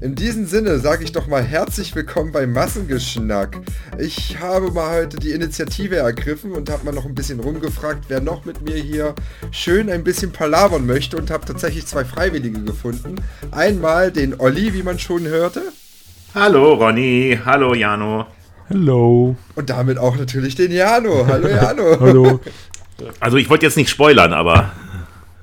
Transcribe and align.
In 0.00 0.14
diesem 0.14 0.46
Sinne 0.46 0.78
sage 0.78 1.04
ich 1.04 1.12
doch 1.12 1.26
mal 1.26 1.42
herzlich 1.42 1.94
willkommen 1.94 2.32
bei 2.32 2.46
Massengeschnack. 2.46 3.58
Ich 3.98 4.38
habe 4.38 4.70
mal 4.70 4.98
heute 4.98 5.18
die 5.18 5.32
Initiative 5.32 5.96
ergriffen 5.96 6.52
und 6.52 6.70
habe 6.70 6.84
mal 6.84 6.94
noch 6.94 7.04
ein 7.04 7.14
bisschen 7.14 7.40
rumgefragt, 7.40 8.04
wer 8.08 8.20
noch 8.20 8.44
mit 8.44 8.62
mir 8.62 8.76
hier 8.76 9.14
schön 9.50 9.90
ein 9.90 10.02
bisschen 10.04 10.32
palavern 10.32 10.86
möchte 10.86 11.16
und 11.16 11.30
habe 11.30 11.44
tatsächlich 11.44 11.86
zwei 11.86 12.04
Freiwillige 12.04 12.62
gefunden. 12.62 13.16
Einmal 13.50 14.10
den 14.10 14.40
Olli, 14.40 14.72
wie 14.72 14.82
man 14.82 14.98
schon 14.98 15.26
hörte. 15.26 15.62
Hallo 16.34 16.74
Ronny, 16.74 17.38
hallo 17.44 17.74
Jano. 17.74 18.26
Hallo. 18.70 19.36
Und 19.56 19.68
damit 19.68 19.98
auch 19.98 20.16
natürlich 20.16 20.54
den 20.54 20.70
Jano. 20.72 21.26
Hallo 21.26 21.48
Jano. 21.50 22.00
hallo. 22.00 22.40
Also 23.18 23.36
ich 23.36 23.50
wollte 23.50 23.66
jetzt 23.66 23.76
nicht 23.76 23.90
spoilern, 23.90 24.32
aber... 24.32 24.72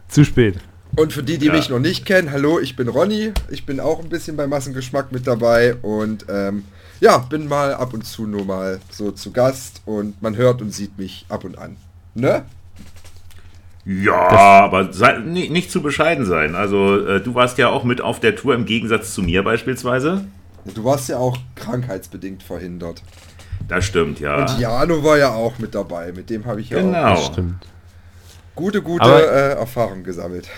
Zu 0.08 0.24
spät. 0.24 0.56
Und 0.98 1.14
für 1.14 1.22
die, 1.22 1.38
die 1.38 1.46
ja. 1.46 1.54
mich 1.54 1.70
noch 1.70 1.78
nicht 1.78 2.08
kennen, 2.08 2.32
hallo, 2.32 2.60
ich 2.60 2.76
bin 2.76 2.88
Ronny. 2.88 3.32
Ich 3.52 3.68
bin 3.68 3.80
auch 3.80 4.02
ein 4.02 4.10
bisschen 4.10 4.36
bei 4.36 4.48
Massengeschmack 4.48 5.12
mit 5.12 5.28
dabei 5.28 5.76
und 5.84 6.26
ähm, 6.28 6.66
ja, 7.00 7.20
bin 7.20 7.48
mal 7.48 7.76
ab 7.76 7.94
und 7.94 8.04
zu 8.04 8.26
nur 8.26 8.46
mal 8.46 8.80
so 8.90 9.12
zu 9.12 9.32
Gast 9.32 9.84
und 9.86 10.20
man 10.24 10.36
hört 10.36 10.60
und 10.60 10.74
sieht 10.74 10.98
mich 10.98 11.28
ab 11.30 11.44
und 11.44 11.56
an. 11.60 11.78
Ne? 12.16 12.46
Ja, 13.86 14.28
das 14.28 14.40
aber 14.40 14.92
sei, 14.92 15.20
nicht, 15.20 15.52
nicht, 15.52 15.72
zu 15.72 15.84
bescheiden 15.84 16.26
sein. 16.26 16.56
Also 16.56 17.06
äh, 17.06 17.22
du 17.22 17.36
warst 17.36 17.60
ja 17.60 17.70
auch 17.70 17.84
mit 17.84 18.02
auf 18.02 18.20
der 18.20 18.36
Tour 18.36 18.56
im 18.56 18.66
Gegensatz 18.66 19.14
zu 19.14 19.22
mir 19.22 19.44
beispielsweise. 19.44 20.26
Du 20.66 20.84
warst 20.84 21.10
ja 21.10 21.20
auch 21.20 21.38
krankheitsbedingt 21.54 22.42
verhindert. 22.42 23.04
Das 23.68 23.86
stimmt, 23.86 24.20
ja. 24.20 24.38
Und 24.38 24.60
Jano 24.60 25.04
war 25.04 25.20
ja 25.20 25.30
auch 25.30 25.60
mit 25.60 25.76
dabei. 25.76 26.12
Mit 26.12 26.32
dem 26.32 26.48
habe 26.48 26.60
ich 26.60 26.72
ja 26.72 26.82
genau. 26.82 27.14
auch. 27.14 27.34
Stimmt. 27.34 27.68
Gute, 28.56 28.82
gute 28.82 29.06
äh, 29.06 29.54
Erfahrung 29.54 30.04
gesammelt. 30.04 30.50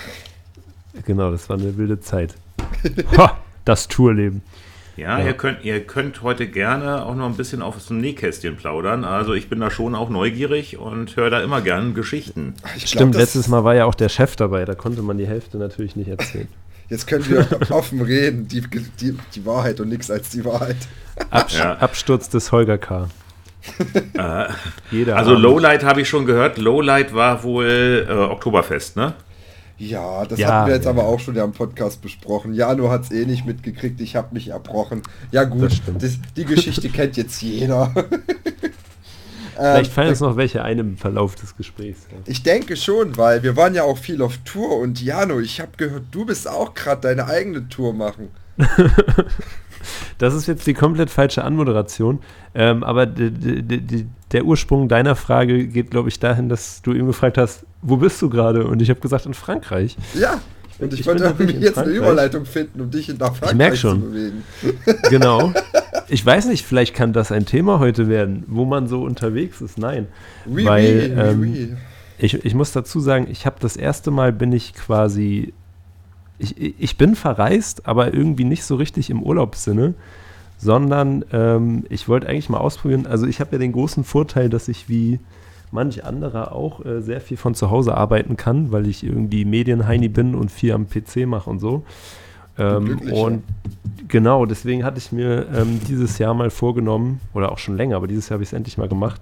Genau, 1.06 1.32
das 1.32 1.50
war 1.50 1.58
eine 1.58 1.78
wilde 1.78 2.00
Zeit. 2.00 2.36
ha, 3.18 3.38
das 3.66 3.88
Tourleben. 3.88 4.42
Ja, 5.00 5.18
ja, 5.20 5.28
Ihr, 5.28 5.34
könnt, 5.34 5.64
ihr 5.64 5.80
könnt 5.86 6.24
heute 6.24 6.48
gerne 6.48 7.06
auch 7.06 7.16
noch 7.16 7.28
ein 7.28 7.36
bisschen 7.36 7.62
auf 7.62 7.76
das 7.76 7.90
Nähkästchen 7.90 8.58
plaudern. 8.58 9.06
Also 9.06 9.34
ich 9.34 9.48
bin 9.48 9.60
da 9.62 9.72
schon 9.72 9.96
auch 9.96 10.10
neugierig 10.10 10.78
und 10.78 11.16
höre 11.16 11.30
da 11.30 11.42
immer 11.42 11.62
gerne 11.62 11.94
Geschichten. 11.94 12.54
Ich 12.76 12.88
Stimmt, 12.88 13.14
glaub, 13.14 13.22
letztes 13.22 13.48
Mal 13.48 13.64
war 13.64 13.76
ja 13.76 13.86
auch 13.86 13.96
der 13.96 14.10
Chef 14.10 14.36
dabei, 14.36 14.66
da 14.66 14.76
konnte 14.76 15.02
man 15.02 15.18
die 15.18 15.28
Hälfte 15.28 15.58
natürlich 15.58 15.96
nicht 15.96 16.10
erzählen. 16.10 16.50
Jetzt 16.90 17.08
können 17.08 17.30
wir 17.30 17.48
offen 17.70 18.02
reden, 18.02 18.48
die, 18.48 18.62
die, 19.00 19.18
die 19.36 19.46
Wahrheit 19.46 19.80
und 19.80 19.90
nichts 19.90 20.10
als 20.10 20.30
die 20.30 20.44
Wahrheit. 20.44 20.78
Abs 21.30 21.58
ja. 21.58 21.76
Absturz 21.78 22.30
des 22.30 22.52
Holger 22.52 22.78
K. 22.78 23.10
Jeder 24.90 25.18
also 25.18 25.32
Abend. 25.32 25.44
Lowlight 25.44 25.84
habe 25.84 26.02
ich 26.02 26.10
schon 26.10 26.26
gehört. 26.26 26.58
Lowlight 26.58 27.14
war 27.14 27.44
wohl 27.44 28.08
äh, 28.10 28.12
Oktoberfest, 28.12 28.96
ne? 28.96 29.14
Ja, 29.80 30.26
das 30.26 30.40
ja, 30.40 30.48
hatten 30.48 30.68
wir 30.68 30.76
jetzt 30.76 30.84
ja. 30.84 30.92
aber 30.92 31.06
auch 31.06 31.20
schon 31.20 31.36
ja 31.36 31.44
im 31.46 31.54
Podcast 31.54 32.02
besprochen. 32.02 32.54
Jano 32.54 32.90
hat 32.90 33.04
es 33.04 33.12
eh 33.12 33.26
nicht 33.26 33.46
mitgekriegt, 33.46 34.02
ich 34.02 34.16
habe 34.16 34.34
mich 34.34 34.50
erbrochen. 34.50 35.02
Ja 35.32 35.46
gut, 35.46 35.82
das, 36.00 36.20
die 36.36 36.46
Geschichte 36.46 36.90
kennt 36.90 37.16
jetzt 37.16 37.42
jeder. 37.42 37.92
Vielleicht 39.56 39.92
fallen 39.92 40.10
uns 40.10 40.22
noch 40.22 40.38
welche 40.38 40.64
ein 40.64 40.80
im 40.80 40.98
Verlauf 40.98 41.36
des 41.36 41.56
Gesprächs. 41.58 42.08
Ich 42.26 42.44
denke 42.44 42.78
schon, 42.78 43.18
weil 43.18 43.44
wir 43.44 43.58
waren 43.58 43.74
ja 43.74 43.84
auch 43.84 43.98
viel 43.98 44.22
auf 44.22 44.38
Tour 44.46 44.78
und 44.78 45.02
Jano, 45.02 45.40
ich 45.40 45.60
habe 45.60 45.72
gehört, 45.76 46.04
du 46.12 46.26
bist 46.26 46.48
auch 46.48 46.74
gerade 46.74 47.02
deine 47.02 47.26
eigene 47.26 47.68
Tour 47.68 47.94
machen. 47.94 48.30
das 50.18 50.34
ist 50.34 50.48
jetzt 50.48 50.68
die 50.68 50.74
komplett 50.74 51.10
falsche 51.10 51.44
Anmoderation. 51.44 52.20
Ähm, 52.56 52.84
aber 52.84 53.06
der 53.06 54.46
Ursprung 54.46 54.88
deiner 54.88 55.16
Frage 55.16 55.68
geht, 55.68 55.92
glaube 55.92 56.10
ich, 56.10 56.20
dahin, 56.20 56.50
dass 56.50 56.82
du 56.82 56.94
ihm 56.94 57.08
gefragt 57.08 57.38
hast, 57.38 57.66
wo 57.82 57.98
bist 57.98 58.22
du 58.22 58.30
gerade? 58.30 58.66
Und 58.68 58.82
ich 58.82 58.90
habe 58.90 59.00
gesagt, 59.00 59.26
in 59.26 59.34
Frankreich. 59.34 59.98
Ja, 60.20 60.42
und 60.80 60.94
ich, 60.94 61.02
ich 61.02 61.06
wollte 61.08 61.24
irgendwie 61.24 61.58
jetzt 61.58 61.78
eine 61.78 61.92
Überleitung 61.92 62.46
finden, 62.46 62.82
um 62.82 62.90
dich 62.90 63.08
nach 63.10 63.36
Frankreich 63.36 63.52
ich 63.52 63.58
merk 63.58 63.78
schon. 63.78 64.02
zu 64.02 64.10
bewegen. 64.10 64.44
Genau. 65.10 65.54
Ich 66.08 66.26
weiß 66.26 66.48
nicht, 66.48 66.66
vielleicht 66.66 66.96
kann 66.96 67.14
das 67.14 67.32
ein 67.32 67.46
Thema 67.46 67.80
heute 67.80 68.08
werden, 68.08 68.44
wo 68.48 68.66
man 68.66 68.88
so 68.88 69.04
unterwegs 69.04 69.62
ist. 69.62 69.78
Nein. 69.78 70.08
Oui, 70.46 70.66
Weil 70.66 71.12
oui, 71.16 71.22
ähm, 71.22 71.40
oui, 71.42 71.76
Ich, 72.18 72.34
ich 72.46 72.56
muss 72.56 72.72
dazu 72.72 73.00
sagen, 73.00 73.28
ich 73.30 73.46
habe 73.46 73.58
das 73.60 73.76
erste 73.78 74.10
Mal 74.10 74.34
bin 74.34 74.52
ich 74.52 74.74
quasi 74.74 75.54
ich, 76.40 76.80
ich 76.80 76.98
bin 76.98 77.16
verreist, 77.16 77.88
aber 77.88 78.14
irgendwie 78.14 78.46
nicht 78.46 78.64
so 78.64 78.76
richtig 78.76 79.10
im 79.10 79.22
Urlaubssinne, 79.22 79.94
sondern 80.58 81.24
ähm, 81.32 81.86
ich 81.90 82.10
wollte 82.10 82.28
eigentlich 82.28 82.50
mal 82.50 82.58
ausprobieren. 82.58 83.06
Also 83.06 83.28
ich 83.28 83.40
habe 83.40 83.52
ja 83.54 83.58
den 83.60 83.72
großen 83.72 84.04
Vorteil, 84.04 84.50
dass 84.50 84.68
ich 84.68 84.90
wie 84.90 85.20
manch 85.72 86.04
anderer 86.04 86.54
auch 86.54 86.84
äh, 86.84 87.02
sehr 87.02 87.22
viel 87.22 87.38
von 87.38 87.56
zu 87.56 87.70
Hause 87.70 87.96
arbeiten 87.96 88.38
kann, 88.38 88.72
weil 88.72 88.88
ich 88.88 89.04
irgendwie 89.04 89.46
Medienheini 89.46 90.10
bin 90.10 90.36
und 90.36 90.52
viel 90.52 90.74
am 90.74 90.88
PC 90.90 91.28
mache 91.28 91.50
und 91.50 91.60
so. 91.60 91.84
Ähm, 92.58 93.00
und 93.12 93.44
genau, 94.08 94.46
deswegen 94.46 94.84
hatte 94.84 94.98
ich 94.98 95.12
mir 95.12 95.48
ähm, 95.56 95.80
dieses 95.88 96.18
Jahr 96.18 96.34
mal 96.34 96.50
vorgenommen, 96.50 97.22
oder 97.34 97.52
auch 97.52 97.58
schon 97.58 97.78
länger, 97.78 97.96
aber 97.96 98.08
dieses 98.08 98.28
Jahr 98.28 98.36
habe 98.36 98.44
ich 98.44 98.50
es 98.50 98.54
endlich 98.54 98.78
mal 98.78 98.90
gemacht, 98.90 99.22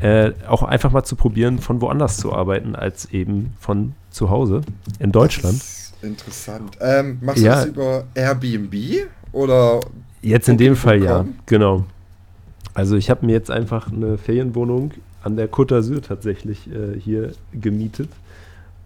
äh, 0.00 0.32
auch 0.48 0.62
einfach 0.62 0.92
mal 0.92 1.02
zu 1.02 1.16
probieren, 1.16 1.58
von 1.58 1.80
woanders 1.80 2.18
zu 2.18 2.32
arbeiten, 2.32 2.76
als 2.76 3.06
eben 3.12 3.54
von 3.58 3.94
zu 4.10 4.30
Hause 4.30 4.62
in 4.98 5.10
Deutschland. 5.12 5.60
Interessant. 6.02 6.76
Ähm, 6.80 7.18
machst 7.20 7.42
ja. 7.42 7.52
du 7.52 7.58
das 7.58 7.66
über 7.66 8.04
Airbnb 8.14 8.74
oder? 9.32 9.80
Jetzt 10.22 10.48
in 10.48 10.56
dem 10.56 10.76
Fall 10.76 11.02
ja, 11.02 11.24
genau. 11.46 11.84
Also 12.74 12.96
ich 12.96 13.10
habe 13.10 13.26
mir 13.26 13.32
jetzt 13.32 13.50
einfach 13.50 13.90
eine 13.90 14.18
Ferienwohnung 14.18 14.92
an 15.22 15.36
der 15.36 15.50
Côte 15.50 15.74
d'Azur 15.74 16.02
tatsächlich 16.02 16.68
äh, 16.70 16.98
hier 16.98 17.32
gemietet, 17.52 18.08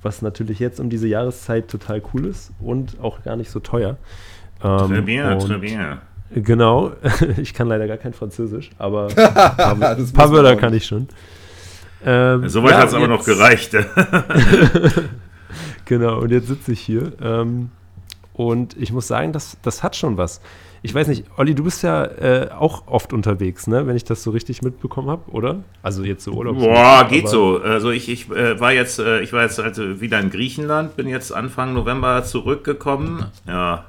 was 0.03 0.23
natürlich 0.23 0.59
jetzt 0.59 0.81
um 0.81 0.91
diese 0.91 1.07
Jahreszeit 1.07 1.69
total 1.69 2.03
cool 2.13 2.27
ist 2.27 2.51
und 2.61 3.01
auch 3.01 3.23
gar 3.23 3.37
nicht 3.37 3.51
so 3.51 3.61
teuer. 3.61 3.97
Ähm, 4.63 4.71
très 4.71 5.03
bien, 5.03 5.39
très 5.39 5.59
bien. 5.59 5.99
Genau, 6.35 6.93
ich 7.37 7.55
kann 7.55 7.69
leider 7.69 7.87
gar 7.87 7.99
kein 7.99 8.13
Französisch, 8.15 8.71
aber 8.79 9.07
ein 9.17 9.81
paar, 9.81 9.97
paar 9.97 10.31
Wörter 10.33 10.57
kann 10.57 10.75
ich 10.75 10.87
schon. 10.87 11.09
Ähm, 12.05 12.49
Soweit 12.49 12.73
ja, 12.73 12.79
hat 12.79 12.89
es 12.89 12.95
aber 12.95 13.09
noch 13.09 13.25
gereicht. 13.25 13.75
genau, 15.85 16.21
und 16.21 16.31
jetzt 16.31 16.49
sitze 16.49 16.73
ich 16.73 16.81
hier. 16.81 17.13
Ähm, 17.21 17.71
und 18.35 18.77
ich 18.77 18.93
muss 18.93 19.07
sagen, 19.07 19.33
das, 19.33 19.57
das 19.63 19.83
hat 19.83 19.95
schon 19.97 20.17
was. 20.17 20.41
Ich 20.83 20.95
weiß 20.95 21.09
nicht, 21.09 21.25
Olli, 21.39 21.55
du 21.55 21.65
bist 21.65 21.83
ja 21.83 22.05
äh, 22.05 22.51
auch 22.51 22.89
oft 22.89 23.15
unterwegs, 23.15 23.67
ne? 23.67 23.87
wenn 23.87 23.97
ich 23.97 24.05
das 24.05 24.23
so 24.23 24.33
richtig 24.33 24.61
mitbekommen 24.61 25.09
habe, 25.09 25.31
oder? 25.31 25.65
Also 25.83 26.03
jetzt 26.05 26.25
so 26.25 26.33
Urlaub. 26.33 26.59
Boah, 26.59 27.07
geht 27.09 27.27
so. 27.27 27.59
Also 27.63 27.91
ich, 27.91 28.11
ich 28.11 28.31
äh, 28.31 28.61
war 28.61 28.73
jetzt, 28.73 28.99
äh, 28.99 29.21
ich 29.21 29.33
war 29.33 29.43
jetzt 29.43 29.59
also 29.59 30.03
wieder 30.03 30.21
in 30.21 30.31
Griechenland, 30.31 30.95
bin 30.95 31.09
jetzt 31.09 31.33
Anfang 31.33 31.73
November 31.73 32.23
zurückgekommen. 32.25 33.25
Ja. 33.47 33.87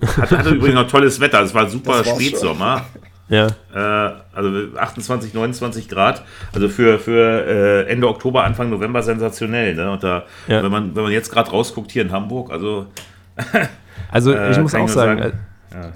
Hatte, 0.00 0.38
hatte 0.38 0.50
übrigens 0.50 0.74
noch 0.74 0.88
tolles 0.88 1.18
Wetter, 1.18 1.42
es 1.42 1.52
war 1.52 1.68
super 1.68 2.04
Spätsommer. 2.04 2.86
Ja. 3.32 3.46
Äh, 3.74 4.14
also 4.34 4.76
28, 4.76 5.32
29 5.32 5.88
Grad. 5.88 6.22
Also 6.52 6.68
für, 6.68 6.98
für 6.98 7.46
äh, 7.86 7.90
Ende 7.90 8.06
Oktober, 8.06 8.44
Anfang 8.44 8.68
November 8.68 9.02
sensationell. 9.02 9.74
Ne? 9.74 9.90
Und 9.90 10.04
da, 10.04 10.24
ja. 10.48 10.62
wenn, 10.62 10.70
man, 10.70 10.94
wenn 10.94 11.04
man 11.04 11.12
jetzt 11.12 11.30
gerade 11.30 11.50
rausguckt 11.50 11.90
hier 11.90 12.02
in 12.02 12.12
Hamburg, 12.12 12.52
also. 12.52 12.86
also 14.10 14.34
ich 14.36 14.58
muss 14.58 14.74
auch 14.74 14.86
sagen, 14.86 15.18
sagen 15.18 15.18
äh, 15.18 15.74
ja. 15.74 15.92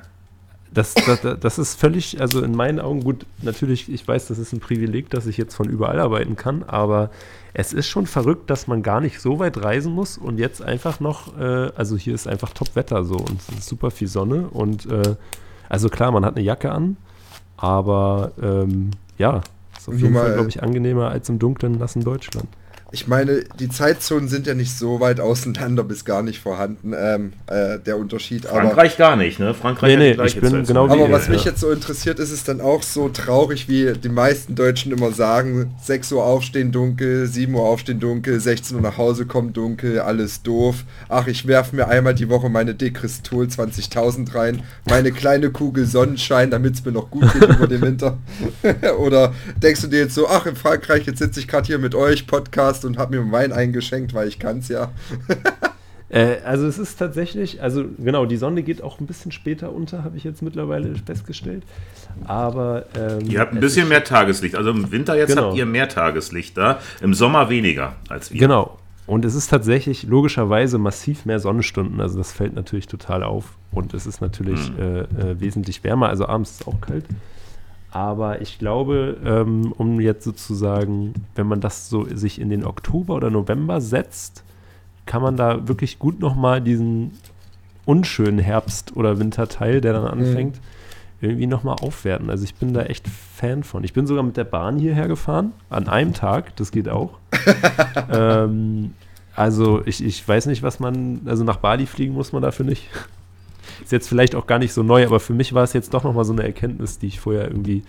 das, 0.72 0.94
das, 0.94 1.20
das 1.38 1.58
ist 1.58 1.78
völlig, 1.78 2.22
also 2.22 2.42
in 2.42 2.52
meinen 2.52 2.80
Augen 2.80 3.04
gut, 3.04 3.26
natürlich, 3.42 3.92
ich 3.92 4.08
weiß, 4.08 4.28
das 4.28 4.38
ist 4.38 4.54
ein 4.54 4.60
Privileg, 4.60 5.10
dass 5.10 5.26
ich 5.26 5.36
jetzt 5.36 5.54
von 5.54 5.68
überall 5.68 6.00
arbeiten 6.00 6.36
kann, 6.36 6.62
aber 6.62 7.10
es 7.53 7.74
ist 7.74 7.86
schon 7.86 8.06
verrückt, 8.06 8.48
dass 8.48 8.66
man 8.66 8.82
gar 8.82 9.03
nicht 9.03 9.20
so 9.20 9.38
weit 9.38 9.62
reisen 9.62 9.92
muss 9.92 10.16
und 10.16 10.38
jetzt 10.38 10.62
einfach 10.62 11.00
noch, 11.00 11.38
äh, 11.38 11.70
also 11.76 11.98
hier 11.98 12.14
ist 12.14 12.26
einfach 12.26 12.54
Top-Wetter 12.54 13.04
so 13.04 13.16
und 13.16 13.42
super 13.60 13.91
viel 13.91 14.08
Sonne 14.08 14.48
und 14.48 14.86
äh, 14.91 15.16
also 15.68 15.91
klar, 15.91 16.10
man 16.12 16.24
hat 16.24 16.36
eine 16.36 16.44
Jacke 16.44 16.72
an, 16.72 16.97
aber 17.56 18.32
ähm, 18.42 18.90
ja, 19.18 19.42
ist 19.76 19.88
auf 19.88 19.98
jeden 19.98 20.14
Fall, 20.14 20.34
glaube 20.34 20.48
ich, 20.48 20.62
angenehmer 20.62 21.10
als 21.10 21.28
im 21.28 21.38
dunklen, 21.38 21.78
nassen 21.78 22.02
Deutschland. 22.02 22.48
Ich 22.92 23.08
meine, 23.08 23.42
die 23.58 23.69
Zeitzonen 23.69 24.28
sind 24.28 24.47
ja 24.47 24.54
nicht 24.54 24.78
so 24.78 25.00
weit 25.00 25.19
auseinander 25.19 25.82
bis 25.82 26.04
gar 26.04 26.22
nicht 26.22 26.41
vorhanden, 26.41 26.94
ähm, 26.97 27.32
äh, 27.48 27.80
der 27.80 27.98
Unterschied. 27.98 28.44
Frankreich 28.44 28.92
aber, 28.92 28.98
gar 28.98 29.16
nicht, 29.16 29.41
ne? 29.41 29.54
Frankreich 29.54 29.98
nee, 29.98 30.15
nee, 30.15 30.24
ich 30.24 30.41
bin 30.41 30.62
genau 30.65 30.84
Aber 30.84 31.10
was 31.10 31.28
mich 31.28 31.44
ja. 31.44 31.50
jetzt 31.50 31.60
so 31.60 31.72
interessiert, 31.72 32.21
ist 32.21 32.30
es 32.30 32.44
dann 32.44 32.60
auch 32.60 32.84
so 32.84 33.09
traurig, 33.09 33.68
wie 33.68 33.92
die 33.92 34.09
meisten 34.09 34.54
Deutschen 34.54 34.92
immer 34.92 35.10
sagen, 35.10 35.74
6 35.83 36.12
Uhr 36.12 36.24
aufstehen 36.24 36.71
dunkel, 36.71 37.27
7 37.27 37.53
Uhr 37.54 37.65
aufstehen 37.65 37.98
dunkel, 37.98 38.38
16 38.38 38.77
Uhr 38.77 38.83
nach 38.83 38.98
Hause 38.98 39.27
kommen 39.27 39.53
dunkel, 39.53 39.98
alles 39.98 40.42
doof. 40.42 40.84
Ach, 41.09 41.27
ich 41.27 41.48
werfe 41.48 41.74
mir 41.74 41.88
einmal 41.88 42.15
die 42.15 42.28
Woche 42.28 42.48
meine 42.48 42.77
Dekristol 42.77 43.47
20.000 43.47 44.33
rein, 44.33 44.62
meine 44.88 45.10
kleine 45.10 45.50
Kugel 45.50 45.86
Sonnenschein, 45.86 46.53
damit 46.53 46.74
es 46.74 46.84
mir 46.84 46.92
noch 46.92 47.10
gut 47.10 47.33
geht 47.33 47.48
über 47.48 47.66
den 47.66 47.80
Winter. 47.80 48.18
Oder 49.00 49.34
denkst 49.60 49.80
du 49.80 49.88
dir 49.88 49.98
jetzt 49.98 50.15
so, 50.15 50.28
ach, 50.28 50.47
in 50.47 50.54
Frankreich, 50.54 51.04
jetzt 51.04 51.18
sitze 51.18 51.41
ich 51.41 51.48
gerade 51.48 51.66
hier 51.66 51.78
mit 51.78 51.97
euch, 51.97 52.28
Podcast, 52.28 52.75
Podcast 52.76 52.84
und 52.84 52.98
habe 52.98 53.18
mir 53.18 53.32
Wein 53.32 53.52
eingeschenkt, 53.52 54.14
weil 54.14 54.28
ich 54.28 54.38
kann 54.38 54.58
es 54.58 54.68
ja. 54.68 54.90
äh, 56.08 56.36
also 56.44 56.66
es 56.66 56.78
ist 56.78 56.98
tatsächlich, 56.98 57.62
also 57.62 57.84
genau, 57.98 58.26
die 58.26 58.36
Sonne 58.36 58.62
geht 58.62 58.82
auch 58.82 59.00
ein 59.00 59.06
bisschen 59.06 59.32
später 59.32 59.72
unter, 59.72 60.04
habe 60.04 60.16
ich 60.16 60.24
jetzt 60.24 60.42
mittlerweile 60.42 60.94
festgestellt. 61.04 61.62
Aber 62.24 62.86
ähm, 62.96 63.28
ihr 63.28 63.40
habt 63.40 63.52
ein 63.52 63.60
bisschen 63.60 63.88
mehr 63.88 64.04
Tageslicht. 64.04 64.54
Also 64.54 64.70
im 64.70 64.90
Winter 64.90 65.16
jetzt 65.16 65.30
genau. 65.30 65.48
habt 65.48 65.56
ihr 65.56 65.66
mehr 65.66 65.88
Tageslicht 65.88 66.56
da, 66.56 66.80
im 67.00 67.14
Sommer 67.14 67.48
weniger 67.48 67.96
als 68.08 68.32
wir. 68.32 68.40
Genau. 68.40 68.78
und 69.06 69.24
es 69.24 69.34
ist 69.34 69.48
tatsächlich 69.48 70.04
logischerweise 70.04 70.78
massiv 70.78 71.26
mehr 71.26 71.40
Sonnenstunden. 71.40 72.00
Also 72.00 72.18
das 72.18 72.32
fällt 72.32 72.54
natürlich 72.54 72.86
total 72.86 73.22
auf. 73.22 73.56
Und 73.72 73.92
es 73.92 74.06
ist 74.06 74.20
natürlich 74.22 74.70
mhm. 74.70 74.78
äh, 74.78 75.00
äh, 75.00 75.40
wesentlich 75.40 75.84
wärmer. 75.84 76.08
Also 76.08 76.26
abends 76.26 76.52
ist 76.52 76.60
es 76.62 76.66
auch 76.66 76.80
kalt. 76.80 77.04
Aber 77.91 78.41
ich 78.42 78.59
glaube, 78.59 79.16
ähm, 79.24 79.72
um 79.72 80.00
jetzt 80.00 80.24
sozusagen, 80.24 81.15
wenn 81.34 81.47
man 81.47 81.60
das 81.60 81.88
so 81.88 82.04
sich 82.04 82.41
in 82.41 82.50
den 82.50 82.65
Oktober 82.65 83.15
oder 83.15 83.30
November 83.30 83.80
setzt, 83.80 84.44
kann 85.06 85.22
man 85.22 85.36
da 85.36 85.68
wirklich 85.68 85.98
gut 85.98 86.21
nochmal 86.21 86.60
diesen 86.60 87.12
unschönen 87.84 88.38
Herbst- 88.38 88.97
oder 88.97 89.18
Winterteil, 89.18 89.80
der 89.80 89.94
dann 89.94 90.03
mhm. 90.03 90.27
anfängt, 90.27 90.56
mhm. 90.56 91.28
irgendwie 91.28 91.47
nochmal 91.47 91.77
aufwerten. 91.80 92.28
Also 92.28 92.44
ich 92.44 92.56
bin 92.56 92.74
da 92.74 92.83
echt 92.83 93.09
Fan 93.09 93.62
von. 93.62 93.84
Ich 93.84 93.92
bin 93.92 94.06
sogar 94.06 94.24
mit 94.24 94.36
der 94.36 94.44
Bahn 94.44 94.78
hierher 94.78 95.09
gefahren, 95.09 95.53
an 95.71 95.88
einem 95.88 96.12
Tag, 96.12 96.54
das 96.56 96.72
geht 96.72 96.88
auch. 96.88 97.18
ähm, 98.12 98.94
also 99.34 99.83
ich, 99.86 100.04
ich 100.04 100.27
weiß 100.27 100.47
nicht, 100.47 100.62
was 100.62 100.80
man, 100.80 101.21
also 101.27 101.44
nach 101.44 101.59
Bali 101.59 101.86
fliegen 101.86 102.15
muss 102.15 102.33
man 102.33 102.42
dafür 102.42 102.66
nicht. 102.66 102.88
Ist 103.82 103.92
jetzt 103.92 104.08
vielleicht 104.08 104.34
auch 104.34 104.46
gar 104.46 104.58
nicht 104.58 104.72
so 104.72 104.82
neu, 104.82 105.04
aber 105.04 105.20
für 105.20 105.34
mich 105.34 105.52
war 105.52 105.64
es 105.64 105.72
jetzt 105.72 105.94
doch 105.94 106.04
nochmal 106.04 106.24
so 106.24 106.32
eine 106.32 106.44
Erkenntnis, 106.44 106.98
die 106.98 107.06
ich 107.06 107.20
vorher 107.20 107.48
irgendwie, 107.48 107.82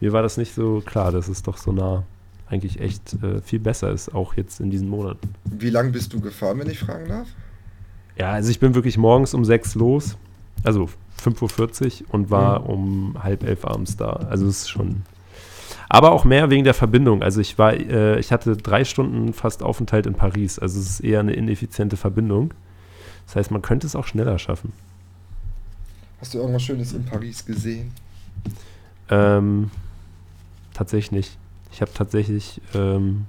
mir 0.00 0.12
war 0.12 0.22
das 0.22 0.36
nicht 0.36 0.54
so 0.54 0.82
klar, 0.84 1.12
dass 1.12 1.28
es 1.28 1.42
doch 1.42 1.56
so 1.56 1.72
nah 1.72 2.04
eigentlich 2.48 2.80
echt 2.80 3.14
äh, 3.22 3.40
viel 3.40 3.60
besser 3.60 3.90
ist, 3.90 4.14
auch 4.14 4.34
jetzt 4.34 4.60
in 4.60 4.70
diesen 4.70 4.88
Monaten. 4.88 5.34
Wie 5.44 5.70
lange 5.70 5.90
bist 5.90 6.12
du 6.12 6.20
gefahren, 6.20 6.58
wenn 6.58 6.68
ich 6.68 6.80
fragen 6.80 7.08
darf? 7.08 7.28
Ja, 8.18 8.32
also 8.32 8.50
ich 8.50 8.58
bin 8.58 8.74
wirklich 8.74 8.98
morgens 8.98 9.34
um 9.34 9.44
sechs 9.44 9.74
los, 9.74 10.16
also 10.64 10.88
5.40 11.22 12.02
Uhr 12.02 12.14
und 12.14 12.30
war 12.30 12.60
mhm. 12.60 12.66
um 12.66 13.22
halb 13.22 13.44
elf 13.44 13.64
abends 13.64 13.96
da. 13.96 14.10
Also 14.10 14.46
es 14.46 14.62
ist 14.62 14.68
schon. 14.70 15.02
Aber 15.88 16.12
auch 16.12 16.24
mehr 16.24 16.50
wegen 16.50 16.64
der 16.64 16.74
Verbindung. 16.74 17.22
Also 17.22 17.40
ich 17.40 17.58
war, 17.58 17.72
äh, 17.74 18.18
ich 18.18 18.32
hatte 18.32 18.56
drei 18.56 18.84
Stunden 18.84 19.32
fast 19.32 19.62
Aufenthalt 19.62 20.06
in 20.06 20.14
Paris. 20.14 20.58
Also 20.58 20.78
es 20.78 20.88
ist 20.88 21.00
eher 21.00 21.20
eine 21.20 21.32
ineffiziente 21.32 21.96
Verbindung. 21.96 22.52
Das 23.26 23.36
heißt, 23.36 23.50
man 23.50 23.62
könnte 23.62 23.86
es 23.86 23.96
auch 23.96 24.06
schneller 24.06 24.38
schaffen. 24.38 24.72
Hast 26.20 26.34
du 26.34 26.38
irgendwas 26.38 26.62
Schönes 26.62 26.92
in 26.92 27.04
Paris 27.04 27.44
gesehen? 27.44 27.92
Ähm, 29.08 29.70
tatsächlich 30.74 31.12
nicht. 31.12 31.38
Ich 31.72 31.80
habe 31.80 31.90
tatsächlich 31.94 32.60
ähm, 32.74 33.26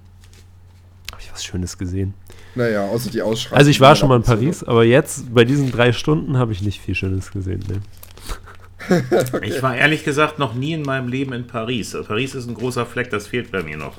hab 1.11 1.21
ich 1.21 1.31
was 1.31 1.43
Schönes 1.43 1.77
gesehen. 1.77 2.13
Naja, 2.55 2.85
außer 2.85 3.09
die 3.09 3.21
Ausschreibung. 3.21 3.57
Also 3.57 3.71
ich 3.71 3.79
war 3.79 3.95
schon 3.95 4.09
mal 4.09 4.17
in 4.17 4.23
Paris, 4.23 4.63
aber 4.63 4.83
jetzt 4.83 5.33
bei 5.33 5.45
diesen 5.45 5.71
drei 5.71 5.93
Stunden 5.93 6.37
habe 6.37 6.51
ich 6.51 6.61
nicht 6.61 6.81
viel 6.81 6.95
Schönes 6.95 7.31
gesehen. 7.31 7.63
Ne? 7.67 7.81
okay. 8.89 9.39
Ich 9.43 9.63
war 9.63 9.75
ehrlich 9.75 10.03
gesagt 10.03 10.39
noch 10.39 10.53
nie 10.53 10.73
in 10.73 10.81
meinem 10.81 11.07
Leben 11.07 11.33
in 11.33 11.47
Paris. 11.47 11.95
Paris 12.07 12.35
ist 12.35 12.47
ein 12.47 12.55
großer 12.55 12.85
Fleck, 12.85 13.09
das 13.09 13.27
fehlt 13.27 13.51
bei 13.51 13.63
mir 13.63 13.77
noch. 13.77 13.97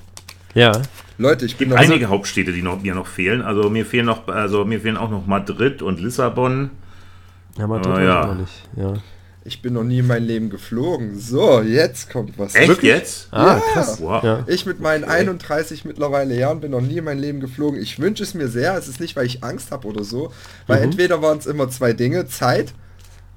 Ja. 0.55 0.73
Leute, 1.17 1.47
ich 1.47 1.57
bin 1.57 1.71
gibt 1.71 1.81
einige 1.81 2.05
also, 2.05 2.09
Hauptstädte, 2.09 2.53
die 2.53 2.63
noch, 2.63 2.83
mir 2.83 2.95
noch 2.95 3.07
fehlen. 3.07 3.41
Also 3.41 3.71
mir 3.71 3.87
fehlen 3.87 4.07
noch, 4.07 4.29
also 4.29 4.65
mir 4.67 4.81
fehlen 4.81 4.99
auch 4.99 5.11
noch 5.11 5.27
Madrid 5.27 5.81
und 5.81 5.99
Lissabon. 6.01 6.71
Ja, 7.59 7.67
Madrid 7.67 7.95
oh, 7.97 8.01
ja. 8.01 8.35
nicht. 8.35 8.69
Ja. 8.77 8.95
Ich 9.45 9.61
bin 9.61 9.73
noch 9.73 9.83
nie 9.83 9.99
in 9.99 10.07
meinem 10.07 10.27
Leben 10.27 10.51
geflogen. 10.51 11.19
So, 11.19 11.63
jetzt 11.63 12.11
kommt 12.11 12.39
was. 12.39 12.55
Echt 12.55 12.69
Wirklich? 12.69 12.93
jetzt? 12.93 13.29
Ah, 13.33 13.55
ja. 13.55 13.63
krass. 13.73 14.01
Wow. 14.01 14.23
Ja. 14.23 14.45
Ich 14.47 14.67
mit 14.67 14.81
meinen 14.81 15.03
31 15.03 15.85
mittlerweile 15.85 16.37
Jahren 16.37 16.61
bin 16.61 16.71
noch 16.71 16.81
nie 16.81 16.99
in 16.99 17.05
meinem 17.05 17.21
Leben 17.21 17.41
geflogen. 17.41 17.81
Ich 17.81 17.99
wünsche 17.99 18.23
es 18.23 18.35
mir 18.35 18.47
sehr. 18.47 18.77
Es 18.77 18.87
ist 18.87 19.01
nicht, 19.01 19.17
weil 19.17 19.27
ich 19.27 19.43
Angst 19.43 19.73
habe 19.73 19.89
oder 19.89 20.05
so. 20.05 20.33
Weil 20.69 20.79
mhm. 20.79 20.85
entweder 20.85 21.23
waren 21.23 21.39
es 21.39 21.47
immer 21.47 21.69
zwei 21.71 21.93
Dinge. 21.93 22.27
Zeit 22.29 22.73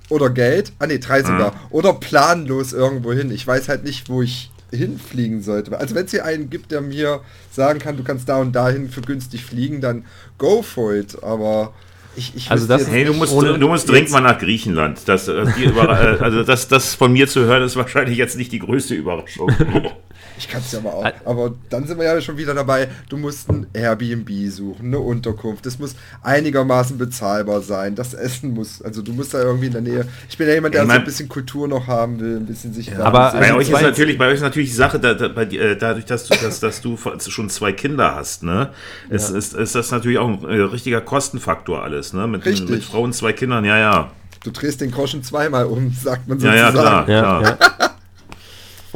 oder 0.09 0.29
Geld. 0.29 0.73
Ah 0.77 0.85
ne, 0.85 0.99
drei 0.99 1.23
sogar. 1.23 1.51
Mhm. 1.51 1.57
Oder 1.71 1.93
planlos 1.93 2.71
irgendwo 2.71 3.11
hin. 3.11 3.31
Ich 3.31 3.45
weiß 3.45 3.67
halt 3.67 3.83
nicht, 3.83 4.07
wo 4.07 4.21
ich 4.21 4.51
hinfliegen 4.71 5.41
sollte. 5.41 5.75
Also 5.77 5.95
wenn 5.95 6.05
es 6.05 6.11
hier 6.11 6.25
einen 6.25 6.51
gibt, 6.51 6.71
der 6.71 6.81
mir 6.81 7.21
sagen 7.51 7.79
kann, 7.79 7.97
du 7.97 8.03
kannst 8.03 8.29
da 8.29 8.37
und 8.37 8.51
dahin 8.55 8.89
für 8.89 9.01
günstig 9.01 9.43
fliegen, 9.43 9.81
dann 9.81 10.05
go 10.37 10.61
for 10.61 10.93
it. 10.93 11.23
Aber 11.23 11.73
ich, 12.15 12.35
ich 12.35 12.51
also 12.51 12.67
das, 12.67 12.87
hey, 12.87 13.05
du 13.05 13.13
musst, 13.13 13.33
du 13.33 13.67
musst 13.67 13.89
dringend 13.89 14.11
mal 14.11 14.21
nach 14.21 14.39
Griechenland. 14.39 15.01
Das, 15.05 15.27
äh, 15.27 15.33
äh, 15.43 16.17
also 16.19 16.43
das, 16.43 16.67
das 16.67 16.95
von 16.95 17.13
mir 17.13 17.27
zu 17.27 17.41
hören, 17.45 17.63
ist 17.63 17.75
wahrscheinlich 17.75 18.17
jetzt 18.17 18.37
nicht 18.37 18.51
die 18.51 18.59
größte 18.59 18.95
Überraschung. 18.95 19.51
Ich 20.37 20.49
kann 20.49 20.61
es 20.61 20.71
ja 20.71 20.81
mal 20.81 20.91
auch. 20.91 21.11
Aber 21.23 21.53
dann 21.69 21.87
sind 21.87 21.97
wir 21.97 22.05
ja 22.05 22.19
schon 22.19 22.37
wieder 22.37 22.53
dabei. 22.53 22.89
Du 23.09 23.17
musst 23.17 23.49
ein 23.49 23.67
Airbnb 23.73 24.29
suchen, 24.49 24.87
eine 24.87 24.99
Unterkunft. 24.99 25.65
Das 25.65 25.79
muss 25.79 25.95
einigermaßen 26.21 26.97
bezahlbar 26.97 27.61
sein. 27.61 27.95
Das 27.95 28.13
Essen 28.13 28.53
muss, 28.53 28.81
also 28.81 29.01
du 29.01 29.13
musst 29.13 29.33
da 29.33 29.41
irgendwie 29.41 29.67
in 29.67 29.71
der 29.71 29.81
Nähe. 29.81 30.07
Ich 30.29 30.37
bin 30.37 30.47
ja 30.47 30.55
jemand, 30.55 30.73
der 30.75 30.83
ich 30.83 30.87
mein, 30.87 30.97
so 30.97 30.99
ein 30.99 31.05
bisschen 31.05 31.29
Kultur 31.29 31.67
noch 31.67 31.87
haben 31.87 32.19
will, 32.19 32.37
ein 32.37 32.45
bisschen 32.45 32.73
sich. 32.73 32.87
Ja, 32.87 32.99
aber 32.99 33.31
bei 33.31 33.47
also 33.47 33.55
euch 33.55 33.69
ist 33.69 33.81
natürlich, 33.81 34.17
bei 34.17 34.27
euch 34.27 34.35
ist 34.35 34.41
natürlich 34.41 34.69
die 34.69 34.75
Sache, 34.75 34.99
da, 34.99 35.13
da, 35.13 35.29
bei, 35.29 35.43
äh, 35.43 35.77
dadurch, 35.77 36.05
dass 36.05 36.25
du, 36.25 36.35
dass, 36.35 36.59
dass 36.59 36.81
du 36.81 36.97
schon 37.29 37.49
zwei 37.49 37.71
Kinder 37.71 38.15
hast, 38.15 38.43
ne, 38.43 38.71
ist, 39.09 39.31
ja. 39.31 39.37
ist, 39.37 39.53
ist 39.53 39.75
das 39.75 39.91
natürlich 39.91 40.17
auch 40.17 40.27
ein 40.27 40.43
äh, 40.49 40.61
richtiger 40.61 41.01
Kostenfaktor 41.01 41.81
alles, 41.81 42.04
ne, 42.13 42.27
mit, 42.27 42.45
Richtig. 42.45 42.69
mit 42.69 42.83
Frau 42.83 43.01
und 43.01 43.13
zwei 43.13 43.33
Kindern. 43.33 43.65
Ja, 43.65 43.77
ja. 43.77 44.11
Du 44.43 44.51
drehst 44.51 44.81
den 44.81 44.91
Groschen 44.91 45.23
zweimal 45.23 45.65
um, 45.65 45.91
sagt 45.91 46.27
man 46.27 46.39
so. 46.39 46.47
Ja, 46.47 46.55
ja, 46.55 46.71
klar. 46.71 47.09
Ja, 47.09 47.21
klar. 47.21 47.43
Ja. 47.43 47.95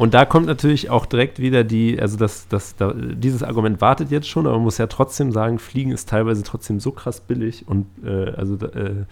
Und 0.00 0.14
da 0.14 0.24
kommt 0.24 0.46
natürlich 0.46 0.88
auch 0.88 1.04
direkt 1.04 1.40
wieder 1.40 1.62
die, 1.62 2.00
also 2.00 2.16
das, 2.16 2.48
das, 2.48 2.74
da, 2.74 2.94
dieses 2.94 3.42
Argument 3.42 3.82
wartet 3.82 4.10
jetzt 4.10 4.30
schon, 4.30 4.46
aber 4.46 4.56
man 4.56 4.64
muss 4.64 4.78
ja 4.78 4.86
trotzdem 4.86 5.30
sagen, 5.30 5.58
Fliegen 5.58 5.92
ist 5.92 6.08
teilweise 6.08 6.42
trotzdem 6.42 6.80
so 6.80 6.90
krass 6.90 7.20
billig 7.20 7.68
und 7.68 7.84
äh, 8.02 8.30
also 8.30 8.54
äh, 8.54 9.04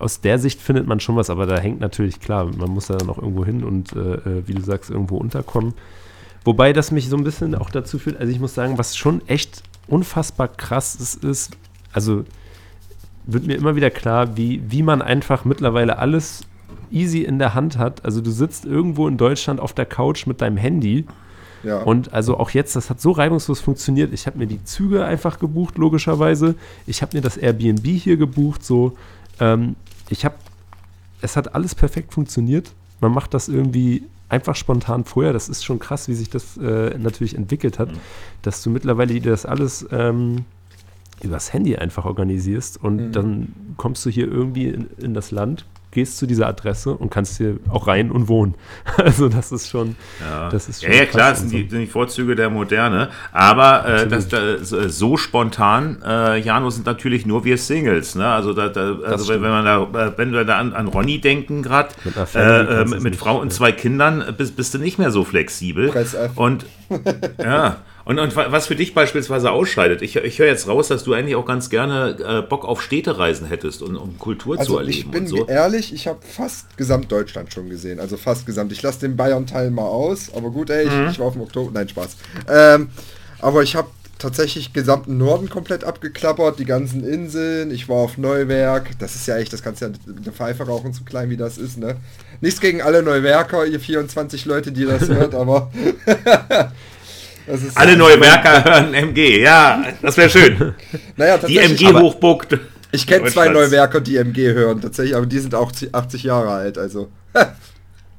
aus 0.00 0.20
der 0.20 0.40
Sicht 0.40 0.60
findet 0.60 0.88
man 0.88 0.98
schon 0.98 1.14
was, 1.14 1.30
aber 1.30 1.46
da 1.46 1.56
hängt 1.58 1.78
natürlich 1.78 2.18
klar, 2.18 2.46
man 2.46 2.70
muss 2.70 2.88
ja 2.88 2.96
noch 3.04 3.18
irgendwo 3.18 3.44
hin 3.44 3.62
und 3.62 3.92
äh, 3.92 4.14
äh, 4.14 4.42
wie 4.46 4.54
du 4.54 4.62
sagst, 4.62 4.90
irgendwo 4.90 5.18
unterkommen. 5.18 5.74
Wobei 6.44 6.72
das 6.72 6.90
mich 6.90 7.08
so 7.08 7.16
ein 7.16 7.22
bisschen 7.22 7.54
auch 7.54 7.70
dazu 7.70 8.00
führt, 8.00 8.18
also 8.18 8.32
ich 8.32 8.40
muss 8.40 8.54
sagen, 8.54 8.76
was 8.76 8.96
schon 8.96 9.22
echt 9.28 9.62
unfassbar 9.86 10.48
krass 10.48 10.96
ist, 10.96 11.22
ist, 11.22 11.52
also 11.92 12.24
wird 13.28 13.46
mir 13.46 13.56
immer 13.56 13.76
wieder 13.76 13.90
klar, 13.90 14.36
wie, 14.36 14.62
wie 14.68 14.82
man 14.82 15.02
einfach 15.02 15.44
mittlerweile 15.44 15.98
alles 15.98 16.44
easy 16.90 17.22
in 17.22 17.38
der 17.38 17.54
Hand 17.54 17.76
hat. 17.76 18.04
Also 18.04 18.22
du 18.22 18.30
sitzt 18.30 18.64
irgendwo 18.64 19.06
in 19.06 19.18
Deutschland 19.18 19.60
auf 19.60 19.74
der 19.74 19.84
Couch 19.84 20.26
mit 20.26 20.40
deinem 20.40 20.56
Handy. 20.56 21.04
Ja. 21.62 21.82
Und 21.82 22.14
also 22.14 22.38
auch 22.38 22.50
jetzt, 22.50 22.74
das 22.74 22.88
hat 22.88 23.02
so 23.02 23.10
reibungslos 23.10 23.60
funktioniert. 23.60 24.14
Ich 24.14 24.26
habe 24.26 24.38
mir 24.38 24.46
die 24.46 24.64
Züge 24.64 25.04
einfach 25.04 25.38
gebucht, 25.38 25.76
logischerweise. 25.76 26.54
Ich 26.86 27.02
habe 27.02 27.16
mir 27.16 27.20
das 27.20 27.36
Airbnb 27.36 27.86
hier 27.86 28.16
gebucht. 28.16 28.64
So, 28.64 28.96
ähm, 29.40 29.76
ich 30.08 30.24
habe, 30.24 30.36
es 31.20 31.36
hat 31.36 31.54
alles 31.54 31.74
perfekt 31.74 32.14
funktioniert. 32.14 32.72
Man 33.00 33.12
macht 33.12 33.34
das 33.34 33.48
irgendwie 33.48 34.04
einfach 34.30 34.56
spontan 34.56 35.04
vorher. 35.04 35.34
Das 35.34 35.50
ist 35.50 35.64
schon 35.64 35.78
krass, 35.78 36.08
wie 36.08 36.14
sich 36.14 36.30
das 36.30 36.56
äh, 36.56 36.96
natürlich 36.96 37.36
entwickelt 37.36 37.78
hat, 37.78 37.90
mhm. 37.90 37.98
dass 38.40 38.62
du 38.62 38.70
mittlerweile 38.70 39.20
das 39.20 39.44
alles 39.44 39.86
ähm, 39.90 40.46
übers 41.22 41.52
Handy 41.52 41.76
einfach 41.76 42.04
organisierst 42.04 42.82
und 42.82 42.96
mhm. 42.96 43.12
dann 43.12 43.52
kommst 43.76 44.04
du 44.06 44.10
hier 44.10 44.26
irgendwie 44.26 44.68
in, 44.68 44.88
in 44.98 45.14
das 45.14 45.30
Land, 45.30 45.64
gehst 45.90 46.18
zu 46.18 46.26
dieser 46.26 46.46
Adresse 46.46 46.90
und 46.90 47.10
kannst 47.10 47.38
hier 47.38 47.56
auch 47.70 47.86
rein 47.86 48.10
und 48.10 48.28
wohnen. 48.28 48.54
Also 48.98 49.28
das 49.28 49.52
ist 49.52 49.68
schon, 49.68 49.96
ja. 50.20 50.48
das 50.50 50.68
ist 50.68 50.82
schon 50.82 50.92
ja, 50.92 50.98
ja 50.98 51.06
klar, 51.06 51.30
das 51.30 51.40
sind 51.40 51.52
die, 51.52 51.68
sind 51.68 51.80
die, 51.80 51.86
Vorzüge 51.86 52.34
der 52.34 52.50
Moderne. 52.50 53.08
Aber 53.32 53.86
äh, 53.86 54.08
das, 54.08 54.28
das, 54.28 54.68
so 54.68 55.16
spontan, 55.16 56.02
äh, 56.04 56.38
Jano, 56.40 56.68
sind 56.68 56.84
natürlich 56.84 57.24
nur 57.24 57.44
wir 57.44 57.56
Singles. 57.56 58.16
Ne? 58.16 58.26
Also, 58.26 58.52
da, 58.52 58.68
da, 58.68 58.98
also 59.04 59.32
wenn, 59.32 59.40
man 59.40 59.64
da, 59.64 59.82
äh, 59.82 60.12
wenn 60.16 60.32
wir 60.32 60.44
da 60.44 60.58
an, 60.58 60.74
an 60.74 60.88
Ronny 60.88 61.20
denken 61.20 61.62
gerade, 61.62 61.90
mit, 62.04 62.14
äh, 62.34 62.84
mit, 62.84 63.02
mit 63.02 63.16
Frau 63.16 63.40
und 63.40 63.52
zwei 63.52 63.72
Kindern, 63.72 64.34
bist, 64.36 64.56
bist 64.56 64.74
du 64.74 64.78
nicht 64.78 64.98
mehr 64.98 65.10
so 65.10 65.24
flexibel. 65.24 65.92
Und 66.34 66.66
ja. 67.38 67.78
Und, 68.08 68.18
und 68.18 68.34
was 68.34 68.66
für 68.66 68.74
dich 68.74 68.94
beispielsweise 68.94 69.50
ausscheidet, 69.50 70.00
ich, 70.00 70.16
ich 70.16 70.38
höre 70.38 70.46
jetzt 70.46 70.66
raus, 70.66 70.88
dass 70.88 71.04
du 71.04 71.12
eigentlich 71.12 71.36
auch 71.36 71.44
ganz 71.44 71.68
gerne 71.68 72.16
äh, 72.18 72.40
Bock 72.40 72.64
auf 72.64 72.80
Städtereisen 72.80 73.46
hättest, 73.46 73.82
und, 73.82 73.96
um 73.96 74.18
Kultur 74.18 74.58
also 74.58 74.72
zu 74.72 74.78
erleben. 74.78 74.98
Ich 74.98 75.10
bin 75.10 75.26
so. 75.26 75.46
ehrlich, 75.46 75.92
ich 75.92 76.08
habe 76.08 76.18
fast 76.22 76.74
Gesamtdeutschland 76.78 77.52
schon 77.52 77.68
gesehen. 77.68 78.00
Also 78.00 78.16
fast 78.16 78.46
gesamt. 78.46 78.72
Ich 78.72 78.80
lasse 78.80 79.00
den 79.00 79.14
Bayern-Teil 79.14 79.70
mal 79.70 79.82
aus, 79.82 80.32
aber 80.34 80.48
gut, 80.48 80.70
ey, 80.70 80.86
ich, 80.86 80.90
mhm. 80.90 81.08
ich 81.10 81.18
war 81.18 81.26
auf 81.26 81.34
dem 81.34 81.42
Oktober. 81.42 81.70
Nein, 81.70 81.86
Spaß. 81.90 82.16
Ähm, 82.48 82.88
aber 83.40 83.62
ich 83.62 83.76
habe 83.76 83.90
tatsächlich 84.18 84.72
gesamten 84.72 85.18
Norden 85.18 85.50
komplett 85.50 85.84
abgeklappert, 85.84 86.58
die 86.58 86.64
ganzen 86.64 87.04
Inseln. 87.04 87.70
Ich 87.70 87.90
war 87.90 87.96
auf 87.96 88.16
Neuwerk. 88.16 88.98
Das 89.00 89.16
ist 89.16 89.26
ja 89.26 89.36
echt, 89.36 89.52
das 89.52 89.62
kannst 89.62 89.82
du 89.82 89.84
ja 89.84 89.92
eine 90.06 90.32
Pfeife 90.32 90.62
rauchen, 90.62 90.94
so 90.94 91.04
klein 91.04 91.28
wie 91.28 91.36
das 91.36 91.58
ist, 91.58 91.76
ne? 91.76 91.96
Nichts 92.40 92.62
gegen 92.62 92.80
alle 92.80 93.02
Neuwerker, 93.02 93.66
ihr 93.66 93.80
24 93.80 94.46
Leute, 94.46 94.72
die 94.72 94.86
das 94.86 95.08
hört, 95.08 95.34
aber 95.34 95.70
Alle 97.74 97.96
neue 97.96 98.20
Werker 98.20 98.64
hören 98.64 98.94
MG, 98.94 99.42
ja, 99.42 99.84
das 100.02 100.16
wäre 100.16 100.30
schön. 100.30 100.74
naja, 101.16 101.38
die 101.38 101.58
MG 101.58 101.92
hochbuckt. 101.92 102.58
Ich 102.90 103.06
kenne 103.06 103.30
zwei 103.30 103.48
Neuwerker, 103.48 104.00
die 104.00 104.16
MG 104.16 104.52
hören, 104.54 104.80
tatsächlich, 104.80 105.16
aber 105.16 105.26
die 105.26 105.38
sind 105.38 105.54
auch 105.54 105.72
80 105.92 106.22
Jahre 106.22 106.50
alt, 106.50 106.78
also. 106.78 107.08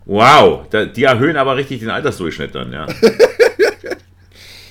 wow, 0.05 0.67
die 0.95 1.03
erhöhen 1.03 1.38
aber 1.38 1.55
richtig 1.55 1.79
den 1.79 1.89
Altersdurchschnitt 1.89 2.53
dann, 2.53 2.71
ja. 2.71 2.86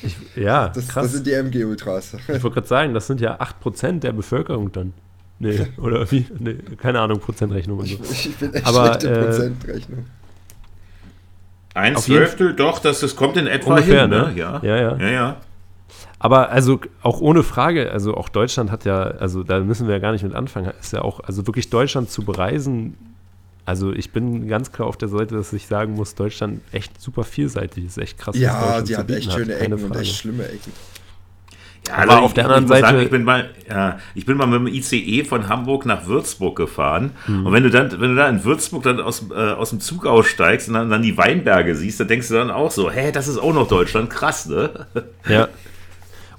Ich, 0.03 0.17
ja, 0.37 0.69
das, 0.69 0.89
krass. 0.89 1.05
das 1.07 1.13
sind 1.15 1.27
die 1.27 1.33
MG-Ultras. 1.33 2.15
Ich 2.29 2.29
wollte 2.29 2.51
gerade 2.51 2.67
sagen, 2.67 2.95
das 2.95 3.07
sind 3.07 3.21
ja 3.21 3.39
8% 3.41 4.01
der 4.01 4.13
Bevölkerung 4.13 4.71
dann. 4.71 4.93
Nee, 5.39 5.67
oder 5.77 6.11
wie? 6.11 6.27
Nee, 6.39 6.57
keine 6.77 7.01
Ahnung, 7.01 7.21
Prozentrechnung. 7.21 7.79
Und 7.79 7.87
so. 7.87 7.99
ich, 8.11 8.29
ich 8.31 8.37
bin 8.37 8.55
echt 8.55 8.67
aber, 8.67 8.87
schlechte 8.87 9.11
äh, 9.11 9.25
Prozentrechnung. 9.25 10.07
Ein 11.79 11.97
Zwölftel, 11.97 12.55
doch, 12.55 12.79
das, 12.79 13.01
das 13.01 13.17
kommt 13.17 13.37
in 13.37 13.47
etwa 13.47 13.71
ungefähr, 13.71 14.03
hin, 14.03 14.11
ne? 14.11 14.33
Ja. 14.35 14.61
Ja, 14.63 14.77
ja. 14.77 14.97
ja, 14.97 15.09
ja. 15.09 15.37
Aber 16.19 16.51
also 16.51 16.81
auch 17.03 17.21
ohne 17.21 17.43
Frage, 17.43 17.93
also 17.93 18.15
auch 18.15 18.29
Deutschland 18.29 18.71
hat 18.71 18.85
ja, 18.85 19.03
also 19.03 19.45
da 19.45 19.61
müssen 19.61 19.87
wir 19.87 19.95
ja 19.95 20.01
gar 20.01 20.13
nicht 20.13 20.25
mit 20.25 20.35
anfangen, 20.35 20.73
ist 20.81 20.93
ja 20.93 21.03
auch, 21.03 21.21
also 21.21 21.47
wirklich 21.47 21.71
Deutschland 21.71 22.11
zu 22.11 22.25
bereisen, 22.25 22.97
also 23.69 23.93
ich 23.93 24.13
bin 24.13 24.49
ganz 24.49 24.73
klar 24.73 24.89
auf 24.89 24.97
der 24.97 25.09
Seite, 25.09 25.35
dass 25.35 25.53
ich 25.53 25.67
sagen 25.67 25.93
muss, 25.93 26.15
Deutschland 26.15 26.63
echt 26.73 26.99
super 26.99 27.23
vielseitig 27.23 27.85
ist, 27.85 27.99
echt 27.99 28.17
krass. 28.17 28.35
Ja, 28.39 28.81
die 28.81 28.97
hat 28.97 29.11
echt 29.11 29.31
schöne 29.31 29.55
hat, 29.55 29.61
Ecken 29.61 29.85
und 29.85 29.95
echt 29.95 30.17
schlimme 30.17 30.47
Ecken. 30.47 30.73
Ja, 31.89 31.95
aber 31.95 32.13
also 32.13 32.25
auf 32.25 32.31
ich, 32.31 32.35
der 32.35 32.45
anderen 32.45 32.69
Seite. 32.69 32.87
Sagen, 32.87 33.01
ich, 33.01 33.11
bin 33.11 33.25
mal, 33.25 33.51
ja, 33.69 33.99
ich 34.15 34.27
bin 34.27 34.37
mal 34.37 34.47
mit 34.47 34.61
dem 34.61 34.67
ICE 34.67 35.25
von 35.25 35.49
Hamburg 35.49 35.87
nach 35.87 36.07
Würzburg 36.07 36.57
gefahren. 36.57 37.13
Mhm. 37.27 37.47
Und 37.47 37.53
wenn 37.53 37.63
du 37.63 37.71
dann, 37.71 37.91
wenn 37.93 38.11
du 38.11 38.15
da 38.15 38.29
in 38.29 38.45
Würzburg 38.45 38.83
dann 38.83 39.01
aus, 39.01 39.25
äh, 39.31 39.35
aus 39.35 39.71
dem 39.71 39.81
Zug 39.81 40.07
aussteigst 40.07 40.69
und 40.69 40.75
dann, 40.75 40.91
dann 40.91 41.03
die 41.03 41.17
Weinberge 41.17 41.75
siehst, 41.75 41.99
dann 42.01 42.09
denkst 42.09 42.29
du 42.29 42.35
dann 42.35 42.51
auch 42.51 42.71
so, 42.71 42.91
hä, 42.91 43.11
das 43.13 43.29
ist 43.29 43.39
auch 43.39 43.53
noch 43.53 43.69
Deutschland, 43.69 44.11
krass, 44.11 44.47
ne? 44.47 44.87
Ja. 45.29 45.49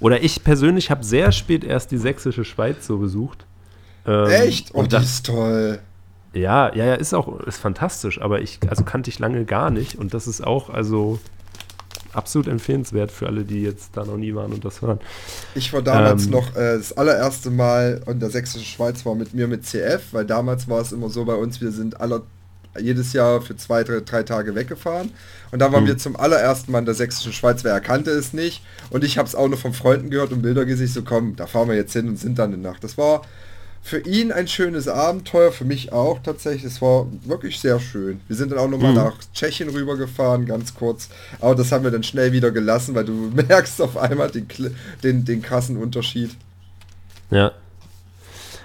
Oder 0.00 0.22
ich 0.22 0.42
persönlich 0.42 0.90
habe 0.90 1.04
sehr 1.04 1.30
spät 1.30 1.62
erst 1.62 1.90
die 1.90 1.98
sächsische 1.98 2.44
Schweiz 2.44 2.86
so 2.86 2.98
besucht. 2.98 3.44
Ähm, 4.06 4.26
Echt? 4.28 4.70
Oh, 4.72 4.80
und 4.80 4.92
das 4.92 5.04
ist 5.04 5.26
toll. 5.26 5.80
Ja, 6.32 6.74
ja, 6.74 6.86
ja, 6.86 6.94
ist 6.94 7.12
auch, 7.12 7.40
ist 7.40 7.58
fantastisch, 7.58 8.20
aber 8.20 8.40
ich, 8.40 8.60
also 8.68 8.84
kannte 8.84 9.10
ich 9.10 9.18
lange 9.18 9.44
gar 9.44 9.70
nicht 9.70 9.96
und 9.96 10.14
das 10.14 10.26
ist 10.26 10.46
auch, 10.46 10.70
also 10.70 11.18
absolut 12.12 12.48
empfehlenswert 12.48 13.12
für 13.12 13.26
alle, 13.26 13.44
die 13.44 13.62
jetzt 13.62 13.96
da 13.96 14.04
noch 14.04 14.16
nie 14.16 14.34
waren 14.34 14.52
und 14.52 14.64
das 14.64 14.82
hören. 14.82 15.00
Ich 15.54 15.72
war 15.72 15.82
damals 15.82 16.26
ähm, 16.26 16.32
noch 16.32 16.56
äh, 16.56 16.76
das 16.76 16.92
allererste 16.92 17.50
Mal 17.50 18.02
in 18.06 18.20
der 18.20 18.30
sächsischen 18.30 18.64
Schweiz 18.64 19.04
war 19.06 19.14
mit 19.14 19.34
mir 19.34 19.46
mit 19.46 19.64
CF, 19.64 20.12
weil 20.12 20.26
damals 20.26 20.68
war 20.68 20.80
es 20.80 20.92
immer 20.92 21.08
so 21.08 21.24
bei 21.24 21.34
uns, 21.34 21.60
wir 21.60 21.72
sind 21.72 22.00
alle 22.00 22.22
jedes 22.78 23.12
Jahr 23.12 23.42
für 23.42 23.56
zwei, 23.56 23.82
drei, 23.82 24.00
drei 24.00 24.22
Tage 24.22 24.54
weggefahren. 24.54 25.10
Und 25.50 25.58
da 25.58 25.72
waren 25.72 25.84
mhm. 25.84 25.88
wir 25.88 25.98
zum 25.98 26.16
allerersten 26.16 26.70
Mal 26.70 26.80
in 26.80 26.84
der 26.84 26.94
sächsischen 26.94 27.32
Schweiz, 27.32 27.64
wer 27.64 27.72
erkannte 27.72 28.10
es 28.10 28.32
nicht. 28.32 28.62
Und 28.90 29.02
ich 29.02 29.18
habe 29.18 29.26
es 29.26 29.34
auch 29.34 29.48
nur 29.48 29.58
von 29.58 29.72
Freunden 29.72 30.10
gehört 30.10 30.32
und 30.32 30.42
Bilder 30.42 30.64
gesehen, 30.64 30.86
so 30.86 31.02
komm, 31.02 31.34
da 31.36 31.46
fahren 31.46 31.68
wir 31.68 31.74
jetzt 31.74 31.92
hin 31.92 32.08
und 32.08 32.16
sind 32.16 32.38
dann 32.38 32.52
eine 32.52 32.62
Nacht. 32.62 32.84
Das 32.84 32.96
war 32.96 33.22
für 33.82 33.98
ihn 33.98 34.30
ein 34.30 34.46
schönes 34.46 34.88
Abenteuer, 34.88 35.52
für 35.52 35.64
mich 35.64 35.92
auch 35.92 36.22
tatsächlich. 36.22 36.64
Es 36.64 36.82
war 36.82 37.06
wirklich 37.24 37.58
sehr 37.60 37.80
schön. 37.80 38.20
Wir 38.28 38.36
sind 38.36 38.52
dann 38.52 38.58
auch 38.58 38.68
nochmal 38.68 38.90
mhm. 38.90 38.98
nach 38.98 39.14
Tschechien 39.34 39.70
rübergefahren, 39.70 40.46
ganz 40.46 40.74
kurz. 40.74 41.08
Aber 41.40 41.54
das 41.54 41.72
haben 41.72 41.84
wir 41.84 41.90
dann 41.90 42.02
schnell 42.02 42.32
wieder 42.32 42.50
gelassen, 42.50 42.94
weil 42.94 43.04
du 43.04 43.12
merkst 43.34 43.80
auf 43.80 43.96
einmal 43.96 44.30
den, 44.30 44.46
den, 45.02 45.24
den 45.24 45.42
krassen 45.42 45.76
Unterschied. 45.76 46.30
Ja. 47.30 47.52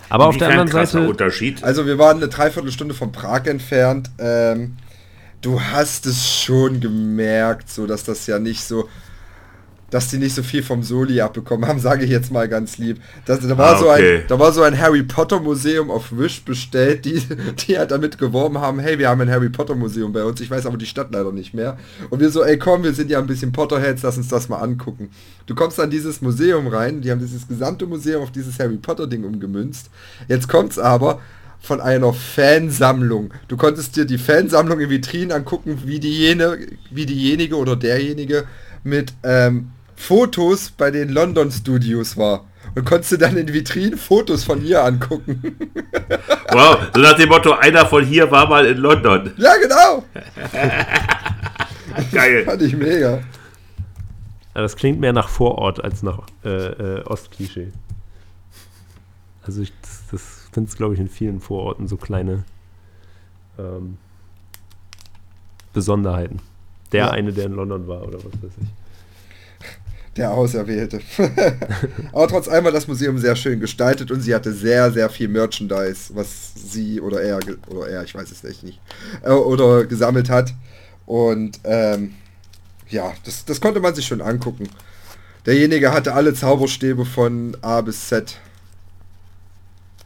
Aber 0.10 0.28
auf 0.28 0.38
der 0.38 0.50
anderen 0.50 0.86
Seite. 0.86 1.08
Unterschied. 1.08 1.64
Also 1.64 1.86
wir 1.86 1.98
waren 1.98 2.18
eine 2.18 2.28
Dreiviertelstunde 2.28 2.94
von 2.94 3.12
Prag 3.12 3.46
entfernt. 3.46 4.12
Ähm, 4.20 4.78
du 5.42 5.60
hast 5.60 6.06
es 6.06 6.42
schon 6.44 6.80
gemerkt, 6.80 7.70
so 7.70 7.88
dass 7.88 8.04
das 8.04 8.28
ja 8.28 8.38
nicht 8.40 8.64
so 8.64 8.88
dass 9.90 10.10
die 10.10 10.18
nicht 10.18 10.36
so 10.36 10.44
viel 10.44 10.64
vom 10.64 10.84
Soli 10.84 11.22
abbekommen 11.22 11.68
haben, 11.68 11.80
sage 11.82 12.06
ich 12.06 12.12
jetzt 12.12 12.32
mal 12.32 12.48
ganz 12.48 12.78
lieb. 12.78 13.00
Das, 13.26 13.40
da, 13.40 13.58
war 13.58 13.68
ah, 13.68 13.72
okay. 13.74 13.82
so 13.82 13.90
ein, 13.90 14.24
da 14.28 14.40
war 14.40 14.52
so 14.52 14.62
ein 14.64 14.80
Harry 14.80 15.04
Potter 15.04 15.40
Museum 15.40 15.92
auf 15.92 16.18
Wish 16.18 16.44
bestellt, 16.44 17.06
die, 17.06 17.22
die 17.68 17.78
halt 17.78 17.92
damit 17.92 18.18
geworben 18.18 18.60
haben, 18.60 18.80
hey, 18.80 19.00
wir 19.00 19.10
haben 19.10 19.22
ein 19.22 19.30
Harry 19.30 19.50
Potter 19.50 19.76
Museum 19.76 20.12
bei 20.12 20.24
uns, 20.24 20.42
ich 20.42 20.50
weiß 20.50 20.66
aber 20.66 20.78
die 20.78 20.86
Stadt 20.86 21.10
leider 21.12 21.32
nicht 21.32 21.54
mehr. 21.54 21.78
Und 22.10 22.20
wir 22.20 22.30
so, 22.30 22.44
ey 22.44 22.58
komm, 22.58 22.84
wir 22.84 22.94
sind 22.94 23.10
ja 23.10 23.20
ein 23.20 23.28
bisschen 23.28 23.52
Potterheads, 23.52 24.04
lass 24.04 24.18
uns 24.18 24.28
das 24.28 24.50
mal 24.50 24.58
angucken. 24.58 25.10
Du 25.46 25.56
kommst 25.56 25.80
an 25.80 25.90
dieses 25.90 26.22
Museum 26.22 26.68
rein, 26.68 27.02
die 27.02 27.12
haben 27.12 27.20
dieses 27.20 27.48
gesamte 27.48 27.86
Museum 27.86 28.24
auf 28.24 28.32
dieses 28.32 28.60
Harry 28.60 28.78
Potter 28.78 29.08
Ding 29.08 29.24
umgemünzt. 29.24 29.90
Jetzt 30.28 30.48
kommt's 30.48 30.80
aber, 30.80 31.20
von 31.66 31.82
einer 31.82 32.14
Fansammlung. 32.14 33.34
Du 33.48 33.58
konntest 33.58 33.96
dir 33.96 34.06
die 34.06 34.18
Fansammlung 34.18 34.80
in 34.80 34.90
Vitrinen 34.90 35.32
angucken, 35.32 35.82
wie, 35.86 36.00
diejene, 36.00 36.60
wie 36.92 37.06
diejenige 37.06 37.56
oder 37.56 37.76
derjenige 37.76 38.46
mit 38.86 39.14
ähm, 39.24 39.72
Fotos 39.96 40.72
bei 40.72 40.92
den 40.92 41.10
London 41.10 41.52
Studios 41.52 42.16
war. 42.16 42.46
Und 42.76 42.86
konntest 42.86 43.14
du 43.14 43.18
dann 43.18 43.38
in 43.38 43.52
Vitrinen 43.54 43.98
Fotos 43.98 44.44
von 44.44 44.64
ihr 44.64 44.84
angucken. 44.84 45.42
wow, 46.52 46.78
so 46.94 47.02
nach 47.02 47.14
dem 47.14 47.30
Motto, 47.30 47.54
einer 47.54 47.86
von 47.86 48.06
hier 48.06 48.30
war 48.32 48.48
mal 48.48 48.66
in 48.66 48.78
London. 48.78 49.32
Ja, 49.38 49.54
genau. 49.62 50.04
Geil. 52.12 52.44
Fand 52.44 52.62
ich 52.62 52.76
mega. 52.76 53.22
Das 54.54 54.76
klingt 54.76 55.00
mehr 55.00 55.14
nach 55.14 55.30
Vorort 55.30 55.84
als 55.84 56.04
nach 56.04 56.20
äh, 56.44 56.50
äh, 56.50 57.04
Ostklischee. 57.06 57.72
Also 59.44 59.62
ich, 59.62 59.74
das, 59.82 60.04
das 60.12 60.50
finde 60.52 60.70
es, 60.70 60.76
glaube 60.76 60.94
ich, 60.94 61.00
in 61.00 61.10
vielen 61.10 61.40
Vororten 61.40 61.88
so 61.88 61.98
kleine 61.98 62.44
ähm, 63.58 63.98
Besonderheiten. 65.74 66.40
Der 66.96 67.06
ja. 67.08 67.12
eine, 67.12 67.34
der 67.34 67.48
in 67.48 67.52
London 67.52 67.88
war 67.90 68.08
oder 68.08 68.20
was 68.20 68.26
weiß 68.26 68.52
ich. 68.62 68.68
Der 70.16 70.32
Auserwählte. 70.32 71.02
Aber 72.14 72.28
trotz 72.30 72.48
allem 72.48 72.64
war 72.64 72.72
das 72.72 72.88
Museum 72.88 73.18
sehr 73.18 73.36
schön 73.36 73.60
gestaltet 73.60 74.12
und 74.12 74.22
sie 74.22 74.34
hatte 74.34 74.54
sehr, 74.54 74.94
sehr 74.94 75.10
viel 75.10 75.28
Merchandise, 75.28 76.16
was 76.16 76.54
sie 76.56 77.02
oder 77.02 77.22
er, 77.22 77.40
oder 77.68 77.90
er, 77.90 78.04
ich 78.06 78.16
weiß 78.16 78.32
es 78.32 78.46
echt 78.46 78.64
nicht, 78.64 78.80
äh, 79.24 79.32
oder 79.32 79.84
gesammelt 79.84 80.30
hat. 80.30 80.54
Und 81.06 81.60
ähm, 81.66 82.14
ja, 82.88 83.12
das, 83.26 83.44
das 83.44 83.60
konnte 83.60 83.82
man 83.82 83.94
sich 83.94 84.06
schon 84.06 84.22
angucken. 84.22 84.70
Derjenige 85.46 85.92
hatte 85.92 86.14
alle 86.14 86.34
Zauberstäbe 86.34 87.04
von 87.04 87.58
A 87.62 87.82
bis 87.82 88.08
Z. 88.08 88.40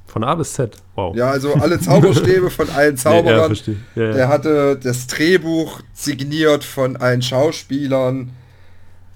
Von 0.09 0.23
A 0.23 0.33
bis 0.35 0.53
Z, 0.53 0.75
wow. 0.95 1.15
Ja, 1.15 1.29
also 1.29 1.53
alle 1.53 1.79
Zauberstäbe 1.81 2.49
von 2.49 2.69
allen 2.69 2.97
Zauberern. 2.97 3.53
Ja, 3.53 3.73
ja, 3.95 4.03
ja, 4.03 4.13
Der 4.13 4.27
hatte 4.27 4.79
das 4.81 5.07
Drehbuch 5.07 5.81
signiert 5.93 6.63
von 6.63 6.97
allen 6.97 7.21
Schauspielern. 7.21 8.31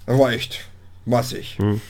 Das 0.06 0.18
war 0.18 0.30
echt 0.30 0.60
massig. 1.04 1.58
Hm. 1.58 1.80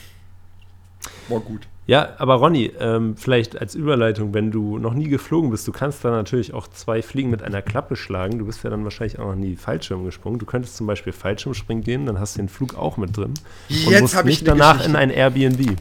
War 1.29 1.39
gut. 1.39 1.67
Ja, 1.87 2.15
aber 2.17 2.35
Ronny, 2.35 2.71
ähm, 2.79 3.15
vielleicht 3.15 3.61
als 3.61 3.75
Überleitung, 3.75 4.33
wenn 4.33 4.49
du 4.49 4.79
noch 4.79 4.95
nie 4.95 5.07
geflogen 5.07 5.51
bist, 5.51 5.67
du 5.67 5.71
kannst 5.71 6.03
da 6.03 6.09
natürlich 6.09 6.51
auch 6.53 6.67
zwei 6.67 7.03
Fliegen 7.03 7.29
mit 7.29 7.43
einer 7.43 7.61
Klappe 7.61 7.95
schlagen. 7.95 8.39
Du 8.39 8.45
bist 8.45 8.63
ja 8.63 8.71
dann 8.71 8.83
wahrscheinlich 8.83 9.19
auch 9.19 9.27
noch 9.27 9.35
nie 9.35 9.55
Fallschirm 9.55 10.03
gesprungen. 10.03 10.39
Du 10.39 10.47
könntest 10.47 10.77
zum 10.77 10.87
Beispiel 10.87 11.13
Fallschirmspringen 11.13 11.83
gehen, 11.83 12.07
dann 12.07 12.19
hast 12.19 12.35
du 12.35 12.41
den 12.41 12.49
Flug 12.49 12.75
auch 12.75 12.97
mit 12.97 13.15
drin. 13.15 13.35
Und 13.69 13.91
Jetzt 13.91 14.01
musst 14.01 14.25
nicht 14.25 14.47
danach 14.47 14.83
in 14.83 14.95
ein 14.95 15.11
Airbnb. 15.11 15.77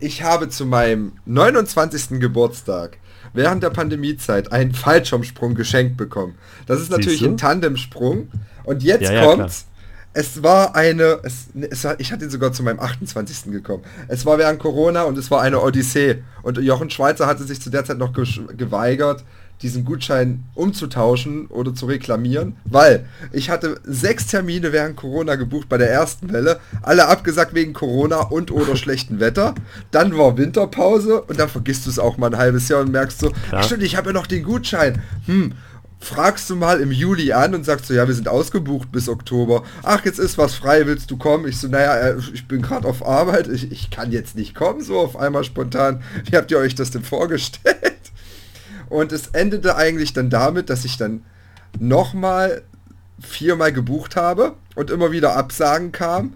Ich 0.00 0.22
habe 0.22 0.48
zu 0.48 0.66
meinem 0.66 1.12
29. 1.26 2.20
Geburtstag 2.20 2.98
während 3.32 3.62
der 3.62 3.70
Pandemiezeit 3.70 4.50
einen 4.50 4.72
Fallschirmsprung 4.72 5.54
geschenkt 5.54 5.96
bekommen. 5.96 6.36
Das 6.66 6.80
ist 6.80 6.90
natürlich 6.90 7.22
ein 7.22 7.36
Tandemsprung. 7.36 8.28
Und 8.64 8.82
jetzt 8.82 9.02
ja, 9.02 9.12
ja, 9.12 9.24
kommt's. 9.24 9.60
Klar. 9.60 9.66
Es 10.12 10.42
war 10.42 10.74
eine, 10.74 11.20
es, 11.22 11.46
es 11.70 11.84
war, 11.84 12.00
ich 12.00 12.10
hatte 12.10 12.28
sogar 12.28 12.52
zu 12.52 12.64
meinem 12.64 12.80
28. 12.80 13.52
gekommen. 13.52 13.84
Es 14.08 14.26
war 14.26 14.38
während 14.38 14.58
Corona 14.58 15.04
und 15.04 15.16
es 15.16 15.30
war 15.30 15.40
eine 15.40 15.60
Odyssee. 15.60 16.24
Und 16.42 16.58
Jochen 16.58 16.90
Schweizer 16.90 17.28
hatte 17.28 17.44
sich 17.44 17.62
zu 17.62 17.70
der 17.70 17.84
Zeit 17.84 17.98
noch 17.98 18.12
geweigert, 18.12 19.24
diesen 19.62 19.84
Gutschein 19.84 20.44
umzutauschen 20.54 21.46
oder 21.48 21.74
zu 21.74 21.86
reklamieren, 21.86 22.56
weil 22.64 23.06
ich 23.32 23.50
hatte 23.50 23.80
sechs 23.84 24.26
Termine 24.26 24.72
während 24.72 24.96
Corona 24.96 25.34
gebucht 25.36 25.68
bei 25.68 25.78
der 25.78 25.90
ersten 25.90 26.32
Welle, 26.32 26.60
alle 26.82 27.08
abgesagt 27.08 27.54
wegen 27.54 27.72
Corona 27.72 28.20
und 28.20 28.50
oder 28.50 28.76
schlechten 28.80 29.20
Wetter. 29.20 29.54
Dann 29.90 30.16
war 30.16 30.38
Winterpause 30.38 31.22
und 31.22 31.38
dann 31.38 31.48
vergisst 31.48 31.86
du 31.86 31.90
es 31.90 31.98
auch 31.98 32.16
mal 32.16 32.32
ein 32.32 32.38
halbes 32.38 32.68
Jahr 32.68 32.80
und 32.80 32.90
merkst 32.90 33.18
so, 33.18 33.32
ja. 33.52 33.62
stimmt, 33.62 33.82
ich 33.82 33.96
habe 33.96 34.08
ja 34.08 34.12
noch 34.12 34.26
den 34.26 34.42
Gutschein. 34.42 35.02
Hm, 35.26 35.52
fragst 36.00 36.48
du 36.48 36.56
mal 36.56 36.80
im 36.80 36.90
Juli 36.90 37.32
an 37.32 37.54
und 37.54 37.64
sagst 37.64 37.86
so, 37.86 37.94
ja, 37.94 38.08
wir 38.08 38.14
sind 38.14 38.28
ausgebucht 38.28 38.90
bis 38.90 39.08
Oktober. 39.08 39.62
Ach, 39.82 40.04
jetzt 40.04 40.18
ist 40.18 40.38
was 40.38 40.54
frei, 40.54 40.86
willst 40.86 41.10
du 41.10 41.18
kommen? 41.18 41.46
Ich 41.46 41.58
so, 41.58 41.68
naja, 41.68 41.94
äh, 41.96 42.16
ich 42.32 42.48
bin 42.48 42.62
gerade 42.62 42.88
auf 42.88 43.06
Arbeit, 43.06 43.48
ich, 43.48 43.70
ich 43.70 43.90
kann 43.90 44.10
jetzt 44.10 44.34
nicht 44.34 44.54
kommen, 44.54 44.82
so 44.82 44.98
auf 44.98 45.16
einmal 45.16 45.44
spontan. 45.44 46.02
Wie 46.24 46.36
habt 46.36 46.50
ihr 46.50 46.58
euch 46.58 46.74
das 46.74 46.90
denn 46.90 47.02
vorgestellt? 47.02 47.99
Und 48.90 49.12
es 49.12 49.28
endete 49.28 49.76
eigentlich 49.76 50.12
dann 50.12 50.28
damit, 50.28 50.68
dass 50.68 50.84
ich 50.84 50.98
dann 50.98 51.24
nochmal 51.78 52.62
viermal 53.20 53.72
gebucht 53.72 54.16
habe 54.16 54.56
und 54.74 54.90
immer 54.90 55.12
wieder 55.12 55.36
Absagen 55.36 55.92
kam. 55.92 56.34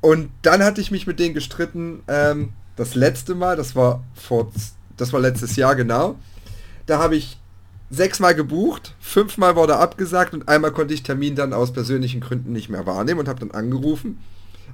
Und 0.00 0.30
dann 0.42 0.62
hatte 0.62 0.80
ich 0.80 0.90
mich 0.90 1.06
mit 1.06 1.18
denen 1.18 1.34
gestritten, 1.34 2.02
ähm, 2.06 2.50
das 2.76 2.94
letzte 2.94 3.34
Mal, 3.34 3.56
das 3.56 3.74
war 3.74 4.04
vor, 4.14 4.52
das 4.96 5.12
war 5.12 5.20
letztes 5.20 5.56
Jahr 5.56 5.74
genau. 5.74 6.16
Da 6.86 6.98
habe 6.98 7.16
ich 7.16 7.40
sechsmal 7.90 8.34
gebucht, 8.34 8.94
fünfmal 9.00 9.56
wurde 9.56 9.78
abgesagt 9.78 10.34
und 10.34 10.48
einmal 10.48 10.72
konnte 10.72 10.94
ich 10.94 11.02
Termin 11.02 11.34
dann 11.34 11.52
aus 11.52 11.72
persönlichen 11.72 12.20
Gründen 12.20 12.52
nicht 12.52 12.68
mehr 12.68 12.86
wahrnehmen 12.86 13.20
und 13.20 13.28
habe 13.28 13.40
dann 13.40 13.50
angerufen 13.50 14.18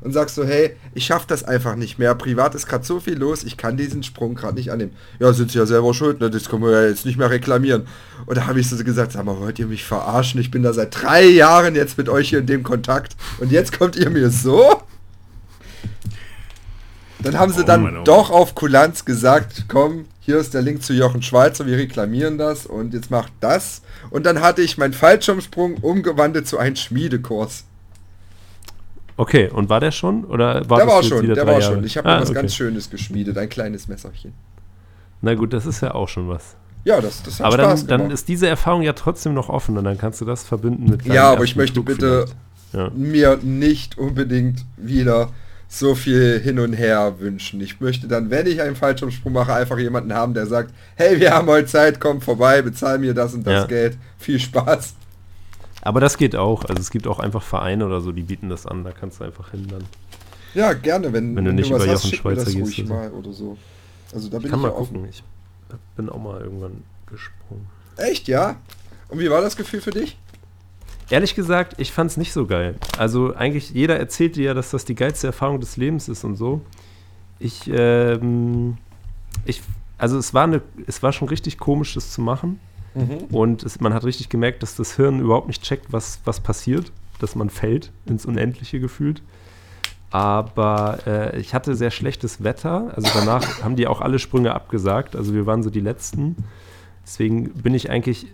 und 0.00 0.12
sagst 0.12 0.34
so, 0.34 0.44
hey, 0.44 0.76
ich 0.94 1.06
schaffe 1.06 1.26
das 1.28 1.44
einfach 1.44 1.76
nicht 1.76 1.98
mehr. 1.98 2.14
Privat 2.14 2.54
ist 2.54 2.66
gerade 2.66 2.84
so 2.84 3.00
viel 3.00 3.18
los, 3.18 3.44
ich 3.44 3.56
kann 3.56 3.76
diesen 3.76 4.02
Sprung 4.02 4.34
gerade 4.34 4.54
nicht 4.54 4.70
annehmen. 4.70 4.92
Ja, 5.18 5.32
sind 5.32 5.50
sie 5.50 5.58
ja 5.58 5.66
selber 5.66 5.94
schuld, 5.94 6.20
ne? 6.20 6.30
das 6.30 6.48
können 6.48 6.62
wir 6.62 6.72
ja 6.72 6.88
jetzt 6.88 7.06
nicht 7.06 7.18
mehr 7.18 7.30
reklamieren. 7.30 7.86
Und 8.26 8.36
da 8.36 8.46
habe 8.46 8.60
ich 8.60 8.68
so 8.68 8.82
gesagt, 8.82 9.12
sag 9.12 9.24
mal, 9.24 9.38
wollt 9.38 9.58
ihr 9.58 9.66
mich 9.66 9.84
verarschen? 9.84 10.40
Ich 10.40 10.50
bin 10.50 10.62
da 10.62 10.72
seit 10.72 11.02
drei 11.02 11.24
Jahren 11.24 11.74
jetzt 11.74 11.98
mit 11.98 12.08
euch 12.08 12.28
hier 12.28 12.40
in 12.40 12.46
dem 12.46 12.62
Kontakt 12.62 13.16
und 13.38 13.50
jetzt 13.50 13.76
kommt 13.78 13.96
ihr 13.96 14.10
mir 14.10 14.30
so? 14.30 14.82
Dann 17.20 17.38
haben 17.38 17.52
sie 17.52 17.62
oh, 17.62 17.66
dann 17.66 18.04
doch 18.04 18.30
auf 18.30 18.54
Kulanz 18.54 19.06
gesagt, 19.06 19.64
komm, 19.68 20.04
hier 20.20 20.38
ist 20.38 20.52
der 20.52 20.60
Link 20.60 20.82
zu 20.82 20.92
Jochen 20.92 21.22
Schweizer, 21.22 21.66
wir 21.66 21.78
reklamieren 21.78 22.36
das 22.36 22.66
und 22.66 22.92
jetzt 22.92 23.10
macht 23.10 23.32
das. 23.40 23.80
Und 24.10 24.26
dann 24.26 24.42
hatte 24.42 24.60
ich 24.60 24.76
meinen 24.76 24.92
Fallschirmsprung 24.92 25.78
umgewandelt 25.78 26.46
zu 26.46 26.58
einem 26.58 26.76
Schmiedekurs. 26.76 27.64
Okay, 29.16 29.48
und 29.48 29.68
war 29.68 29.80
der 29.80 29.92
schon? 29.92 30.24
Oder 30.24 30.68
war 30.68 30.78
der 30.78 30.86
war 30.86 31.02
schon, 31.02 31.26
der 31.26 31.46
war 31.46 31.60
Jahre? 31.60 31.74
schon. 31.74 31.84
Ich 31.84 31.96
habe 31.96 32.08
ah, 32.08 32.20
was 32.20 32.30
okay. 32.30 32.40
ganz 32.40 32.54
Schönes 32.54 32.90
geschmiedet, 32.90 33.38
ein 33.38 33.48
kleines 33.48 33.86
Messerchen. 33.86 34.32
Na 35.22 35.34
gut, 35.34 35.52
das 35.52 35.66
ist 35.66 35.80
ja 35.80 35.94
auch 35.94 36.08
schon 36.08 36.28
was. 36.28 36.56
Ja, 36.84 37.00
das, 37.00 37.22
das 37.22 37.40
hat 37.40 37.46
aber 37.46 37.62
Spaß 37.62 37.86
dann, 37.86 38.00
dann 38.02 38.10
ist 38.10 38.28
diese 38.28 38.46
Erfahrung 38.46 38.82
ja 38.82 38.92
trotzdem 38.92 39.32
noch 39.32 39.48
offen 39.48 39.78
und 39.78 39.84
dann 39.84 39.96
kannst 39.96 40.20
du 40.20 40.24
das 40.24 40.44
verbinden 40.44 40.90
mit 40.90 41.06
Ja, 41.06 41.32
aber 41.32 41.44
ich 41.44 41.56
möchte 41.56 41.74
Flug 41.74 41.86
bitte 41.86 42.26
ja. 42.72 42.90
mir 42.94 43.38
nicht 43.42 43.96
unbedingt 43.96 44.64
wieder 44.76 45.30
so 45.66 45.94
viel 45.94 46.40
hin 46.40 46.58
und 46.58 46.74
her 46.74 47.14
wünschen. 47.18 47.60
Ich 47.60 47.80
möchte 47.80 48.06
dann, 48.06 48.30
wenn 48.30 48.46
ich 48.46 48.60
einen 48.60 48.76
Fallschirmsprung 48.76 49.32
mache, 49.32 49.54
einfach 49.54 49.78
jemanden 49.78 50.12
haben, 50.12 50.34
der 50.34 50.46
sagt, 50.46 50.74
hey, 50.96 51.18
wir 51.18 51.32
haben 51.32 51.48
heute 51.48 51.66
Zeit, 51.66 52.00
komm 52.00 52.20
vorbei, 52.20 52.62
bezahl 52.62 52.98
mir 52.98 53.14
das 53.14 53.34
und 53.34 53.46
das 53.46 53.62
ja. 53.62 53.66
Geld. 53.66 53.96
Viel 54.18 54.38
Spaß. 54.38 54.94
Aber 55.84 56.00
das 56.00 56.16
geht 56.16 56.34
auch. 56.34 56.64
Also 56.64 56.80
es 56.80 56.90
gibt 56.90 57.06
auch 57.06 57.20
einfach 57.20 57.42
Vereine 57.42 57.86
oder 57.86 58.00
so, 58.00 58.10
die 58.10 58.22
bieten 58.22 58.48
das 58.48 58.66
an, 58.66 58.84
da 58.84 58.92
kannst 58.92 59.20
du 59.20 59.24
einfach 59.24 59.50
hin 59.50 59.66
dann. 59.68 59.84
Ja, 60.54 60.72
gerne, 60.72 61.12
wenn, 61.12 61.36
wenn, 61.36 61.36
wenn 61.36 61.44
du 61.44 61.52
nicht 61.52 61.70
über 61.70 61.84
Jochen 61.84 62.12
Schweizer 62.12 62.44
gehst. 62.46 62.56
Ruhig 62.56 62.88
mal 62.88 63.10
oder 63.10 63.32
so. 63.32 63.58
Also 64.12 64.28
da 64.28 64.38
bin 64.38 64.46
ich 64.46 64.50
kann 64.50 64.60
ich 64.60 64.66
mal 64.66 64.72
gucken. 64.72 64.96
Offen. 64.96 65.08
Ich 65.10 65.22
bin 65.96 66.08
auch 66.08 66.18
mal 66.18 66.40
irgendwann 66.40 66.82
gesprungen. 67.06 67.66
Echt, 67.96 68.28
ja? 68.28 68.56
Und 69.08 69.18
wie 69.18 69.30
war 69.30 69.42
das 69.42 69.56
Gefühl 69.56 69.80
für 69.80 69.90
dich? 69.90 70.16
Ehrlich 71.10 71.34
gesagt, 71.34 71.74
ich 71.78 71.92
fand 71.92 72.10
es 72.10 72.16
nicht 72.16 72.32
so 72.32 72.46
geil. 72.46 72.76
Also 72.96 73.34
eigentlich 73.34 73.70
jeder 73.70 73.98
erzählt 73.98 74.36
dir 74.36 74.44
ja, 74.44 74.54
dass 74.54 74.70
das 74.70 74.84
die 74.84 74.94
geilste 74.94 75.26
Erfahrung 75.26 75.60
des 75.60 75.76
Lebens 75.76 76.08
ist 76.08 76.24
und 76.24 76.36
so. 76.36 76.62
Ich, 77.38 77.70
ähm, 77.70 78.78
ich, 79.44 79.62
also 79.98 80.16
es 80.16 80.32
war 80.32 80.44
eine, 80.44 80.62
es 80.86 81.02
war 81.02 81.12
schon 81.12 81.28
richtig 81.28 81.58
komisch, 81.58 81.94
das 81.94 82.12
zu 82.12 82.22
machen. 82.22 82.58
Mhm. 82.94 83.34
Und 83.34 83.62
es, 83.62 83.80
man 83.80 83.94
hat 83.94 84.04
richtig 84.04 84.28
gemerkt, 84.28 84.62
dass 84.62 84.76
das 84.76 84.96
Hirn 84.96 85.20
überhaupt 85.20 85.48
nicht 85.48 85.62
checkt, 85.62 85.92
was, 85.92 86.20
was 86.24 86.40
passiert, 86.40 86.92
dass 87.18 87.34
man 87.34 87.50
fällt 87.50 87.92
ins 88.06 88.26
Unendliche 88.26 88.80
gefühlt. 88.80 89.22
Aber 90.10 91.00
äh, 91.06 91.40
ich 91.40 91.54
hatte 91.54 91.74
sehr 91.74 91.90
schlechtes 91.90 92.44
Wetter. 92.44 92.92
Also 92.94 93.08
danach 93.14 93.62
haben 93.64 93.76
die 93.76 93.88
auch 93.88 94.00
alle 94.00 94.18
Sprünge 94.18 94.54
abgesagt. 94.54 95.16
Also 95.16 95.34
wir 95.34 95.46
waren 95.46 95.62
so 95.62 95.70
die 95.70 95.80
Letzten. 95.80 96.36
Deswegen 97.04 97.50
bin 97.50 97.74
ich 97.74 97.90
eigentlich 97.90 98.28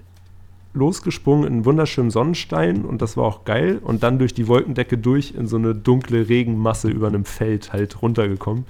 losgesprungen 0.73 1.47
in 1.47 1.53
einen 1.55 1.65
wunderschönen 1.65 2.11
Sonnenstein 2.11 2.85
und 2.85 3.03
das 3.03 3.17
war 3.17 3.25
auch 3.25 3.45
geil. 3.45 3.81
Und 3.83 4.03
dann 4.03 4.19
durch 4.19 4.35
die 4.35 4.47
Wolkendecke 4.47 4.99
durch 4.99 5.35
in 5.35 5.47
so 5.47 5.57
eine 5.57 5.75
dunkle 5.75 6.29
Regenmasse 6.29 6.89
über 6.89 7.09
einem 7.09 7.25
Feld 7.25 7.73
halt 7.73 8.03
runtergekommen. 8.03 8.67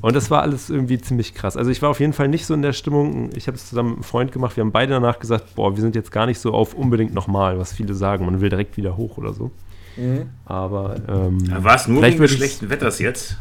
Und 0.00 0.16
das 0.16 0.30
war 0.30 0.42
alles 0.42 0.70
irgendwie 0.70 0.98
ziemlich 0.98 1.34
krass. 1.34 1.56
Also 1.56 1.70
ich 1.70 1.82
war 1.82 1.90
auf 1.90 2.00
jeden 2.00 2.12
Fall 2.12 2.28
nicht 2.28 2.46
so 2.46 2.54
in 2.54 2.62
der 2.62 2.72
Stimmung. 2.72 3.30
Ich 3.34 3.46
habe 3.46 3.56
es 3.56 3.68
zusammen 3.68 3.90
mit 3.90 3.96
einem 3.98 4.04
Freund 4.04 4.32
gemacht. 4.32 4.56
Wir 4.56 4.62
haben 4.62 4.72
beide 4.72 4.92
danach 4.92 5.18
gesagt, 5.18 5.54
boah, 5.54 5.74
wir 5.74 5.80
sind 5.80 5.94
jetzt 5.94 6.12
gar 6.12 6.26
nicht 6.26 6.38
so 6.38 6.52
auf 6.52 6.74
unbedingt 6.74 7.12
nochmal, 7.12 7.58
was 7.58 7.72
viele 7.72 7.94
sagen. 7.94 8.24
Man 8.24 8.40
will 8.40 8.48
direkt 8.48 8.76
wieder 8.76 8.96
hoch 8.96 9.18
oder 9.18 9.32
so. 9.32 9.50
Mhm. 9.96 10.30
Aber 10.46 10.96
ähm, 11.08 11.64
war 11.64 11.74
es 11.74 11.88
nur 11.88 12.02
wegen 12.02 12.18
des 12.18 12.32
schlechten 12.32 12.70
Wetters 12.70 12.98
jetzt? 12.98 13.36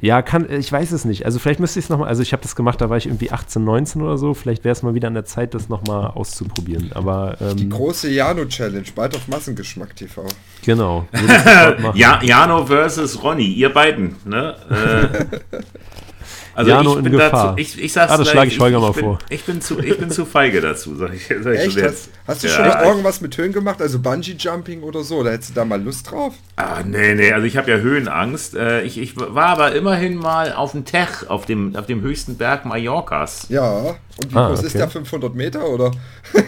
Ja, 0.00 0.20
kann, 0.20 0.50
ich 0.50 0.70
weiß 0.70 0.92
es 0.92 1.04
nicht. 1.04 1.24
Also 1.24 1.38
vielleicht 1.38 1.58
müsste 1.58 1.78
ich 1.78 1.86
es 1.86 1.88
nochmal, 1.88 2.08
also 2.08 2.22
ich 2.22 2.32
habe 2.32 2.42
das 2.42 2.54
gemacht, 2.54 2.80
da 2.80 2.90
war 2.90 2.98
ich 2.98 3.06
irgendwie 3.06 3.30
18, 3.30 3.64
19 3.64 4.02
oder 4.02 4.18
so. 4.18 4.34
Vielleicht 4.34 4.64
wäre 4.64 4.72
es 4.72 4.82
mal 4.82 4.94
wieder 4.94 5.08
an 5.08 5.14
der 5.14 5.24
Zeit, 5.24 5.54
das 5.54 5.68
nochmal 5.68 6.08
auszuprobieren. 6.08 6.90
Aber 6.92 7.36
ähm, 7.40 7.56
Die 7.56 7.68
große 7.68 8.10
Jano-Challenge, 8.10 8.86
bald 8.94 9.16
auf 9.16 9.26
Massengeschmack 9.28 9.96
TV. 9.96 10.26
Genau. 10.64 11.06
ja, 11.94 12.22
Jano 12.22 12.66
versus 12.66 13.22
Ronny, 13.22 13.46
ihr 13.46 13.72
beiden, 13.72 14.16
ne? 14.24 14.54
Äh, 14.70 15.36
Also 16.56 16.70
Jano 16.70 16.96
ich 16.96 17.04
bin 17.04 17.12
dazu, 17.12 17.52
ich, 17.56 17.78
ich 17.78 17.92
sag's 17.92 18.10
ah, 18.10 18.16
das 18.16 18.30
schlage 18.30 18.48
ich 18.48 18.58
Holger 18.58 18.80
mal 18.80 18.92
bin, 18.92 19.04
vor. 19.04 19.18
Ich 19.28 19.44
bin, 19.44 19.60
zu, 19.60 19.78
ich 19.78 19.98
bin 19.98 20.10
zu 20.10 20.24
feige 20.24 20.62
dazu, 20.62 20.96
sag 20.96 21.12
ich, 21.12 21.26
sag 21.26 21.52
ich 21.52 21.60
Echt? 21.60 21.82
Hast, 21.82 22.08
hast, 22.26 22.42
du 22.42 22.48
ja. 22.48 22.54
schon 22.54 22.88
irgendwas 22.88 23.20
mit 23.20 23.36
Höhen 23.36 23.52
gemacht? 23.52 23.82
Also 23.82 23.98
Bungee-Jumping 23.98 24.80
oder 24.80 25.02
so? 25.02 25.22
Da 25.22 25.32
hättest 25.32 25.50
du 25.50 25.54
da 25.54 25.66
mal 25.66 25.82
Lust 25.82 26.10
drauf? 26.10 26.32
Ah, 26.56 26.82
nee, 26.82 27.14
nee, 27.14 27.30
also 27.30 27.46
ich 27.46 27.58
habe 27.58 27.70
ja 27.70 27.76
Höhenangst. 27.76 28.56
Äh, 28.56 28.84
ich, 28.84 28.96
ich 28.96 29.18
war 29.18 29.48
aber 29.48 29.74
immerhin 29.74 30.16
mal 30.16 30.54
auf 30.54 30.72
dem 30.72 30.86
Tech, 30.86 31.28
auf 31.28 31.44
dem, 31.44 31.76
auf 31.76 31.84
dem 31.84 32.00
höchsten 32.00 32.38
Berg 32.38 32.64
Mallorcas. 32.64 33.46
Ja, 33.50 33.96
und 34.18 34.32
wie 34.32 34.36
ah, 34.36 34.48
groß 34.48 34.58
okay. 34.58 34.66
ist 34.66 34.76
der? 34.76 34.88
500 34.88 35.34
Meter 35.34 35.68
oder? 35.68 35.90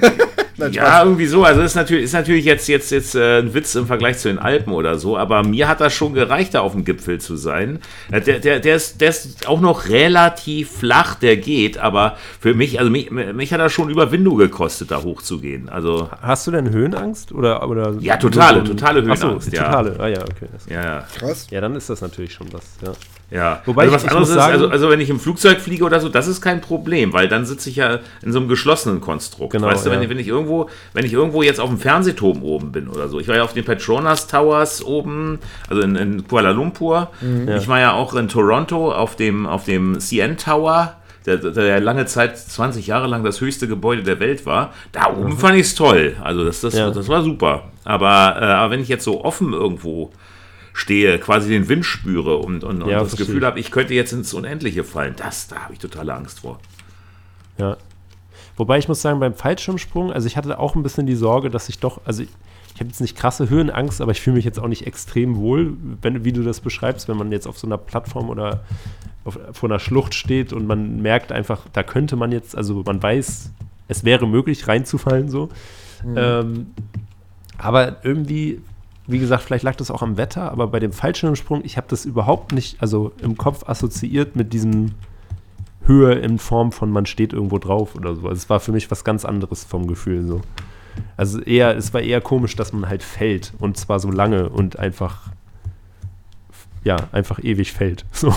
Nein, 0.58 0.72
ja, 0.72 1.04
irgendwie 1.04 1.26
so. 1.26 1.44
Also 1.44 1.60
ist 1.60 1.76
natürlich, 1.76 2.04
ist 2.04 2.14
natürlich 2.14 2.44
jetzt, 2.44 2.66
jetzt, 2.66 2.90
jetzt 2.90 3.14
äh, 3.14 3.38
ein 3.38 3.54
Witz 3.54 3.76
im 3.76 3.87
Vergleich 3.87 4.18
zu 4.18 4.28
den 4.28 4.40
Alpen 4.40 4.72
oder 4.72 4.98
so, 4.98 5.16
aber 5.16 5.44
mir 5.44 5.68
hat 5.68 5.81
das 5.81 5.92
schon 5.92 6.14
gereicht, 6.14 6.54
da 6.54 6.61
auf 6.61 6.72
dem 6.72 6.85
Gipfel 6.85 7.20
zu 7.20 7.37
sein. 7.37 7.78
Äh, 8.11 8.20
der, 8.20 8.40
der, 8.40 8.59
der, 8.59 8.74
ist, 8.74 9.00
der 9.00 9.11
ist 9.11 9.46
auch 9.46 9.61
noch 9.61 9.88
relativ 9.88 10.70
flach, 10.78 11.14
der 11.14 11.37
geht, 11.37 11.78
aber 11.78 12.16
für 12.40 12.54
mich, 12.54 12.81
also 12.81 12.90
mich, 12.90 13.11
mich 13.11 13.52
hat 13.52 13.61
das 13.61 13.72
schon 13.72 13.88
Überwindung 13.88 14.37
gekostet, 14.37 14.90
da 14.90 15.02
hochzugehen. 15.02 15.68
Also, 15.68 16.09
Hast 16.20 16.46
du 16.48 16.50
denn 16.50 16.70
Höhenangst? 16.70 17.31
Oder, 17.31 17.68
oder 17.68 17.94
ja, 18.00 18.16
totale, 18.16 18.64
totale 18.64 19.02
Höhenangst. 19.02 19.24
Achso, 19.24 19.57
ja. 19.57 19.64
totale, 19.64 19.96
ah 20.00 20.09
ja, 20.09 20.22
okay. 20.22 20.48
Ja, 20.68 20.83
ja. 20.83 21.07
Krass. 21.18 21.46
Ja, 21.50 21.61
dann 21.61 21.76
ist 21.76 21.88
das 21.88 22.00
natürlich 22.00 22.33
schon 22.33 22.52
was, 22.52 22.64
ja. 22.83 22.92
Ja, 23.31 23.62
wobei 23.66 23.83
also 23.83 23.94
was 23.94 24.04
ich, 24.04 24.11
anderes 24.11 24.31
ist, 24.31 24.38
also, 24.38 24.68
also 24.68 24.88
wenn 24.88 25.00
ich 25.00 25.11
im 25.11 25.20
Flugzeug 25.20 25.61
fliege 25.61 25.85
oder 25.85 26.00
so, 26.00 26.09
das 26.09 26.26
ist 26.28 26.40
kein 26.40 26.62
Problem, 26.62 27.12
weil 27.12 27.28
dann 27.28 27.44
sitze 27.59 27.71
ich 27.71 27.77
ja 27.77 27.99
in 28.23 28.33
so 28.33 28.38
einem 28.38 28.49
geschlossenen 28.49 29.01
Konstrukt. 29.01 29.53
Genau, 29.53 29.66
weißt 29.66 29.85
du, 29.85 29.90
ja. 29.90 30.01
wenn, 30.01 30.09
wenn, 30.09 30.18
ich 30.18 30.29
irgendwo, 30.29 30.71
wenn 30.92 31.05
ich 31.05 31.12
irgendwo 31.12 31.42
jetzt 31.42 31.61
auf 31.61 31.68
dem 31.68 31.79
Fernsehturm 31.79 32.42
oben 32.42 32.73
bin 32.73 32.88
oder 32.88 33.09
so. 33.09 33.18
Ich 33.18 33.29
war 33.29 33.37
ja 33.37 33.42
auf 33.42 33.53
den 33.53 33.64
Petronas 33.64 34.29
Towers 34.29 34.85
oben, 34.85 35.40
also 35.68 35.83
in, 35.83 35.97
in 35.97 36.29
Kuala 36.29 36.53
Lumpur. 36.53 37.11
Mhm. 37.21 37.49
Ich 37.49 37.68
war 37.68 37.81
ja 37.81 37.92
auch 37.92 38.14
in 38.14 38.29
Toronto 38.29 38.92
auf 38.92 39.16
dem, 39.16 39.47
auf 39.47 39.64
dem 39.64 39.99
CN 39.99 40.37
Tower. 40.37 40.94
Der, 41.27 41.37
der 41.37 41.81
lange 41.81 42.07
Zeit, 42.07 42.38
20 42.38 42.87
Jahre 42.87 43.07
lang 43.07 43.23
das 43.23 43.42
höchste 43.42 43.68
Gebäude 43.68 44.03
der 44.03 44.18
Welt 44.18 44.47
war. 44.47 44.73
Da 44.92 45.11
oben 45.11 45.33
mhm. 45.33 45.38
fand 45.38 45.57
ich 45.57 45.62
es 45.62 45.75
toll. 45.75 46.16
Also 46.23 46.44
das, 46.44 46.62
das, 46.62 46.75
ja. 46.75 46.90
das 46.90 47.09
war 47.09 47.23
super. 47.23 47.64
Aber, 47.85 48.37
äh, 48.40 48.44
aber 48.44 48.71
wenn 48.71 48.81
ich 48.81 48.88
jetzt 48.88 49.05
so 49.05 49.25
offen 49.25 49.53
irgendwo 49.53 50.11
stehe, 50.73 51.18
quasi 51.18 51.51
den 51.51 51.68
Wind 51.68 51.85
spüre 51.85 52.37
und, 52.37 52.64
und, 52.64 52.83
und 52.83 52.88
ja, 52.88 53.01
das 53.01 53.16
Gefühl 53.16 53.44
habe, 53.44 53.61
ich 53.61 53.71
könnte 53.71 53.92
jetzt 53.92 54.12
ins 54.12 54.33
Unendliche 54.33 54.85
fallen. 54.85 55.14
Das, 55.16 55.49
da 55.49 55.64
habe 55.64 55.75
ich 55.75 55.81
totale 55.81 56.14
Angst 56.14 56.40
vor. 56.40 56.61
Ja. 57.59 57.77
Wobei 58.57 58.79
ich 58.79 58.88
muss 58.88 59.03
sagen, 59.03 59.21
beim 59.21 59.35
Fallschirmsprung, 59.35 60.12
also 60.12 60.27
ich 60.27 60.37
hatte 60.37 60.59
auch 60.59 60.75
ein 60.75 60.83
bisschen 60.83 61.07
die 61.07 61.14
Sorge, 61.14 61.51
dass 61.51 61.68
ich 61.68 61.79
doch, 61.79 62.01
also 62.05 62.23
ich, 62.23 62.29
ich 62.75 62.81
habe 62.81 62.88
jetzt 62.88 63.01
nicht 63.01 63.16
krasse 63.16 63.49
Höhenangst, 63.51 64.01
aber 64.01 64.12
ich 64.12 64.21
fühle 64.21 64.37
mich 64.37 64.44
jetzt 64.44 64.59
auch 64.59 64.68
nicht 64.68 64.87
extrem 64.87 65.37
wohl, 65.37 65.75
wenn, 66.03 66.25
wie 66.25 66.33
du 66.33 66.42
das 66.42 66.61
beschreibst, 66.61 67.09
wenn 67.09 67.16
man 67.16 67.31
jetzt 67.31 67.47
auf 67.47 67.59
so 67.59 67.66
einer 67.66 67.79
Plattform 67.79 68.31
oder 68.31 68.64
auf, 69.25 69.38
vor 69.53 69.68
einer 69.68 69.79
Schlucht 69.79 70.14
steht 70.14 70.53
und 70.53 70.66
man 70.66 71.01
merkt 71.03 71.33
einfach, 71.33 71.66
da 71.73 71.83
könnte 71.83 72.16
man 72.16 72.33
jetzt, 72.33 72.57
also 72.57 72.83
man 72.85 73.03
weiß, 73.03 73.53
es 73.88 74.05
wäre 74.05 74.27
möglich 74.27 74.66
reinzufallen 74.66 75.29
so. 75.29 75.49
Mhm. 76.05 76.14
Ähm, 76.16 76.66
aber 77.59 78.05
irgendwie 78.05 78.61
wie 79.09 79.18
gesagt, 79.18 79.42
vielleicht 79.42 79.64
lag 79.64 79.75
das 79.75 79.90
auch 79.90 80.03
am 80.03 80.18
Wetter, 80.18 80.53
aber 80.53 80.66
bei 80.66 80.81
dem 80.81 80.92
Fallschirmsprung, 80.92 81.64
ich 81.64 81.79
habe 81.79 81.87
das 81.88 82.05
überhaupt 82.05 82.53
nicht, 82.53 82.81
also 82.83 83.12
im 83.23 83.38
Kopf 83.38 83.66
assoziiert 83.66 84.37
mit 84.37 84.53
diesem 84.53 84.92
Höhe 85.88 86.12
in 86.14 86.38
Form 86.38 86.70
von 86.70 86.90
man 86.90 87.07
steht 87.07 87.33
irgendwo 87.33 87.59
drauf 87.59 87.96
oder 87.96 88.14
so. 88.14 88.29
Also 88.29 88.37
es 88.37 88.51
war 88.51 88.61
für 88.61 88.72
mich 88.72 88.90
was 88.90 89.05
ganz 89.05 89.24
anderes 89.24 89.64
vom 89.64 89.87
Gefühl 89.87 90.24
so. 90.24 90.42
Also 91.16 91.40
eher, 91.40 91.77
es 91.77 91.94
war 91.94 92.01
eher 92.01 92.20
komisch, 92.20 92.57
dass 92.57 92.72
man 92.72 92.88
halt 92.88 93.03
fällt 93.03 93.53
und 93.59 93.77
zwar 93.77 93.98
so 93.98 94.11
lange 94.11 94.48
und 94.48 94.79
einfach 94.79 95.31
ja, 96.85 96.96
einfach 97.12 97.42
ewig 97.42 97.72
fällt. 97.72 98.05
So, 98.12 98.35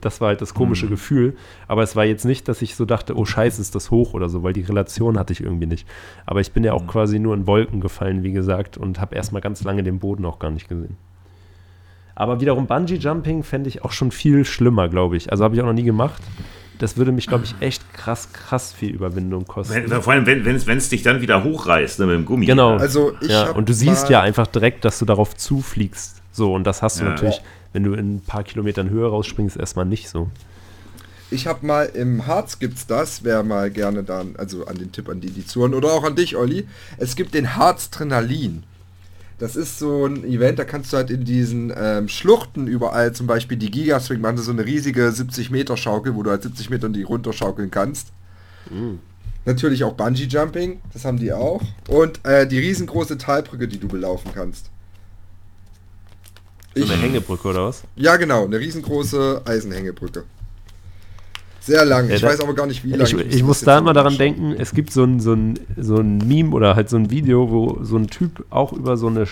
das 0.00 0.20
war 0.20 0.28
halt 0.28 0.42
das 0.42 0.54
komische 0.54 0.86
mhm. 0.86 0.90
Gefühl. 0.90 1.36
Aber 1.68 1.82
es 1.82 1.96
war 1.96 2.04
jetzt 2.04 2.24
nicht, 2.24 2.48
dass 2.48 2.60
ich 2.60 2.74
so 2.74 2.84
dachte, 2.84 3.16
oh 3.16 3.24
scheiße, 3.24 3.60
ist 3.62 3.74
das 3.74 3.90
hoch 3.90 4.12
oder 4.12 4.28
so, 4.28 4.42
weil 4.42 4.52
die 4.52 4.62
Relation 4.62 5.18
hatte 5.18 5.32
ich 5.32 5.42
irgendwie 5.42 5.66
nicht. 5.66 5.86
Aber 6.26 6.40
ich 6.40 6.52
bin 6.52 6.64
ja 6.64 6.72
auch 6.72 6.82
mhm. 6.82 6.88
quasi 6.88 7.18
nur 7.18 7.34
in 7.34 7.46
Wolken 7.46 7.80
gefallen, 7.80 8.22
wie 8.22 8.32
gesagt, 8.32 8.76
und 8.76 9.00
habe 9.00 9.14
erstmal 9.14 9.40
ganz 9.40 9.62
lange 9.64 9.82
den 9.82 9.98
Boden 9.98 10.24
auch 10.24 10.38
gar 10.38 10.50
nicht 10.50 10.68
gesehen. 10.68 10.96
Aber 12.14 12.40
wiederum 12.40 12.66
Bungee-Jumping 12.66 13.42
fände 13.42 13.68
ich 13.68 13.84
auch 13.84 13.92
schon 13.92 14.10
viel 14.10 14.44
schlimmer, 14.44 14.88
glaube 14.88 15.16
ich. 15.16 15.30
Also 15.30 15.44
habe 15.44 15.54
ich 15.54 15.60
auch 15.60 15.66
noch 15.66 15.72
nie 15.72 15.84
gemacht. 15.84 16.22
Das 16.78 16.96
würde 16.96 17.12
mich, 17.12 17.26
glaube 17.26 17.44
ich, 17.44 17.54
echt 17.60 17.92
krass, 17.94 18.32
krass 18.32 18.72
viel 18.72 18.90
Überwindung 18.90 19.46
kosten. 19.46 19.74
Wenn, 19.74 20.02
vor 20.02 20.12
allem, 20.12 20.26
wenn 20.26 20.78
es 20.78 20.88
dich 20.88 21.02
dann 21.02 21.20
wieder 21.20 21.42
hochreißt 21.42 22.00
ne, 22.00 22.06
mit 22.06 22.14
dem 22.16 22.24
Gummi. 22.26 22.46
Genau. 22.46 22.76
Also 22.76 23.14
ich 23.20 23.28
ja, 23.28 23.50
und 23.50 23.68
du 23.68 23.72
siehst 23.72 24.10
ja 24.10 24.20
einfach 24.20 24.46
direkt, 24.46 24.84
dass 24.84 24.98
du 24.98 25.04
darauf 25.04 25.36
zufliegst. 25.36 26.22
So, 26.32 26.54
und 26.54 26.64
das 26.64 26.82
hast 26.82 27.00
du 27.00 27.04
ja. 27.04 27.10
natürlich 27.10 27.40
wenn 27.76 27.84
du 27.84 27.92
in 27.92 28.16
ein 28.16 28.20
paar 28.20 28.42
Kilometern 28.42 28.88
Höhe 28.88 29.06
rausspringst, 29.06 29.58
erstmal 29.58 29.84
nicht 29.84 30.08
so. 30.08 30.30
Ich 31.30 31.46
habe 31.46 31.66
mal 31.66 31.84
im 31.84 32.26
Harz 32.26 32.58
gibt's 32.58 32.86
das, 32.86 33.22
wer 33.22 33.42
mal 33.42 33.70
gerne 33.70 34.02
dann, 34.02 34.34
also 34.36 34.64
an 34.64 34.78
den 34.78 34.92
Tipp 34.92 35.10
an 35.10 35.20
die, 35.20 35.28
die 35.28 35.44
zuhören 35.44 35.74
oder 35.74 35.92
auch 35.92 36.02
an 36.02 36.16
dich, 36.16 36.36
Olli. 36.36 36.66
Es 36.96 37.16
gibt 37.16 37.34
den 37.34 37.54
Harz 37.54 37.90
Trinalin. 37.90 38.62
Das 39.38 39.54
ist 39.54 39.78
so 39.78 40.06
ein 40.06 40.24
Event, 40.24 40.58
da 40.58 40.64
kannst 40.64 40.92
du 40.92 40.96
halt 40.96 41.10
in 41.10 41.24
diesen 41.24 41.72
ähm, 41.76 42.08
Schluchten 42.08 42.66
überall, 42.66 43.12
zum 43.12 43.26
Beispiel 43.26 43.58
die 43.58 43.70
Gigaswing, 43.70 44.20
machen 44.20 44.38
so 44.38 44.50
eine 44.50 44.64
riesige 44.64 45.12
70 45.12 45.50
Meter 45.50 45.76
Schaukel, 45.76 46.14
wo 46.14 46.22
du 46.22 46.30
halt 46.30 46.42
70 46.42 46.70
Meter 46.70 46.86
in 46.86 46.94
die 46.94 47.02
runterschaukeln 47.02 47.70
kannst. 47.70 48.12
Mhm. 48.70 49.00
Natürlich 49.44 49.84
auch 49.84 49.92
Bungee 49.92 50.24
Jumping, 50.24 50.80
das 50.92 51.04
haben 51.04 51.18
die 51.18 51.32
auch. 51.32 51.62
Und 51.88 52.24
äh, 52.24 52.46
die 52.46 52.58
riesengroße 52.58 53.18
Talbrücke, 53.18 53.68
die 53.68 53.78
du 53.78 53.88
belaufen 53.88 54.32
kannst. 54.34 54.70
So 56.74 56.84
eine 56.84 57.00
Hängebrücke 57.00 57.48
oder 57.48 57.68
was? 57.68 57.84
Ja, 57.94 58.16
genau, 58.16 58.44
eine 58.44 58.58
riesengroße 58.58 59.42
Eisenhängebrücke. 59.44 60.24
Sehr 61.66 61.84
lang, 61.84 62.08
ja, 62.08 62.14
ich 62.14 62.22
weiß 62.22 62.40
aber 62.40 62.54
gar 62.54 62.66
nicht, 62.66 62.84
wie 62.84 62.92
lang. 62.92 63.00
Ich, 63.00 63.12
ich, 63.12 63.34
ich 63.34 63.42
muss 63.42 63.60
da 63.60 63.78
immer 63.78 63.92
daran 63.92 64.16
denken, 64.16 64.54
es 64.56 64.72
gibt 64.72 64.92
so 64.92 65.02
ein, 65.02 65.18
so, 65.18 65.32
ein, 65.32 65.58
so 65.76 65.96
ein 65.96 66.18
Meme 66.18 66.54
oder 66.54 66.76
halt 66.76 66.88
so 66.88 66.96
ein 66.96 67.10
Video, 67.10 67.50
wo 67.50 67.82
so 67.82 67.96
ein 67.96 68.06
Typ 68.06 68.44
auch 68.50 68.72
über 68.72 68.96
so 68.96 69.08
eine 69.08 69.26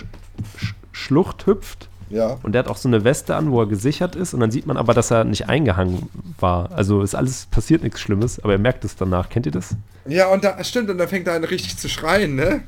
Schlucht 0.91 1.45
hüpft. 1.47 1.87
Ja. 2.09 2.37
Und 2.43 2.51
der 2.51 2.59
hat 2.59 2.67
auch 2.67 2.75
so 2.75 2.89
eine 2.89 3.05
Weste 3.05 3.35
an, 3.35 3.51
wo 3.51 3.61
er 3.61 3.67
gesichert 3.67 4.17
ist. 4.17 4.33
Und 4.33 4.41
dann 4.41 4.51
sieht 4.51 4.67
man 4.67 4.75
aber, 4.75 4.93
dass 4.93 5.11
er 5.11 5.23
nicht 5.23 5.47
eingehangen 5.47 6.09
war. 6.39 6.71
Also 6.73 7.01
ist 7.01 7.15
alles 7.15 7.45
passiert 7.45 7.83
nichts 7.83 8.01
Schlimmes, 8.01 8.43
aber 8.43 8.53
er 8.53 8.59
merkt 8.59 8.83
es 8.83 8.97
danach. 8.97 9.29
Kennt 9.29 9.45
ihr 9.45 9.53
das? 9.53 9.75
Ja, 10.05 10.27
und 10.27 10.43
da 10.43 10.61
stimmt, 10.63 10.89
und 10.89 10.97
dann 10.97 11.07
fängt 11.07 11.27
er 11.27 11.35
an 11.35 11.43
richtig 11.45 11.77
zu 11.77 11.87
schreien, 11.87 12.35
ne? 12.35 12.63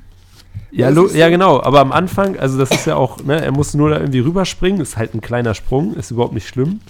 Ja, 0.72 0.90
ja, 0.90 1.30
genau, 1.30 1.62
aber 1.62 1.80
am 1.80 1.92
Anfang, 1.92 2.38
also 2.38 2.58
das 2.58 2.72
ist 2.72 2.88
ja 2.88 2.96
auch, 2.96 3.24
ne, 3.24 3.42
er 3.42 3.52
muss 3.52 3.74
nur 3.74 3.90
da 3.90 4.00
irgendwie 4.00 4.20
rüberspringen, 4.20 4.82
ist 4.82 4.98
halt 4.98 5.14
ein 5.14 5.22
kleiner 5.22 5.54
Sprung, 5.54 5.96
ist 5.96 6.12
überhaupt 6.12 6.34
nicht 6.34 6.48
schlimm. 6.48 6.82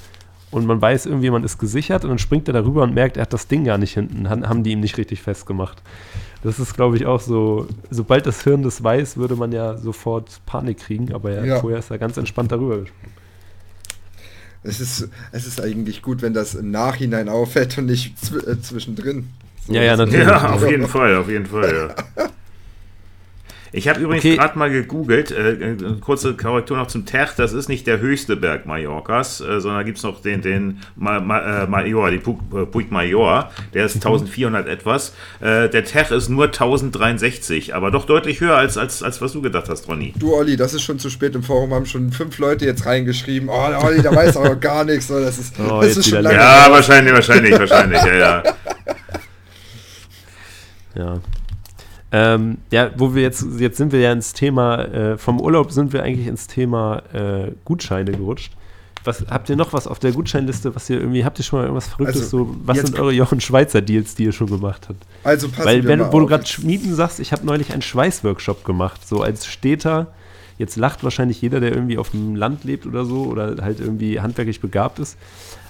Und 0.49 0.65
man 0.65 0.81
weiß 0.81 1.05
irgendwie, 1.07 1.29
man 1.29 1.43
ist 1.43 1.57
gesichert 1.57 2.03
und 2.03 2.09
dann 2.09 2.19
springt 2.19 2.47
er 2.47 2.53
darüber 2.53 2.83
und 2.83 2.93
merkt, 2.93 3.17
er 3.17 3.23
hat 3.23 3.33
das 3.33 3.47
Ding 3.47 3.65
gar 3.65 3.77
nicht 3.77 3.93
hinten, 3.93 4.29
haben 4.29 4.63
die 4.63 4.71
ihm 4.71 4.79
nicht 4.79 4.97
richtig 4.97 5.21
festgemacht. 5.21 5.81
Das 6.41 6.59
ist, 6.59 6.75
glaube 6.75 6.95
ich, 6.95 7.05
auch 7.05 7.19
so, 7.19 7.67
sobald 7.89 8.25
das 8.25 8.43
Hirn 8.43 8.63
das 8.63 8.81
weiß, 8.81 9.17
würde 9.17 9.35
man 9.35 9.51
ja 9.51 9.77
sofort 9.77 10.39
Panik 10.45 10.79
kriegen, 10.79 11.13
aber 11.13 11.31
ja, 11.31 11.43
ja. 11.43 11.59
vorher 11.59 11.79
ist 11.79 11.91
er 11.91 11.97
ganz 11.97 12.15
entspannt 12.15 12.51
darüber 12.51 12.79
gesprungen. 12.79 13.13
Es 14.63 14.79
ist, 14.79 15.09
es 15.31 15.47
ist 15.47 15.61
eigentlich 15.61 16.01
gut, 16.01 16.21
wenn 16.21 16.33
das 16.33 16.55
im 16.55 16.71
Nachhinein 16.71 17.29
auffällt 17.29 17.77
und 17.77 17.85
nicht 17.85 18.17
zw 18.19 18.37
äh, 18.39 18.61
zwischendrin. 18.61 19.29
So 19.65 19.73
ja, 19.73 19.81
ja, 19.83 19.97
natürlich. 19.97 20.27
Ja, 20.27 20.53
auf 20.53 20.69
jeden 20.69 20.87
Fall, 20.87 21.15
auf 21.15 21.29
jeden 21.29 21.45
Fall, 21.45 21.93
ja. 22.17 22.29
Ich 23.77 23.87
habe 23.87 23.99
übrigens 23.99 24.25
okay. 24.25 24.37
gerade 24.37 24.57
mal 24.57 24.71
gegoogelt, 24.71 25.29
äh, 25.29 25.51
äh, 25.51 25.77
kurze 26.01 26.33
Korrektur 26.35 26.77
noch 26.77 26.87
zum 26.87 27.05
Tech, 27.05 27.29
das 27.37 27.53
ist 27.53 27.69
nicht 27.69 27.85
der 27.85 27.99
höchste 27.99 28.35
Berg 28.35 28.65
Mallorcas, 28.65 29.39
äh, 29.39 29.61
sondern 29.61 29.85
gibt 29.85 29.99
es 29.99 30.03
noch 30.03 30.19
den, 30.19 30.41
den 30.41 30.79
Ma 30.95 31.19
Ma 31.19 31.63
äh, 31.63 31.67
Major, 31.67 32.09
die 32.09 32.17
Puig, 32.17 32.39
äh, 32.55 32.65
Puig 32.65 32.91
Major, 32.91 33.51
der 33.75 33.85
ist 33.85 33.95
1400 33.97 34.65
mhm. 34.65 34.71
etwas. 34.71 35.13
Äh, 35.41 35.69
der 35.69 35.85
Tech 35.85 36.09
ist 36.09 36.27
nur 36.27 36.45
1063, 36.45 37.75
aber 37.75 37.91
doch 37.91 38.05
deutlich 38.05 38.41
höher 38.41 38.57
als, 38.57 38.79
als, 38.79 39.03
als 39.03 39.21
was 39.21 39.33
du 39.33 39.43
gedacht 39.43 39.69
hast, 39.69 39.87
Ronny. 39.87 40.11
Du, 40.17 40.33
Olli, 40.33 40.57
das 40.57 40.73
ist 40.73 40.81
schon 40.81 40.97
zu 40.97 41.11
spät 41.11 41.35
im 41.35 41.43
Forum, 41.43 41.71
haben 41.71 41.85
schon 41.85 42.11
fünf 42.11 42.39
Leute 42.39 42.65
jetzt 42.65 42.87
reingeschrieben, 42.87 43.47
oh, 43.47 43.85
Olli, 43.85 44.01
der 44.01 44.15
weiß 44.15 44.37
aber 44.37 44.55
gar 44.59 44.85
nichts, 44.85 45.07
das 45.07 45.37
ist, 45.37 45.53
oh, 45.59 45.81
das 45.81 45.97
ist 45.97 46.09
schon 46.09 46.23
lange 46.23 46.35
Ja, 46.35 46.65
wahrscheinlich, 46.71 47.13
wahrscheinlich, 47.13 47.59
wahrscheinlich, 47.59 48.01
ja, 48.01 48.17
ja. 48.17 48.43
Ja, 50.95 51.21
ähm, 52.11 52.57
ja, 52.71 52.91
wo 52.97 53.15
wir 53.15 53.21
jetzt, 53.21 53.45
jetzt 53.59 53.77
sind 53.77 53.91
wir 53.91 53.99
ja 53.99 54.11
ins 54.11 54.33
Thema, 54.33 54.83
äh, 54.85 55.17
vom 55.17 55.41
Urlaub 55.41 55.71
sind 55.71 55.91
wir 55.91 56.03
eigentlich 56.03 56.27
ins 56.27 56.47
Thema 56.47 57.03
äh, 57.13 57.51
Gutscheine 57.65 58.11
gerutscht. 58.11 58.53
Was, 59.03 59.25
habt 59.29 59.49
ihr 59.49 59.55
noch 59.55 59.73
was 59.73 59.87
auf 59.87 59.99
der 59.99 60.11
Gutscheinliste, 60.11 60.75
was 60.75 60.89
ihr 60.89 60.99
irgendwie, 60.99 61.23
habt 61.23 61.39
ihr 61.39 61.43
schon 61.43 61.59
mal 61.59 61.63
irgendwas 61.63 61.87
Verrücktes 61.87 62.23
also, 62.23 62.45
so, 62.45 62.55
was 62.65 62.79
sind 62.79 62.99
eure 62.99 63.11
Jochen 63.11 63.39
Schweizer 63.39 63.81
Deals, 63.81 64.15
die 64.15 64.25
ihr 64.25 64.31
schon 64.33 64.47
gemacht 64.47 64.87
habt? 64.89 65.01
Also 65.23 65.47
passen 65.47 65.65
Weil, 65.65 65.83
wenn, 65.85 66.11
wo 66.11 66.19
du 66.19 66.27
gerade 66.27 66.45
Schmieden 66.45 66.93
sagst, 66.93 67.19
ich 67.19 67.31
habe 67.31 67.45
neulich 67.45 67.71
einen 67.71 67.81
Schweißworkshop 67.81 68.65
gemacht, 68.65 69.07
so 69.07 69.21
als 69.21 69.45
Städter, 69.45 70.07
jetzt 70.57 70.75
lacht 70.75 71.03
wahrscheinlich 71.03 71.41
jeder, 71.41 71.59
der 71.59 71.71
irgendwie 71.71 71.97
auf 71.97 72.11
dem 72.11 72.35
Land 72.35 72.63
lebt 72.63 72.85
oder 72.85 73.05
so 73.05 73.25
oder 73.25 73.55
halt 73.61 73.79
irgendwie 73.79 74.19
handwerklich 74.19 74.59
begabt 74.59 74.99
ist. 74.99 75.17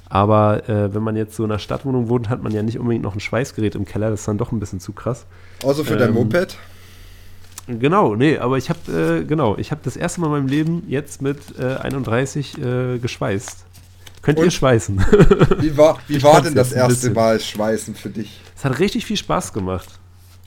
Aber 0.09 0.67
äh, 0.69 0.93
wenn 0.93 1.03
man 1.03 1.15
jetzt 1.15 1.35
so 1.35 1.43
in 1.43 1.51
einer 1.51 1.59
Stadtwohnung 1.59 2.09
wohnt, 2.09 2.29
hat 2.29 2.41
man 2.41 2.53
ja 2.53 2.63
nicht 2.63 2.79
unbedingt 2.79 3.03
noch 3.03 3.15
ein 3.15 3.19
Schweißgerät 3.19 3.75
im 3.75 3.85
Keller. 3.85 4.09
Das 4.09 4.21
ist 4.21 4.27
dann 4.27 4.37
doch 4.37 4.51
ein 4.51 4.59
bisschen 4.59 4.79
zu 4.79 4.93
krass. 4.93 5.25
Außer 5.63 5.83
für 5.83 5.93
ähm, 5.93 5.99
dein 5.99 6.13
Moped? 6.13 6.57
Genau, 7.67 8.15
nee, 8.15 8.37
aber 8.37 8.57
ich 8.57 8.69
habe 8.69 9.19
äh, 9.19 9.25
genau, 9.25 9.57
ich 9.57 9.71
habe 9.71 9.81
das 9.83 9.97
erste 9.97 10.21
Mal 10.21 10.27
in 10.27 10.31
meinem 10.31 10.47
Leben 10.47 10.83
jetzt 10.87 11.21
mit 11.21 11.59
äh, 11.59 11.75
31 11.75 12.57
äh, 12.57 12.97
geschweißt. 12.99 13.65
Könnt 14.21 14.39
Und? 14.39 14.45
ihr 14.45 14.51
schweißen? 14.51 14.97
Wie 15.59 15.77
war, 15.77 15.99
wie 16.07 16.21
war 16.23 16.41
denn 16.41 16.55
das 16.55 16.71
erste 16.71 17.11
Mal 17.11 17.39
Schweißen 17.39 17.95
für 17.95 18.09
dich? 18.09 18.41
Es 18.55 18.65
hat 18.65 18.79
richtig 18.79 19.05
viel 19.05 19.17
Spaß 19.17 19.53
gemacht. 19.53 19.87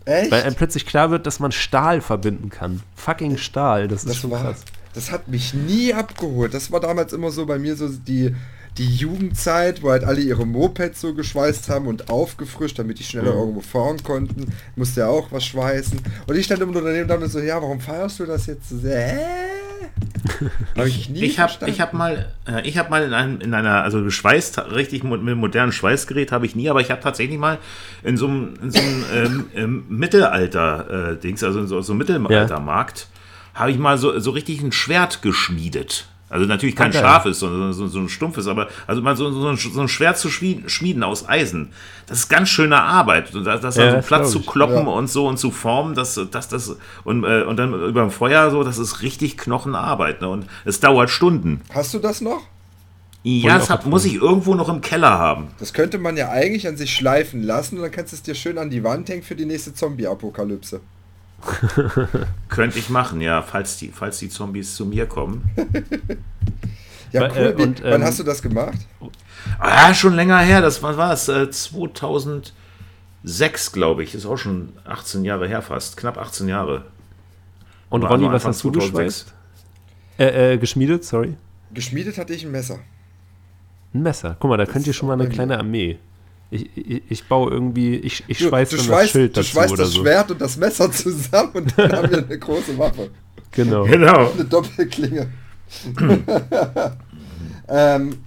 Echt? 0.05 0.31
Weil 0.31 0.43
einem 0.43 0.55
plötzlich 0.55 0.87
klar 0.87 1.11
wird, 1.11 1.27
dass 1.27 1.41
man 1.41 1.53
Stahl 1.53 2.01
verbinden 2.01 2.51
kann. 2.51 2.83
Fucking 2.97 3.37
Stahl, 3.37 3.87
das, 3.87 4.03
das 4.03 4.15
ist 4.15 4.21
schon 4.21 4.31
war, 4.33 4.43
krass. 4.43 4.65
Das 4.93 5.13
hat 5.13 5.29
mich 5.29 5.55
nie 5.55 5.95
abgeholt. 5.95 6.53
Das 6.53 6.73
war 6.73 6.81
damals 6.81 7.13
immer 7.13 7.31
so 7.31 7.47
bei 7.47 7.59
mir 7.59 7.77
so 7.77 7.89
die 7.89 8.35
die 8.79 8.95
Jugendzeit, 8.95 9.83
wo 9.83 9.91
halt 9.91 10.05
alle 10.05 10.21
ihre 10.21 10.47
Mopeds 10.47 11.01
so 11.01 11.15
geschweißt 11.15 11.69
haben 11.69 11.87
und 11.87 12.11
aufgefrischt, 12.11 12.79
damit 12.79 12.99
die 12.99 13.05
schneller 13.05 13.33
mhm. 13.33 13.39
irgendwo 13.39 13.61
fahren 13.61 14.03
konnten. 14.03 14.53
Musste 14.77 15.01
ja 15.01 15.09
auch 15.09 15.33
was 15.33 15.45
schweißen. 15.45 16.01
Und 16.27 16.37
ich 16.37 16.47
stand 16.47 16.63
immer 16.63 16.73
nur 16.73 16.83
daneben 16.83 17.11
und 17.11 17.29
so, 17.29 17.41
ja, 17.41 17.61
warum 17.61 17.81
feierst 17.81 18.21
du 18.21 18.27
das 18.27 18.47
jetzt 18.47 18.69
so 18.69 18.79
sehr? 18.79 19.21
Hab 20.77 20.87
ich 20.87 21.09
nie 21.09 21.23
ich 21.23 21.39
habe 21.39 21.53
ich 21.67 21.81
habe 21.81 21.97
mal 21.97 22.33
äh, 22.47 22.67
ich 22.67 22.79
habe 22.79 22.91
mal 22.91 23.03
in, 23.03 23.13
einem, 23.13 23.41
in 23.41 23.55
einer 23.55 23.83
also 23.83 24.03
geschweißt 24.03 24.59
richtig 24.73 25.03
mit 25.03 25.21
einem 25.21 25.39
modernen 25.39 25.73
Schweißgerät 25.73 26.33
habe 26.33 26.47
ich 26.47 26.55
nie 26.55 26.69
aber 26.69 26.81
ich 26.81 26.91
habe 26.91 27.01
tatsächlich 27.01 27.39
mal 27.39 27.59
in 28.03 28.17
so 28.17 28.27
einem, 28.27 28.55
in 28.63 28.71
so 28.71 28.81
einem 28.81 29.05
ähm, 29.15 29.47
ähm, 29.55 29.85
Mittelalter 29.89 31.19
äh, 31.23 31.33
also 31.43 31.61
in 31.61 31.67
so, 31.67 31.81
so 31.81 31.95
Mittelaltermarkt 31.95 33.09
ja. 33.55 33.61
habe 33.61 33.71
ich 33.71 33.79
mal 33.79 33.99
so 33.99 34.19
so 34.19 34.31
richtig 34.31 34.63
ein 34.63 34.73
Schwert 34.73 35.23
geschmiedet 35.23 36.07
also 36.31 36.47
natürlich 36.47 36.77
kein 36.77 36.91
okay. 36.91 37.01
scharfes, 37.01 37.41
sondern 37.41 37.73
so, 37.73 37.89
so, 37.89 37.99
ein 37.99 38.09
stumpfes, 38.09 38.47
aber 38.47 38.69
also 38.87 39.03
mal 39.03 39.17
so, 39.17 39.31
so, 39.33 39.49
ein, 39.49 39.57
so 39.57 39.81
ein 39.81 39.89
Schwert 39.89 40.17
zu 40.17 40.31
schmieden 40.31 41.03
aus 41.03 41.29
Eisen, 41.29 41.73
das 42.07 42.21
ist 42.21 42.29
ganz 42.29 42.49
schöne 42.49 42.81
Arbeit. 42.81 43.35
Das, 43.35 43.61
das 43.61 43.77
ja, 43.77 44.01
so 44.01 44.07
Platz 44.07 44.31
zu 44.31 44.41
kloppen 44.41 44.87
ja. 44.87 44.93
und 44.93 45.11
so 45.11 45.27
und 45.27 45.39
zu 45.39 45.51
formen, 45.51 45.97
das, 45.97 46.21
das, 46.31 46.49
das 46.49 46.77
und, 47.03 47.25
äh, 47.25 47.43
und 47.43 47.57
dann 47.57 47.75
über 47.75 48.03
dem 48.03 48.13
Feuer 48.13 48.51
so, 48.53 48.63
das 48.63 48.79
ist 48.79 49.03
richtig 49.03 49.39
Knochenarbeit. 49.39 50.21
Ne? 50.21 50.29
Und 50.29 50.47
es 50.65 50.79
dauert 50.79 51.11
Stunden. 51.11 51.63
Hast 51.75 51.95
du 51.95 51.99
das 51.99 52.21
noch? 52.21 52.43
Ja, 53.23 53.59
das 53.59 53.69
hat, 53.69 53.85
muss 53.85 54.05
ich 54.05 54.15
irgendwo 54.15 54.55
noch 54.55 54.69
im 54.69 54.81
Keller 54.81 55.11
haben. 55.11 55.49
Das 55.59 55.75
könnte 55.75 55.99
man 55.99 56.17
ja 56.17 56.31
eigentlich 56.31 56.67
an 56.67 56.77
sich 56.77 56.95
schleifen 56.95 57.43
lassen 57.43 57.77
und 57.77 57.83
dann 57.83 57.91
kannst 57.91 58.13
du 58.13 58.17
es 58.17 58.23
dir 58.23 58.35
schön 58.35 58.57
an 58.57 58.71
die 58.71 58.83
Wand 58.83 59.09
hängen 59.09 59.23
für 59.23 59.35
die 59.35 59.45
nächste 59.45 59.75
Zombie-Apokalypse. 59.75 60.81
Könnte 62.49 62.79
ich 62.79 62.91
machen, 62.91 63.21
ja, 63.21 63.43
falls 63.43 63.77
die, 63.79 63.89
falls 63.89 64.19
die 64.19 64.29
Zombies 64.29 64.75
zu 64.75 64.87
mir 64.87 65.07
kommen. 65.07 65.51
ja, 67.13 67.31
cool. 67.31 67.37
Äh, 67.37 67.63
und, 67.63 67.83
Wann 67.83 68.01
ähm, 68.01 68.05
hast 68.05 68.19
du 68.19 68.23
das 68.23 68.43
gemacht? 68.43 68.79
Ah, 69.59 69.95
schon 69.95 70.15
länger 70.15 70.39
her. 70.41 70.61
Das 70.61 70.83
war, 70.83 70.97
war 70.97 71.13
es, 71.13 71.29
äh, 71.29 71.51
2006, 71.51 72.53
glaube 73.73 74.03
ich. 74.03 74.15
Ist 74.15 74.27
auch 74.27 74.37
schon 74.37 74.73
18 74.85 75.25
Jahre 75.25 75.49
her 75.49 75.63
fast. 75.63 75.97
Knapp 75.97 76.19
18 76.19 76.49
Jahre. 76.49 76.85
Und 77.89 78.05
Ronny, 78.05 78.31
was 78.31 78.45
hast 78.45 78.63
du 78.63 78.71
geschweißt? 78.73 79.35
Äh, 80.19 80.53
äh, 80.55 80.59
geschmiedet, 80.59 81.05
sorry. 81.05 81.37
Geschmiedet 81.73 82.19
hatte 82.19 82.35
ich 82.35 82.45
ein 82.45 82.51
Messer. 82.51 82.79
Ein 83.95 84.03
Messer. 84.03 84.37
Guck 84.39 84.51
mal, 84.51 84.57
da 84.57 84.65
das 84.65 84.73
könnt 84.73 84.87
ihr 84.87 84.93
schon 84.93 85.09
mal 85.09 85.15
eine 85.15 85.29
kleine 85.29 85.59
Armee. 85.59 85.99
Ich, 86.51 86.69
ich, 86.77 87.03
ich, 87.09 87.29
baue 87.29 87.51
irgendwie, 87.53 87.97
ich, 87.97 88.25
ich 88.27 88.39
schweiß 88.39 88.71
du, 88.71 88.77
du 88.77 88.83
dann 88.83 88.87
schweißt, 88.87 89.05
das 89.05 89.11
Schild 89.13 89.37
dazu 89.37 89.47
Du 89.47 89.53
schweißt 89.53 89.79
das 89.79 89.91
so. 89.91 90.01
Schwert 90.01 90.31
und 90.33 90.41
das 90.41 90.57
Messer 90.57 90.91
zusammen 90.91 91.51
und 91.55 91.79
dann 91.79 91.93
haben 91.93 92.11
wir 92.11 92.19
eine 92.19 92.39
große 92.41 92.77
Waffe. 92.77 93.11
Genau. 93.53 93.85
genau. 93.85 94.33
Eine 94.33 94.45
Doppelklinge. 94.45 95.29
ähm, 97.69 98.19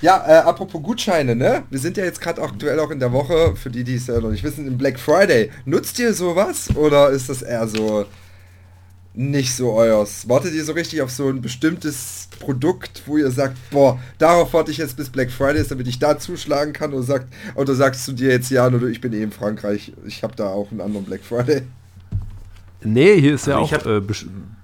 ja, 0.00 0.24
äh, 0.26 0.42
apropos 0.42 0.82
Gutscheine, 0.82 1.34
ne? 1.34 1.64
Wir 1.70 1.78
sind 1.78 1.96
ja 1.96 2.04
jetzt 2.04 2.20
gerade 2.20 2.42
aktuell 2.42 2.78
auch 2.78 2.90
in 2.90 3.00
der 3.00 3.12
Woche, 3.12 3.56
für 3.56 3.70
die, 3.70 3.84
die 3.84 3.94
es 3.94 4.06
ja 4.06 4.20
noch 4.20 4.30
nicht 4.30 4.44
wissen, 4.44 4.66
im 4.66 4.76
Black 4.76 4.98
Friday. 4.98 5.50
Nutzt 5.64 5.98
ihr 5.98 6.12
sowas 6.12 6.68
oder 6.76 7.10
ist 7.10 7.28
das 7.28 7.42
eher 7.42 7.66
so 7.66 8.04
nicht 9.14 9.54
so 9.54 9.72
euers? 9.72 10.28
Wartet 10.28 10.54
ihr 10.54 10.64
so 10.64 10.72
richtig 10.72 11.00
auf 11.00 11.10
so 11.10 11.28
ein 11.28 11.40
bestimmtes 11.40 12.28
Produkt, 12.40 13.02
wo 13.06 13.16
ihr 13.16 13.30
sagt, 13.30 13.56
boah, 13.70 13.98
darauf 14.18 14.52
warte 14.52 14.70
ich 14.70 14.78
jetzt 14.78 14.96
bis 14.96 15.08
Black 15.08 15.30
Friday 15.30 15.60
ist, 15.60 15.70
damit 15.70 15.86
ich 15.86 15.98
da 15.98 16.18
zuschlagen 16.18 16.72
kann 16.72 16.92
oder 16.92 17.04
sagt, 17.04 17.32
oder 17.54 17.74
sagst 17.74 18.06
du 18.08 18.12
dir 18.12 18.30
jetzt 18.30 18.50
ja, 18.50 18.66
oder 18.66 18.88
ich 18.88 19.00
bin 19.00 19.12
eh 19.12 19.22
in 19.22 19.32
Frankreich, 19.32 19.92
ich 20.04 20.22
habe 20.22 20.34
da 20.34 20.48
auch 20.48 20.70
einen 20.70 20.80
anderen 20.80 21.06
Black 21.06 21.20
Friday? 21.22 21.62
Nee, 22.82 23.20
hier 23.20 23.34
ist 23.34 23.46
ja 23.46 23.58
also 23.58 23.76
auch 23.76 23.80
hab, 23.80 23.86
äh, 23.86 24.00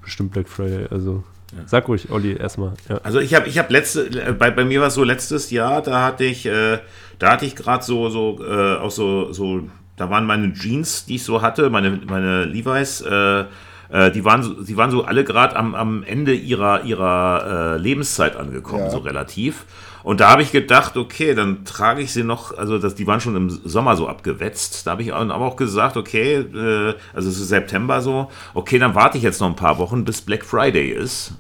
bestimmt 0.02 0.32
Black 0.32 0.48
Friday, 0.48 0.86
also 0.90 1.24
ja. 1.52 1.66
Sag 1.66 1.88
ruhig, 1.88 2.10
Olli, 2.10 2.36
erstmal. 2.36 2.74
Ja. 2.88 2.98
Also 2.98 3.18
ich 3.18 3.34
habe 3.34 3.48
ich 3.48 3.58
hab 3.58 3.70
letzte, 3.70 4.06
äh, 4.06 4.32
bei, 4.32 4.50
bei 4.50 4.64
mir 4.64 4.80
war 4.80 4.88
es 4.88 4.94
so 4.94 5.02
letztes 5.02 5.50
Jahr, 5.50 5.82
da 5.82 6.04
hatte 6.04 6.24
ich, 6.24 6.46
äh, 6.46 6.78
da 7.18 7.32
hatte 7.32 7.44
ich 7.44 7.56
gerade 7.56 7.84
so, 7.84 8.08
so, 8.08 8.38
äh, 8.44 8.76
auch 8.76 8.90
so, 8.90 9.32
so, 9.32 9.62
da 9.96 10.10
waren 10.10 10.26
meine 10.26 10.52
Jeans, 10.52 11.06
die 11.06 11.16
ich 11.16 11.24
so 11.24 11.42
hatte, 11.42 11.68
meine, 11.70 12.00
meine 12.06 12.44
Levi's, 12.44 13.00
äh, 13.00 13.44
äh, 13.90 14.11
die, 14.11 14.24
waren 14.24 14.42
so, 14.42 14.62
die 14.62 14.76
waren 14.76 14.90
so 14.90 15.05
alle 15.05 15.24
gerade 15.24 15.57
am, 15.57 15.74
am 15.74 16.03
Ende 16.03 16.33
ihrer, 16.35 16.85
ihrer 16.85 17.74
äh, 17.74 17.76
Lebenszeit 17.79 18.37
angekommen, 18.37 18.85
ja. 18.85 18.90
so 18.90 18.98
relativ. 18.98 19.64
Und 20.03 20.20
da 20.20 20.31
habe 20.31 20.42
ich 20.42 20.50
gedacht, 20.50 20.96
okay, 20.96 21.35
dann 21.35 21.64
trage 21.64 22.00
ich 22.00 22.12
sie 22.12 22.22
noch, 22.22 22.57
also 22.57 22.79
das, 22.79 22.94
die 22.94 23.07
waren 23.07 23.20
schon 23.20 23.37
im 23.37 23.50
Sommer 23.50 23.96
so 23.96 24.09
abgewetzt. 24.09 24.87
Da 24.87 24.92
habe 24.92 25.03
ich 25.03 25.12
aber 25.12 25.44
auch 25.44 25.57
gesagt, 25.57 25.96
okay, 25.96 26.37
äh, 26.37 26.94
also 27.12 27.29
es 27.29 27.38
ist 27.38 27.48
September 27.48 28.00
so, 28.00 28.31
okay, 28.55 28.79
dann 28.79 28.94
warte 28.94 29.18
ich 29.18 29.24
jetzt 29.24 29.40
noch 29.40 29.48
ein 29.48 29.57
paar 29.57 29.79
Wochen, 29.79 30.05
bis 30.05 30.22
Black 30.22 30.44
Friday 30.44 30.88
ist. 30.88 31.33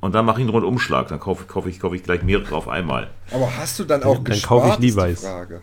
Und 0.00 0.14
dann 0.14 0.24
mache 0.24 0.40
ich 0.40 0.44
einen 0.44 0.50
Rundumschlag. 0.50 1.08
Dann 1.08 1.18
kaufe, 1.18 1.46
kaufe, 1.46 1.68
ich, 1.68 1.80
kaufe 1.80 1.96
ich 1.96 2.04
gleich 2.04 2.22
mehrere 2.22 2.54
auf 2.54 2.68
einmal. 2.68 3.10
Aber 3.32 3.50
hast 3.56 3.78
du 3.78 3.84
dann 3.84 4.04
auch 4.04 4.14
dann 4.16 4.24
gespart? 4.24 4.62
Dann 4.62 4.70
kaufe 4.70 4.84
ich 4.84 4.94
Levi's. 4.94 5.22
Frage. 5.22 5.62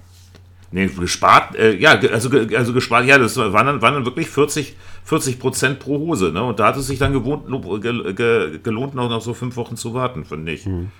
Nee, 0.71 0.87
gespart, 0.87 1.55
äh, 1.55 1.75
ja, 1.75 1.91
also, 1.91 2.31
also 2.57 2.73
gespart, 2.73 3.05
ja, 3.05 3.19
das 3.19 3.37
waren 3.37 3.67
dann, 3.67 3.81
waren 3.83 3.93
dann 3.93 4.05
wirklich 4.05 4.27
40, 4.27 4.75
40 5.05 5.39
Prozent 5.39 5.79
pro 5.79 5.99
Hose, 5.99 6.31
ne? 6.31 6.43
Und 6.43 6.59
da 6.59 6.67
hat 6.67 6.77
es 6.77 6.87
sich 6.87 6.99
dann 6.99 7.13
gewohnt, 7.13 7.45
ge, 7.81 8.13
ge, 8.13 8.59
gelohnt, 8.63 8.95
noch, 8.95 9.09
noch 9.09 9.21
so 9.21 9.33
fünf 9.33 9.55
Wochen 9.57 9.75
zu 9.75 9.93
warten, 9.93 10.25
finde 10.25 10.51
ich. 10.51 10.65
Hm. 10.65 10.91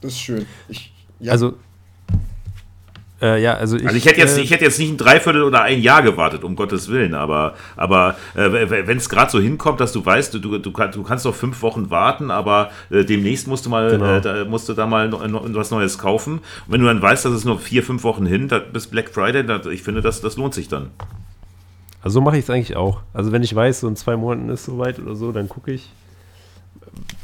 Das 0.00 0.12
ist 0.12 0.20
schön. 0.20 0.46
Ich, 0.68 0.92
ja. 1.20 1.32
Also, 1.32 1.54
Äh, 3.22 3.40
ja, 3.40 3.54
also 3.54 3.76
ich, 3.76 3.86
also 3.86 3.96
ich 3.96 4.04
hätte 4.04 4.18
jetzt, 4.18 4.36
äh, 4.36 4.40
ich 4.40 4.50
hätte 4.50 4.64
jetzt 4.64 4.80
nicht 4.80 4.90
ein 4.90 4.96
Dreiviertel 4.96 5.44
oder 5.44 5.62
ein 5.62 5.80
Jahr 5.80 6.02
gewartet, 6.02 6.42
um 6.42 6.56
Gottes 6.56 6.90
Willen, 6.90 7.14
aber, 7.14 7.54
aber 7.76 8.16
äh, 8.34 8.50
wenn 8.86 8.96
es 8.96 9.08
gerade 9.08 9.30
so 9.30 9.38
hinkommt, 9.38 9.78
dass 9.78 9.92
du 9.92 10.04
weißt, 10.04 10.34
du, 10.34 10.40
du, 10.40 10.58
du, 10.58 10.72
kannst 10.72 11.24
noch 11.24 11.34
fünf 11.34 11.62
Wochen 11.62 11.88
warten, 11.90 12.32
aber 12.32 12.72
äh, 12.90 13.04
demnächst 13.04 13.46
musst 13.46 13.64
du 13.64 13.70
mal, 13.70 13.92
genau. 13.92 14.16
Äh, 14.16 14.20
da, 14.20 14.44
musst 14.44 14.68
du 14.68 14.74
da 14.74 14.86
mal 14.86 15.08
noch, 15.08 15.24
noch, 15.28 15.44
was 15.54 15.70
Neues 15.70 15.98
kaufen. 15.98 16.40
Und 16.66 16.72
wenn 16.72 16.80
du 16.80 16.88
dann 16.88 17.00
weißt, 17.00 17.24
dass 17.24 17.32
es 17.32 17.44
nur 17.44 17.60
vier, 17.60 17.84
fünf 17.84 18.02
Wochen 18.02 18.26
hin, 18.26 18.48
da, 18.48 18.58
bis 18.58 18.88
Black 18.88 19.10
Friday, 19.10 19.46
da, 19.46 19.60
ich 19.70 19.84
finde, 19.84 20.00
das, 20.00 20.20
das 20.20 20.36
lohnt 20.36 20.54
sich 20.54 20.66
dann. 20.66 20.90
Also 22.02 22.14
so 22.14 22.20
mache 22.20 22.36
ich 22.36 22.44
es 22.44 22.50
eigentlich 22.50 22.76
auch. 22.76 23.00
Also 23.12 23.32
wenn 23.32 23.42
ich 23.42 23.54
weiß, 23.54 23.80
so 23.80 23.88
in 23.88 23.96
zwei 23.96 24.16
Monaten 24.16 24.48
ist 24.48 24.64
soweit 24.64 24.98
oder 24.98 25.14
so, 25.14 25.32
dann 25.32 25.48
gucke 25.48 25.72
ich, 25.72 25.90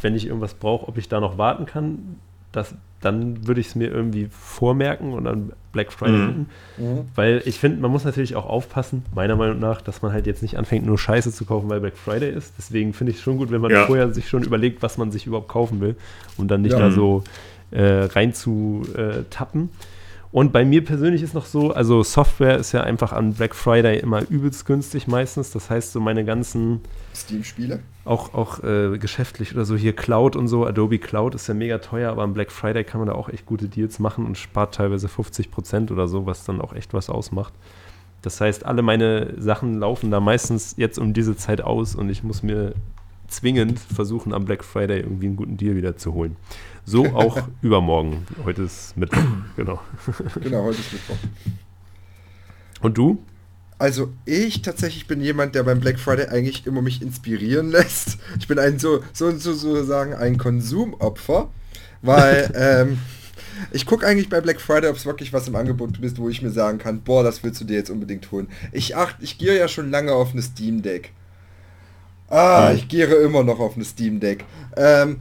wenn 0.02 0.14
ich 0.14 0.26
irgendwas 0.26 0.54
brauche, 0.54 0.88
ob 0.88 0.98
ich 0.98 1.08
da 1.08 1.20
noch 1.20 1.36
warten 1.36 1.66
kann. 1.66 2.16
Das, 2.52 2.74
dann 3.00 3.46
würde 3.46 3.60
ich 3.60 3.68
es 3.68 3.74
mir 3.74 3.88
irgendwie 3.88 4.28
vormerken 4.30 5.12
und 5.12 5.24
dann 5.24 5.52
Black 5.72 5.92
Friday 5.92 6.16
mhm. 6.16 6.26
finden. 6.26 6.46
Mhm. 6.78 7.08
Weil 7.14 7.42
ich 7.44 7.58
finde, 7.58 7.80
man 7.80 7.90
muss 7.90 8.04
natürlich 8.04 8.36
auch 8.36 8.46
aufpassen, 8.46 9.04
meiner 9.14 9.36
Meinung 9.36 9.58
nach, 9.58 9.82
dass 9.82 10.00
man 10.00 10.12
halt 10.12 10.26
jetzt 10.26 10.42
nicht 10.42 10.56
anfängt, 10.56 10.86
nur 10.86 10.96
Scheiße 10.96 11.32
zu 11.32 11.44
kaufen, 11.44 11.68
weil 11.68 11.80
Black 11.80 11.96
Friday 11.96 12.30
ist. 12.32 12.54
Deswegen 12.56 12.94
finde 12.94 13.10
ich 13.10 13.18
es 13.18 13.22
schon 13.22 13.36
gut, 13.36 13.50
wenn 13.50 13.60
man 13.60 13.70
ja. 13.70 13.84
vorher 13.86 14.12
sich 14.12 14.28
schon 14.28 14.44
überlegt, 14.44 14.82
was 14.82 14.96
man 14.96 15.10
sich 15.10 15.26
überhaupt 15.26 15.48
kaufen 15.48 15.80
will 15.80 15.96
und 16.36 16.48
dann 16.48 16.62
nicht 16.62 16.72
ja. 16.72 16.78
da 16.78 16.90
so 16.90 17.24
äh, 17.70 18.04
rein 18.04 18.32
zu 18.32 18.82
äh, 18.96 19.24
tappen. 19.28 19.70
Und 20.30 20.52
bei 20.52 20.64
mir 20.64 20.84
persönlich 20.84 21.22
ist 21.22 21.32
noch 21.32 21.46
so, 21.46 21.72
also 21.72 22.02
Software 22.02 22.58
ist 22.58 22.72
ja 22.72 22.82
einfach 22.82 23.12
an 23.12 23.32
Black 23.32 23.54
Friday 23.54 23.98
immer 23.98 24.28
übelst 24.28 24.66
günstig 24.66 25.06
meistens. 25.06 25.52
Das 25.52 25.70
heißt, 25.70 25.92
so 25.92 26.00
meine 26.00 26.24
ganzen 26.24 26.80
Steam-Spiele? 27.14 27.80
Auch, 28.04 28.34
auch 28.34 28.62
äh, 28.62 28.98
geschäftlich 28.98 29.54
oder 29.54 29.64
so 29.64 29.74
hier 29.74 29.96
Cloud 29.96 30.36
und 30.36 30.48
so. 30.48 30.66
Adobe 30.66 30.98
Cloud 30.98 31.34
ist 31.34 31.46
ja 31.46 31.54
mega 31.54 31.78
teuer, 31.78 32.10
aber 32.10 32.22
am 32.22 32.34
Black 32.34 32.52
Friday 32.52 32.84
kann 32.84 33.00
man 33.00 33.08
da 33.08 33.14
auch 33.14 33.30
echt 33.30 33.46
gute 33.46 33.68
Deals 33.68 33.98
machen 33.98 34.26
und 34.26 34.36
spart 34.36 34.74
teilweise 34.74 35.08
50 35.08 35.50
Prozent 35.50 35.90
oder 35.90 36.08
so, 36.08 36.26
was 36.26 36.44
dann 36.44 36.60
auch 36.60 36.74
echt 36.74 36.92
was 36.92 37.08
ausmacht. 37.08 37.54
Das 38.20 38.40
heißt, 38.40 38.66
alle 38.66 38.82
meine 38.82 39.32
Sachen 39.40 39.78
laufen 39.78 40.10
da 40.10 40.20
meistens 40.20 40.74
jetzt 40.76 40.98
um 40.98 41.14
diese 41.14 41.36
Zeit 41.36 41.62
aus 41.62 41.94
und 41.94 42.10
ich 42.10 42.22
muss 42.22 42.42
mir 42.42 42.74
zwingend 43.28 43.78
versuchen, 43.78 44.34
am 44.34 44.44
Black 44.44 44.64
Friday 44.64 45.00
irgendwie 45.00 45.26
einen 45.26 45.36
guten 45.36 45.56
Deal 45.56 45.76
wieder 45.76 45.96
zu 45.96 46.14
holen. 46.14 46.36
So 46.88 47.04
auch 47.08 47.36
übermorgen. 47.62 48.26
Heute 48.44 48.62
ist 48.62 48.96
Mittwoch, 48.96 49.20
genau. 49.56 49.78
Genau, 50.42 50.64
heute 50.64 50.78
ist 50.80 50.90
Mittwoch. 50.90 51.16
Und 52.80 52.96
du? 52.96 53.22
Also 53.78 54.08
ich 54.24 54.62
tatsächlich 54.62 55.06
bin 55.06 55.20
jemand, 55.20 55.54
der 55.54 55.64
beim 55.64 55.80
Black 55.80 55.98
Friday 55.98 56.28
eigentlich 56.28 56.66
immer 56.66 56.80
mich 56.80 57.02
inspirieren 57.02 57.70
lässt. 57.70 58.16
Ich 58.38 58.48
bin 58.48 58.58
ein 58.58 58.78
so, 58.78 59.02
so, 59.12 59.30
so, 59.36 59.52
so 59.52 59.84
sagen, 59.84 60.14
ein 60.14 60.38
Konsumopfer, 60.38 61.50
weil 62.00 62.50
ähm, 62.56 62.98
ich 63.70 63.84
gucke 63.84 64.06
eigentlich 64.06 64.30
bei 64.30 64.40
Black 64.40 64.58
Friday, 64.58 64.88
ob 64.88 64.96
es 64.96 65.04
wirklich 65.04 65.34
was 65.34 65.46
im 65.46 65.56
Angebot 65.56 65.98
ist, 65.98 66.18
wo 66.18 66.30
ich 66.30 66.40
mir 66.40 66.50
sagen 66.50 66.78
kann, 66.78 67.02
boah, 67.02 67.22
das 67.22 67.44
willst 67.44 67.60
du 67.60 67.66
dir 67.66 67.76
jetzt 67.76 67.90
unbedingt 67.90 68.32
holen. 68.32 68.48
Ich 68.72 68.96
acht, 68.96 69.16
ich 69.20 69.36
gehe 69.36 69.58
ja 69.58 69.68
schon 69.68 69.90
lange 69.90 70.12
auf 70.12 70.32
eine 70.32 70.40
Steam 70.40 70.80
Deck. 70.80 71.12
Ah, 72.30 72.72
ich 72.74 72.88
gehe 72.88 73.06
immer 73.06 73.42
noch 73.42 73.60
auf 73.60 73.74
eine 73.74 73.84
Steam 73.84 74.20
Deck. 74.20 74.46
Ähm, 74.76 75.20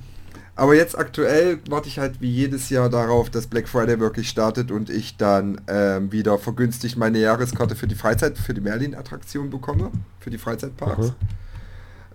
aber 0.58 0.76
jetzt 0.76 0.98
aktuell 0.98 1.60
warte 1.70 1.88
ich 1.88 2.00
halt 2.00 2.20
wie 2.20 2.32
jedes 2.32 2.72
Jahr 2.72 2.90
darauf, 2.90 3.30
dass 3.30 3.46
Black 3.46 3.70
Friday 3.70 4.00
wirklich 4.00 4.28
startet 4.28 4.72
und 4.72 4.90
ich 4.90 5.16
dann 5.16 5.62
ähm, 5.68 6.12
wieder 6.12 6.40
vergünstigt 6.40 6.98
meine 6.98 7.20
Jahreskarte 7.20 7.76
für 7.76 7.86
die 7.86 7.94
Freizeit, 7.94 8.40
für 8.40 8.56
die 8.56 8.62
Merlin-Attraktion 8.62 9.52
bekomme, 9.52 9.92
für 10.20 10.32
die 10.32 10.40
Freizeitparks. 10.40 11.14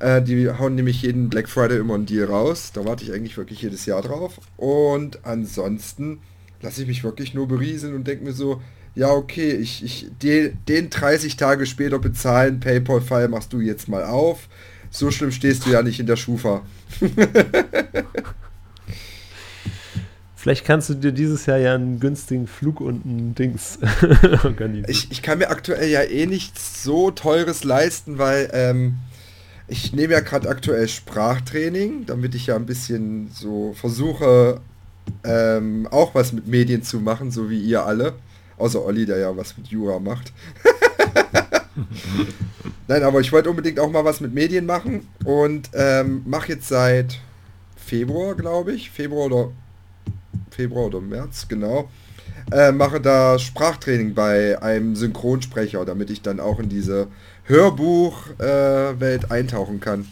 Äh, 0.00 0.22
die 0.22 0.50
hauen 0.50 0.74
nämlich 0.74 1.02
jeden 1.02 1.31
Black 1.31 1.48
Friday 1.48 1.78
immer 1.78 1.94
einen 1.94 2.07
Deal 2.07 2.26
raus. 2.26 2.72
Da 2.74 2.85
warte 2.85 3.05
ich 3.05 3.12
eigentlich 3.12 3.37
wirklich 3.37 3.62
jedes 3.62 3.87
Jahr 3.87 4.02
drauf. 4.02 4.40
Und 4.57 5.24
ansonsten 5.24 6.18
lasse 6.61 6.83
ich 6.83 6.88
mich 6.88 7.05
wirklich 7.05 7.35
nur 7.35 7.46
berieseln 7.46 7.94
und 7.94 8.09
denke 8.09 8.24
mir 8.24 8.33
so, 8.33 8.61
ja 8.96 9.11
okay, 9.11 9.52
ich, 9.52 9.85
ich 9.85 10.09
den, 10.20 10.59
den 10.66 10.90
30 10.90 11.37
Tage 11.37 11.64
später 11.64 12.00
bezahlen, 12.00 12.59
PayPal-File 12.59 13.28
machst 13.28 13.52
du 13.52 13.61
jetzt 13.61 13.88
mal 13.88 14.02
auf 14.02 14.48
so 14.92 15.11
schlimm 15.11 15.33
stehst 15.33 15.66
du 15.66 15.70
ja 15.70 15.83
nicht 15.83 15.98
in 15.98 16.07
der 16.07 16.16
Schufa. 16.16 16.62
Vielleicht 20.37 20.64
kannst 20.64 20.88
du 20.88 20.94
dir 20.94 21.12
dieses 21.12 21.46
Jahr 21.46 21.59
ja 21.59 21.74
einen 21.76 22.00
günstigen 22.00 22.48
Flug 22.48 22.81
und 22.81 23.07
ein 23.07 23.37
Dings 23.37 23.78
organisieren. 24.42 24.87
Ich, 24.88 25.12
ich 25.12 25.22
kann 25.22 25.38
mir 25.38 25.50
aktuell 25.50 25.88
ja 25.88 26.02
eh 26.02 26.26
nichts 26.26 26.83
so 26.83 27.12
teures 27.12 27.62
leisten, 27.62 28.18
weil 28.18 28.50
ähm, 28.52 28.96
ich 29.68 29.92
nehme 29.92 30.14
ja 30.14 30.20
gerade 30.20 30.48
aktuell 30.48 30.88
Sprachtraining, 30.88 32.07
damit 32.07 32.35
ich 32.35 32.46
ja 32.46 32.57
ein 32.57 32.66
bisschen 32.66 33.31
so 33.33 33.72
versuche, 33.74 34.61
ähm, 35.22 35.87
auch 35.92 36.16
was 36.16 36.33
mit 36.33 36.48
Medien 36.48 36.83
zu 36.83 36.98
machen, 36.98 37.31
so 37.31 37.48
wie 37.48 37.61
ihr 37.61 37.87
alle. 37.87 38.14
Außer 38.59 38.85
Olli, 38.85 39.07
der 39.07 39.18
ja 39.18 39.37
was 39.37 39.57
mit 39.57 39.68
Jura 39.68 40.00
macht. 40.00 40.33
Nein, 42.88 43.02
aber 43.02 43.20
ich 43.20 43.32
wollte 43.32 43.50
unbedingt 43.50 43.80
auch 43.80 43.90
mal 43.90 44.04
was 44.04 44.20
mit 44.20 44.35
Medien 44.35 44.66
machen 44.66 45.08
und 45.24 45.70
ähm, 45.74 46.22
mache 46.26 46.52
jetzt 46.52 46.68
seit 46.68 47.18
Februar, 47.76 48.35
glaube 48.35 48.72
ich, 48.72 48.90
Februar 48.90 49.26
oder 49.26 49.50
Februar 50.50 50.87
oder 50.87 51.00
März, 51.00 51.46
genau, 51.48 51.88
äh, 52.50 52.72
mache 52.72 53.00
da 53.00 53.38
Sprachtraining 53.38 54.14
bei 54.14 54.61
einem 54.62 54.96
Synchronsprecher, 54.96 55.85
damit 55.85 56.11
ich 56.11 56.22
dann 56.22 56.40
auch 56.40 56.58
in 56.58 56.68
diese 56.68 57.08
Hörbuchwelt 57.44 59.24
äh, 59.24 59.26
eintauchen 59.28 59.80
kann. 59.80 60.06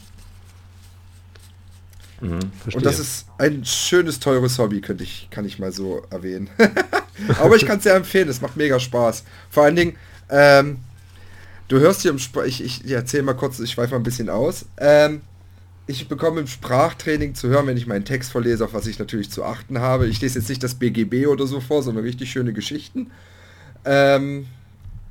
Mhm, 2.20 2.40
und 2.74 2.84
das 2.84 2.98
ist 2.98 3.26
ein 3.38 3.64
schönes, 3.64 4.20
teures 4.20 4.58
Hobby, 4.58 4.80
könnte 4.80 5.04
ich, 5.04 5.28
kann 5.30 5.44
ich 5.44 5.58
mal 5.58 5.72
so 5.72 6.02
erwähnen. 6.10 6.50
Aber 7.40 7.56
ich 7.56 7.66
kann 7.66 7.78
es 7.78 7.84
sehr 7.84 7.94
empfehlen, 7.94 8.28
es 8.28 8.40
macht 8.40 8.56
mega 8.56 8.78
Spaß. 8.78 9.24
Vor 9.50 9.64
allen 9.64 9.76
Dingen, 9.76 9.96
ähm, 10.28 10.78
Du 11.70 11.78
hörst 11.78 12.02
hier 12.02 12.11
im 12.11 12.18
Spr 12.18 12.46
ich, 12.46 12.64
ich 12.64 12.90
erzähle 12.90 13.22
mal 13.22 13.35
kurz, 13.35 13.61
ich 13.61 13.70
schweife 13.70 13.92
mal 13.92 13.98
ein 13.98 14.02
bisschen 14.02 14.28
aus. 14.28 14.66
Ähm, 14.76 15.20
ich 15.87 16.09
bekomme 16.09 16.40
im 16.40 16.48
Sprachtraining 16.48 17.37
zu 17.37 17.46
hören, 17.46 17.68
wenn 17.68 17.76
ich 17.76 17.87
meinen 17.87 18.04
Text 18.04 18.33
vorlese, 18.33 18.64
auf 18.64 18.74
was 18.74 18.88
ich 18.88 18.98
natürlich 18.98 19.30
zu 19.30 19.44
achten 19.44 19.78
habe. 19.78 20.09
Ich 20.09 20.20
lese 20.20 20.40
jetzt 20.40 20.48
nicht 20.48 20.64
das 20.64 20.74
BGB 20.74 21.28
oder 21.28 21.46
so 21.46 21.61
vor, 21.61 21.85
sondern 21.85 22.02
richtig 22.02 22.33
schöne 22.33 22.52
Geschichten. 22.52 23.12
Ähm, 23.85 24.46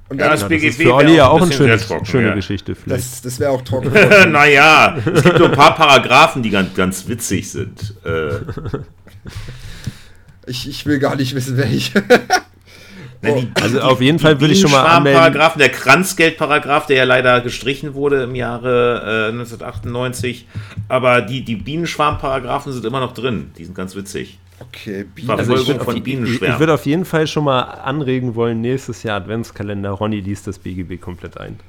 und 0.10 0.19
ja, 0.19 0.30
das, 0.30 0.50
BGB 0.50 0.65
das 0.65 0.76
ist 0.76 0.82
für 0.82 0.93
Olli 0.93 1.15
ja 1.15 1.30
auch 1.30 1.41
eine 1.41 1.54
schöne, 1.54 1.78
trocken, 1.78 2.06
schöne 2.06 2.28
ja. 2.28 2.36
Geschichte 2.36 2.76
vielleicht. 2.76 3.04
Das, 3.04 3.22
das 3.22 3.39
wäre 3.39 3.52
auch 3.52 3.62
trocken. 3.62 3.93
naja, 4.30 4.98
es 5.13 5.24
gibt 5.24 5.39
nur 5.39 5.52
ein 5.52 5.56
paar 5.56 5.76
Paragraphen, 5.76 6.43
die 6.43 6.50
ganz, 6.50 6.76
ganz 6.76 7.08
witzig 7.08 7.50
sind. 7.50 7.95
Äh. 8.04 8.32
ich, 10.45 10.67
ich 10.67 10.86
will 10.86 11.00
gar 11.00 11.15
nicht 11.15 11.34
wissen, 11.36 11.56
welche. 11.56 12.04
Oh. 13.25 13.43
also 13.55 13.82
auf 13.82 13.99
jeden 13.99 14.17
Fall 14.17 14.39
würde 14.39 14.53
ich 14.53 14.62
schon 14.62 14.71
mal 14.71 14.84
anmelden. 14.84 15.60
Der 15.60 15.69
Kranzgeldparagraph, 15.69 16.86
der 16.86 16.97
ja 16.97 17.03
leider 17.03 17.41
gestrichen 17.41 17.93
wurde 17.93 18.23
im 18.23 18.34
Jahre 18.34 19.27
äh, 19.27 19.32
1998. 19.32 20.47
Aber 20.88 21.21
die, 21.21 21.43
die 21.43 21.58
Bienenschwarmparagraphen 21.58 22.71
sind 22.71 22.86
immer 22.86 23.01
noch 23.01 23.13
drin. 23.13 23.51
Die 23.58 23.65
sind 23.65 23.75
ganz 23.75 23.95
witzig. 23.95 24.39
Okay, 24.60 25.05
Bienen. 25.15 25.32
Also 25.32 25.55
ich 25.55 25.65
von 25.65 25.95
auf, 25.95 26.60
würde 26.60 26.73
auf 26.73 26.86
jeden 26.86 27.05
Fall 27.05 27.27
schon 27.27 27.45
mal 27.45 27.62
anregen 27.62 28.36
wollen, 28.36 28.62
nächstes 28.62 29.03
Jahr 29.03 29.17
Adventskalender. 29.17 29.91
Ronny 29.91 30.19
liest 30.19 30.47
das 30.47 30.60
BGB 30.60 30.99
komplett 30.99 31.38
ein. 31.38 31.60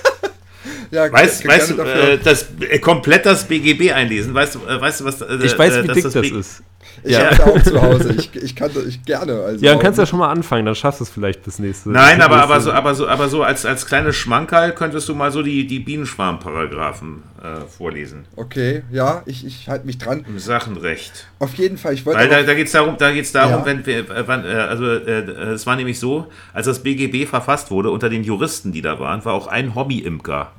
ja, 0.90 1.10
weißt, 1.10 1.46
weißt 1.46 1.70
du, 1.70 1.82
äh, 1.82 2.18
das, 2.18 2.48
äh, 2.60 2.78
komplett 2.80 3.24
das 3.24 3.44
BGB 3.44 3.92
einlesen, 3.92 4.34
weißt 4.34 4.56
du, 4.56 4.58
äh, 4.66 4.80
weißt 4.80 5.00
du 5.00 5.04
was? 5.06 5.22
Äh, 5.22 5.38
ich 5.42 5.58
weiß, 5.58 5.82
wie 5.82 5.88
dick 5.88 6.02
das, 6.02 6.12
das 6.12 6.30
ist. 6.30 6.62
Ich 7.04 7.12
ja. 7.12 7.30
habe 7.30 7.52
auch 7.52 7.62
zu 7.62 7.80
Hause. 7.82 8.14
Ich, 8.16 8.34
ich 8.34 8.56
kann 8.56 8.70
ich 8.86 9.04
gerne. 9.04 9.40
Also 9.42 9.64
ja, 9.64 9.72
dann 9.72 9.80
kannst 9.80 9.98
du 9.98 10.02
ja 10.02 10.06
schon 10.06 10.18
mal 10.18 10.30
anfangen, 10.30 10.66
dann 10.66 10.74
schaffst 10.74 11.00
du 11.00 11.04
es 11.04 11.10
vielleicht 11.10 11.44
bis 11.44 11.58
nächste. 11.58 11.90
Nein, 11.90 12.20
aber, 12.20 12.42
aber 12.42 12.60
so, 12.60 12.72
aber 12.72 12.94
so, 12.94 13.08
aber 13.08 13.28
so 13.28 13.42
als, 13.42 13.64
als 13.66 13.86
kleines 13.86 14.16
Schmankerl 14.16 14.72
könntest 14.72 15.08
du 15.08 15.14
mal 15.14 15.32
so 15.32 15.42
die, 15.42 15.66
die 15.66 15.80
Bienenschwarm-Paragraphen 15.80 17.22
äh, 17.42 17.66
vorlesen. 17.68 18.24
Okay, 18.36 18.82
ja, 18.90 19.22
ich, 19.26 19.46
ich 19.46 19.68
halte 19.68 19.86
mich 19.86 19.98
dran. 19.98 20.24
Im 20.26 20.38
Sachenrecht. 20.38 21.26
Auf 21.38 21.54
jeden 21.54 21.78
Fall, 21.78 21.94
ich 21.94 22.04
wollte. 22.04 22.20
Weil 22.20 22.28
da, 22.28 22.42
da 22.42 22.54
geht 22.54 22.66
es 22.66 22.72
darum, 22.72 22.96
da 22.98 23.12
geht's 23.12 23.32
darum, 23.32 23.60
ja. 23.60 23.66
wenn 23.66 23.86
wir, 23.86 23.98
äh, 24.10 24.26
wann, 24.26 24.44
äh, 24.44 24.48
also 24.48 24.86
äh, 24.86 25.20
es 25.52 25.66
war 25.66 25.76
nämlich 25.76 25.98
so, 25.98 26.26
als 26.52 26.66
das 26.66 26.82
BGB 26.82 27.28
verfasst 27.28 27.70
wurde, 27.70 27.90
unter 27.90 28.08
den 28.08 28.24
Juristen, 28.24 28.72
die 28.72 28.82
da 28.82 28.98
waren, 28.98 29.24
war 29.24 29.34
auch 29.34 29.46
ein 29.46 29.74
Hobby-Imker. 29.74 30.52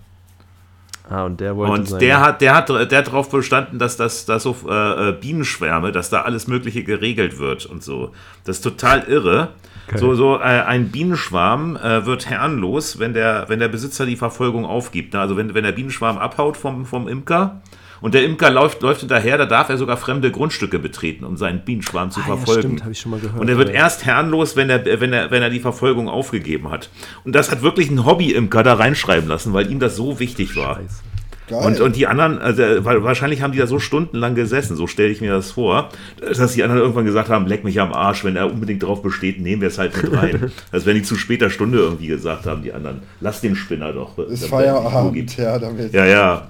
Ah, 1.09 1.23
und 1.23 1.39
der 1.39 1.57
wollte 1.57 1.73
Und 1.73 2.01
der 2.01 2.21
hat, 2.21 2.41
der 2.41 2.55
hat, 2.55 2.69
der 2.69 2.97
hat 2.99 3.07
darauf 3.07 3.29
bestanden, 3.31 3.79
dass 3.79 3.97
das, 3.97 4.25
dass 4.25 4.43
so 4.43 4.55
äh, 4.69 5.09
äh, 5.09 5.11
Bienenschwärme, 5.13 5.91
dass 5.91 6.11
da 6.11 6.21
alles 6.21 6.47
Mögliche 6.47 6.83
geregelt 6.83 7.39
wird 7.39 7.65
und 7.65 7.83
so. 7.83 8.11
Das 8.43 8.57
ist 8.57 8.61
total 8.61 9.03
irre. 9.07 9.49
Okay. 9.87 9.97
So, 9.97 10.13
so 10.13 10.35
äh, 10.35 10.41
ein 10.41 10.89
Bienenschwarm 10.89 11.75
äh, 11.77 12.05
wird 12.05 12.29
herrenlos, 12.29 12.99
wenn 12.99 13.15
der, 13.15 13.45
wenn 13.47 13.59
der 13.59 13.69
Besitzer 13.69 14.05
die 14.05 14.17
Verfolgung 14.17 14.65
aufgibt. 14.65 15.13
Ne? 15.13 15.19
Also 15.19 15.35
wenn, 15.35 15.55
wenn 15.55 15.63
der 15.63 15.71
Bienenschwarm 15.71 16.19
abhaut 16.19 16.57
vom, 16.57 16.85
vom 16.85 17.07
Imker, 17.07 17.61
und 18.01 18.13
der 18.13 18.23
Imker 18.23 18.49
läuft, 18.49 18.81
läuft 18.81 19.01
hinterher, 19.01 19.37
da 19.37 19.45
darf 19.45 19.69
er 19.69 19.77
sogar 19.77 19.97
fremde 19.97 20.31
Grundstücke 20.31 20.79
betreten, 20.79 21.25
um 21.25 21.37
seinen 21.37 21.63
Bienenschwarm 21.65 22.11
zu 22.11 22.19
ah, 22.21 22.23
verfolgen. 22.23 22.71
Ja, 22.71 22.77
stimmt, 22.77 22.91
ich 22.91 22.99
schon 22.99 23.11
mal 23.11 23.19
gehört. 23.19 23.39
Und 23.39 23.49
er 23.49 23.57
wird 23.57 23.69
ja. 23.69 23.75
erst 23.75 24.05
herrenlos, 24.05 24.55
wenn 24.55 24.69
er, 24.69 24.85
wenn, 24.99 25.13
er, 25.13 25.31
wenn 25.31 25.41
er 25.41 25.49
die 25.49 25.59
Verfolgung 25.59 26.09
aufgegeben 26.09 26.69
hat. 26.69 26.89
Und 27.23 27.35
das 27.35 27.51
hat 27.51 27.61
wirklich 27.61 27.89
ein 27.89 28.05
Hobby-Imker 28.05 28.63
da 28.63 28.75
reinschreiben 28.75 29.27
lassen, 29.27 29.53
weil 29.53 29.71
ihm 29.71 29.79
das 29.79 29.95
so 29.95 30.19
wichtig 30.19 30.55
war. 30.55 30.75
Scheiße. 30.75 31.09
Und, 31.51 31.81
und 31.81 31.95
die 31.95 32.07
anderen, 32.07 32.39
also, 32.39 32.63
weil 32.85 33.03
wahrscheinlich 33.03 33.41
haben 33.41 33.51
die 33.51 33.57
da 33.57 33.67
so 33.67 33.79
stundenlang 33.79 34.35
gesessen, 34.35 34.75
so 34.75 34.87
stelle 34.87 35.09
ich 35.09 35.21
mir 35.21 35.31
das 35.31 35.51
vor, 35.51 35.89
dass 36.19 36.53
die 36.53 36.63
anderen 36.63 36.81
irgendwann 36.81 37.05
gesagt 37.05 37.29
haben, 37.29 37.47
leck 37.47 37.63
mich 37.63 37.79
am 37.79 37.93
Arsch, 37.93 38.23
wenn 38.23 38.35
er 38.35 38.51
unbedingt 38.51 38.83
drauf 38.83 39.01
besteht, 39.01 39.39
nehmen 39.39 39.61
wir 39.61 39.69
es 39.69 39.77
halt 39.77 39.95
mit 40.01 40.13
rein. 40.13 40.51
das 40.71 40.85
wenn 40.85 40.95
die 40.95 41.03
zu 41.03 41.15
später 41.15 41.49
Stunde 41.49 41.79
irgendwie 41.79 42.07
gesagt 42.07 42.45
haben, 42.45 42.61
die 42.61 42.73
anderen, 42.73 43.01
lass 43.19 43.41
den 43.41 43.55
Spinner 43.55 43.93
doch. 43.93 44.17
Ist 44.17 44.45
Feierabend, 44.45 45.37
ja, 45.37 45.57
damit. 45.57 45.93
Ja, 45.93 46.05
ja. 46.05 46.47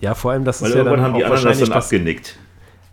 Ja, 0.00 0.14
vor 0.14 0.32
allem, 0.32 0.44
das 0.44 0.62
weil 0.62 0.70
ist 0.70 0.76
ja 0.76 0.84
dann 0.84 1.00
haben 1.00 1.14
die 1.14 1.24
anderen 1.24 1.44
das 1.44 1.58
dann 1.58 1.72
abgenickt. 1.72 2.38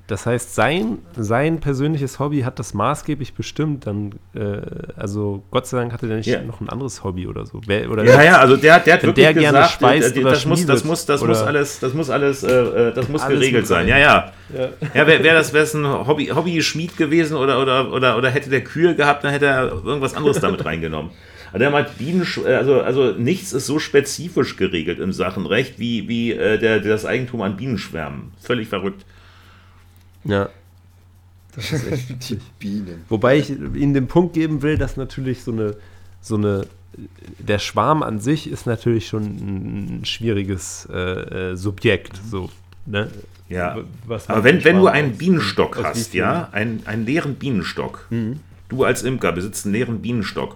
Das 0.08 0.26
heißt, 0.26 0.54
sein, 0.54 0.98
sein 1.16 1.62
persönliches 1.62 2.20
Hobby 2.20 2.42
hat 2.42 2.60
das 2.60 2.74
maßgeblich 2.74 3.36
bestimmt. 3.36 3.88
Dann, 3.88 4.12
äh, 4.36 4.60
also 4.98 5.44
Gott 5.50 5.66
sei 5.66 5.78
Dank 5.78 5.94
hatte 5.94 6.08
der 6.08 6.18
nicht 6.18 6.28
ja. 6.28 6.42
noch 6.42 6.60
ein 6.60 6.68
anderes 6.68 7.06
Hobby 7.06 7.26
oder 7.26 7.46
so. 7.46 7.62
Wer, 7.66 7.90
oder 7.90 8.04
ja, 8.04 8.22
ja, 8.22 8.38
also 8.38 8.58
der, 8.58 8.80
der 8.80 8.96
hat 8.96 9.04
wirklich 9.04 9.26
der 9.26 9.34
gerne 9.34 9.60
gesagt, 9.60 9.80
schweißt 9.80 10.16
der, 10.18 10.24
das, 10.24 10.46
muss, 10.46 10.66
das 10.66 10.84
muss, 10.84 11.06
das 11.06 11.24
muss 11.24 11.42
alles, 11.42 11.80
das 11.80 11.94
muss 11.94 12.10
alles, 12.10 12.44
äh, 12.44 12.52
äh 12.52 12.94
das 12.94 13.08
muss 13.08 13.22
alles 13.22 13.40
geregelt 13.40 13.66
sein. 13.66 13.88
Ja, 13.88 13.98
ja. 13.98 14.32
Ja, 14.54 14.70
ja 14.94 15.08
wäre 15.08 15.24
wär 15.24 15.36
das 15.36 15.54
wär's 15.54 15.74
ein 15.74 15.88
Hobby, 15.88 16.28
Hobby-Schmied 16.28 16.98
gewesen 16.98 17.38
oder, 17.38 17.62
oder, 17.62 17.90
oder, 17.94 18.18
oder 18.18 18.30
hätte 18.30 18.50
der 18.50 18.64
Kühe 18.64 18.96
gehabt, 18.96 19.24
dann 19.24 19.32
hätte 19.32 19.46
er 19.46 19.72
irgendwas 19.72 20.16
anderes 20.16 20.42
damit 20.42 20.66
reingenommen. 20.66 21.12
Aber 21.54 21.60
der 21.60 21.70
meint, 21.70 22.00
Bienen, 22.00 22.26
also, 22.46 22.82
also 22.82 23.12
nichts 23.12 23.54
ist 23.54 23.68
so 23.68 23.78
spezifisch 23.78 24.56
geregelt 24.58 24.98
im 25.00 25.14
Sachenrecht 25.14 25.78
wie, 25.78 26.08
wie 26.08 26.32
äh, 26.32 26.58
der, 26.58 26.80
das 26.80 27.06
Eigentum 27.06 27.44
an 27.44 27.58
Bienenschwärmen. 27.58 28.32
Völlig 28.42 28.70
verrückt. 28.70 29.06
Ja. 30.24 30.50
Das 31.56 31.72
ist 31.72 31.92
echt 31.92 32.30
Die 32.32 32.40
Bienen. 32.58 33.04
Wobei 33.08 33.38
ich 33.38 33.52
Ihnen 33.52 33.94
den 33.94 34.08
Punkt 34.08 34.34
geben 34.34 34.64
will, 34.64 34.80
dass 34.80 34.98
natürlich 34.98 35.44
so 35.44 35.52
eine, 35.52 35.76
so 36.22 36.38
eine 36.38 36.66
der 37.38 37.60
Schwarm 37.60 38.02
an 38.02 38.20
sich 38.20 38.50
ist 38.50 38.66
natürlich 38.66 39.08
schon 39.08 40.00
ein 40.00 40.06
schwieriges 40.06 40.88
äh, 40.92 41.52
äh 41.52 41.56
Subjekt. 41.56 42.20
So, 42.32 42.50
ne? 42.88 43.12
Ja, 43.48 43.78
aber 44.08 44.44
wenn, 44.44 44.64
wenn 44.64 44.78
du 44.78 44.88
einen 44.88 45.18
Bienenstock 45.18 45.78
aus, 45.78 45.86
hast, 45.86 46.14
ja, 46.16 46.50
einen, 46.52 46.82
einen 46.88 47.06
leeren 47.06 47.36
Bienenstock, 47.36 48.08
mhm. 48.10 48.40
du 48.70 48.84
als 48.86 49.04
Imker 49.04 49.32
besitzt 49.34 49.68
einen 49.68 49.76
leeren 49.76 50.02
Bienenstock 50.02 50.56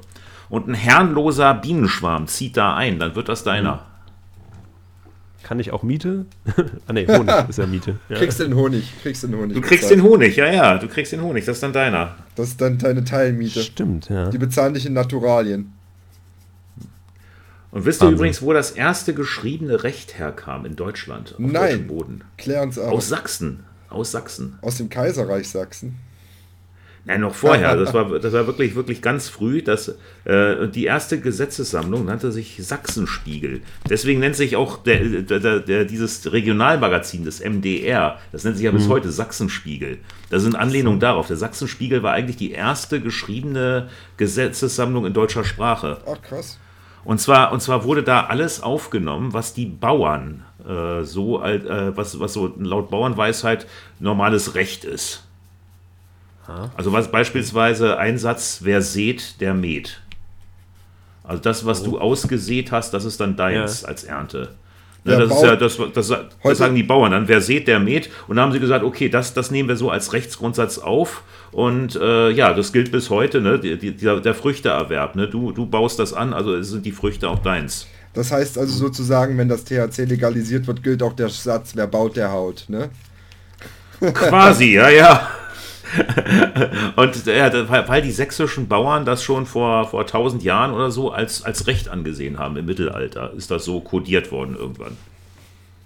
und 0.50 0.68
ein 0.68 0.74
herrenloser 0.74 1.54
Bienenschwarm 1.54 2.28
zieht 2.28 2.58
da 2.58 2.76
ein, 2.76 3.00
dann 3.00 3.16
wird 3.16 3.30
das 3.30 3.44
deiner. 3.44 3.76
Mhm. 3.76 3.80
Kann 5.44 5.60
ich 5.60 5.72
auch 5.72 5.82
Miete? 5.82 6.26
ah 6.88 6.94
ne, 6.94 7.08
Honig 7.08 7.34
ist 7.50 7.58
ja 7.58 7.66
Miete. 7.66 7.98
Ja. 8.10 8.18
Kriegst 8.18 8.40
den 8.40 8.56
Honig, 8.56 8.92
kriegst 9.02 9.24
den 9.24 9.34
Honig. 9.36 9.56
Du 9.56 9.62
kriegst 9.62 9.84
bezahlt. 9.84 10.00
den 10.00 10.04
Honig, 10.04 10.36
ja, 10.36 10.52
ja, 10.52 10.78
du 10.78 10.88
kriegst 10.88 11.14
den 11.14 11.22
Honig, 11.22 11.46
das 11.46 11.58
ist 11.58 11.64
dann 11.64 11.74
deiner. 11.74 12.16
Das 12.36 12.50
ist 12.50 12.60
dann 12.60 12.78
deine 12.78 13.04
Teilmiete. 13.04 13.62
Stimmt, 13.62 14.10
ja. 14.10 14.30
Die 14.30 14.38
bezahlen 14.38 14.74
dich 14.74 14.86
in 14.86 14.94
Naturalien. 14.94 15.74
Und 17.72 17.86
wisst 17.86 18.02
ihr 18.02 18.10
übrigens, 18.10 18.42
wo 18.42 18.54
das 18.54 18.72
erste 18.72 19.14
geschriebene 19.14 19.84
Recht 19.84 20.18
herkam 20.18 20.66
in 20.66 20.76
Deutschland? 20.76 21.34
Auf 21.34 21.40
Nein. 21.40 21.88
Boden? 21.88 22.24
Klären's 22.38 22.80
aus. 22.80 22.92
Aus 22.92 23.08
Sachsen. 23.10 23.64
Aus 23.90 24.12
Sachsen. 24.12 24.58
Aus 24.62 24.78
dem 24.78 24.90
Kaiserreich 24.90 25.48
Sachsen. 25.50 25.98
Nein, 27.08 27.22
noch 27.22 27.34
vorher. 27.34 27.76
Das 27.88 27.94
war, 27.94 28.20
das 28.20 28.34
war 28.34 28.48
wirklich, 28.48 28.76
wirklich 28.76 29.02
ganz 29.02 29.30
früh. 29.30 29.62
Das, 29.62 29.96
äh, 30.26 30.68
die 30.68 30.86
erste 30.86 31.20
Gesetzessammlung 31.20 32.06
nannte 32.06 32.32
sich 32.32 32.58
Sachsenspiegel. 32.60 33.62
Deswegen 33.90 34.20
nennt 34.20 34.36
sich 34.36 34.56
auch 34.56 34.84
der, 34.84 35.00
der, 35.22 35.60
der, 35.60 35.86
dieses 35.86 36.32
Regionalmagazin 36.32 37.24
des 37.24 37.40
MDR, 37.40 38.20
das 38.32 38.44
nennt 38.44 38.58
sich 38.58 38.66
ja 38.66 38.72
bis 38.72 38.88
mhm. 38.88 38.92
heute 38.92 39.12
Sachsenspiegel. 39.12 40.00
Das 40.30 40.44
sind 40.44 40.56
Anlehnungen 40.56 41.00
darauf. 41.00 41.28
Der 41.28 41.38
Sachsenspiegel 41.38 42.04
war 42.04 42.14
eigentlich 42.14 42.38
die 42.38 42.52
erste 42.52 43.00
geschriebene 43.00 43.90
Gesetzessammlung 44.18 45.06
in 45.06 45.14
deutscher 45.14 45.44
Sprache. 45.46 46.00
Ach, 46.06 46.22
krass. 46.22 46.60
Und 47.06 47.20
zwar, 47.22 47.54
und 47.54 47.62
zwar 47.62 47.86
wurde 47.86 48.04
da 48.04 48.26
alles 48.26 48.62
aufgenommen, 48.62 49.32
was 49.32 49.54
die 49.54 49.66
Bauern 49.66 50.44
äh, 50.68 51.04
so, 51.04 51.42
äh, 51.42 51.96
was, 51.96 52.20
was 52.20 52.34
so 52.34 52.54
laut 52.58 52.90
Bauernweisheit 52.90 53.66
normales 54.00 54.56
Recht 54.56 54.84
ist. 54.84 55.27
Also 56.76 56.94
was 56.94 57.12
beispielsweise 57.12 57.98
ein 57.98 58.18
Satz, 58.18 58.60
wer 58.64 58.82
sät, 58.82 59.42
der 59.42 59.54
mäht. 59.54 60.02
Also 61.24 61.42
das, 61.42 61.66
was 61.66 61.82
oh. 61.82 61.92
du 61.92 62.00
ausgesät 62.00 62.72
hast, 62.72 62.94
das 62.94 63.06
ist 63.06 63.20
dann 63.20 63.36
deins 63.36 63.82
ja. 63.82 63.88
als 63.90 64.04
Ernte. 64.06 64.50
Ne, 65.04 65.18
das, 65.18 65.32
ist 65.32 65.44
ja, 65.44 65.56
das, 65.56 65.78
das, 65.94 66.14
das, 66.44 66.58
sagen 66.58 66.76
die 66.76 66.84
Bauern 66.84 67.12
dann, 67.12 67.28
wer 67.30 67.40
sät, 67.40 67.68
der 67.68 67.80
mäht. 67.80 68.10
Und 68.28 68.36
dann 68.36 68.46
haben 68.46 68.52
sie 68.52 68.60
gesagt, 68.60 68.84
okay, 68.84 69.08
das, 69.08 69.34
das 69.34 69.52
nehmen 69.52 69.70
wir 69.70 69.78
so 69.78 69.90
als 69.90 70.12
Rechtsgrundsatz 70.12 70.80
auf. 70.80 71.24
Und 71.52 71.96
äh, 71.96 72.30
ja, 72.32 72.54
das 72.54 72.74
gilt 72.74 72.92
bis 72.92 73.10
heute, 73.10 73.40
ne? 73.40 73.58
Die, 73.58 73.78
die, 73.78 73.94
der 73.94 74.34
Früchteerwerb. 74.34 75.16
Ne? 75.16 75.28
Du, 75.28 75.54
du 75.54 75.66
baust 75.66 76.00
das 76.00 76.14
an, 76.14 76.34
also 76.34 76.62
sind 76.62 76.86
die 76.86 76.92
Früchte 76.92 77.30
auch 77.30 77.40
deins. 77.40 77.88
Das 78.14 78.32
heißt 78.32 78.58
also 78.58 78.74
sozusagen, 78.74 79.38
wenn 79.38 79.48
das 79.48 79.64
THC 79.64 80.06
legalisiert 80.06 80.68
wird, 80.68 80.84
gilt 80.84 81.02
auch 81.04 81.14
der 81.14 81.30
Satz, 81.30 81.72
wer 81.76 81.88
baut, 81.88 82.18
der 82.18 82.32
haut, 82.32 82.66
ne? 82.68 82.90
Quasi, 84.14 84.74
ja, 84.74 84.90
ja. 84.90 85.30
und 86.96 87.26
ja, 87.26 87.88
weil 87.88 88.02
die 88.02 88.12
sächsischen 88.12 88.68
Bauern 88.68 89.06
das 89.06 89.24
schon 89.24 89.46
vor, 89.46 89.88
vor 89.90 90.02
1000 90.02 90.44
Jahren 90.44 90.74
oder 90.74 90.92
so 90.92 91.12
als, 91.12 91.44
als 91.44 91.68
Recht 91.68 91.90
angesehen 91.90 92.40
haben 92.40 92.58
im 92.58 92.66
Mittelalter, 92.66 93.34
ist 93.34 93.52
das 93.52 93.66
so 93.66 93.80
kodiert 93.80 94.32
worden 94.32 94.56
irgendwann. 94.58 94.98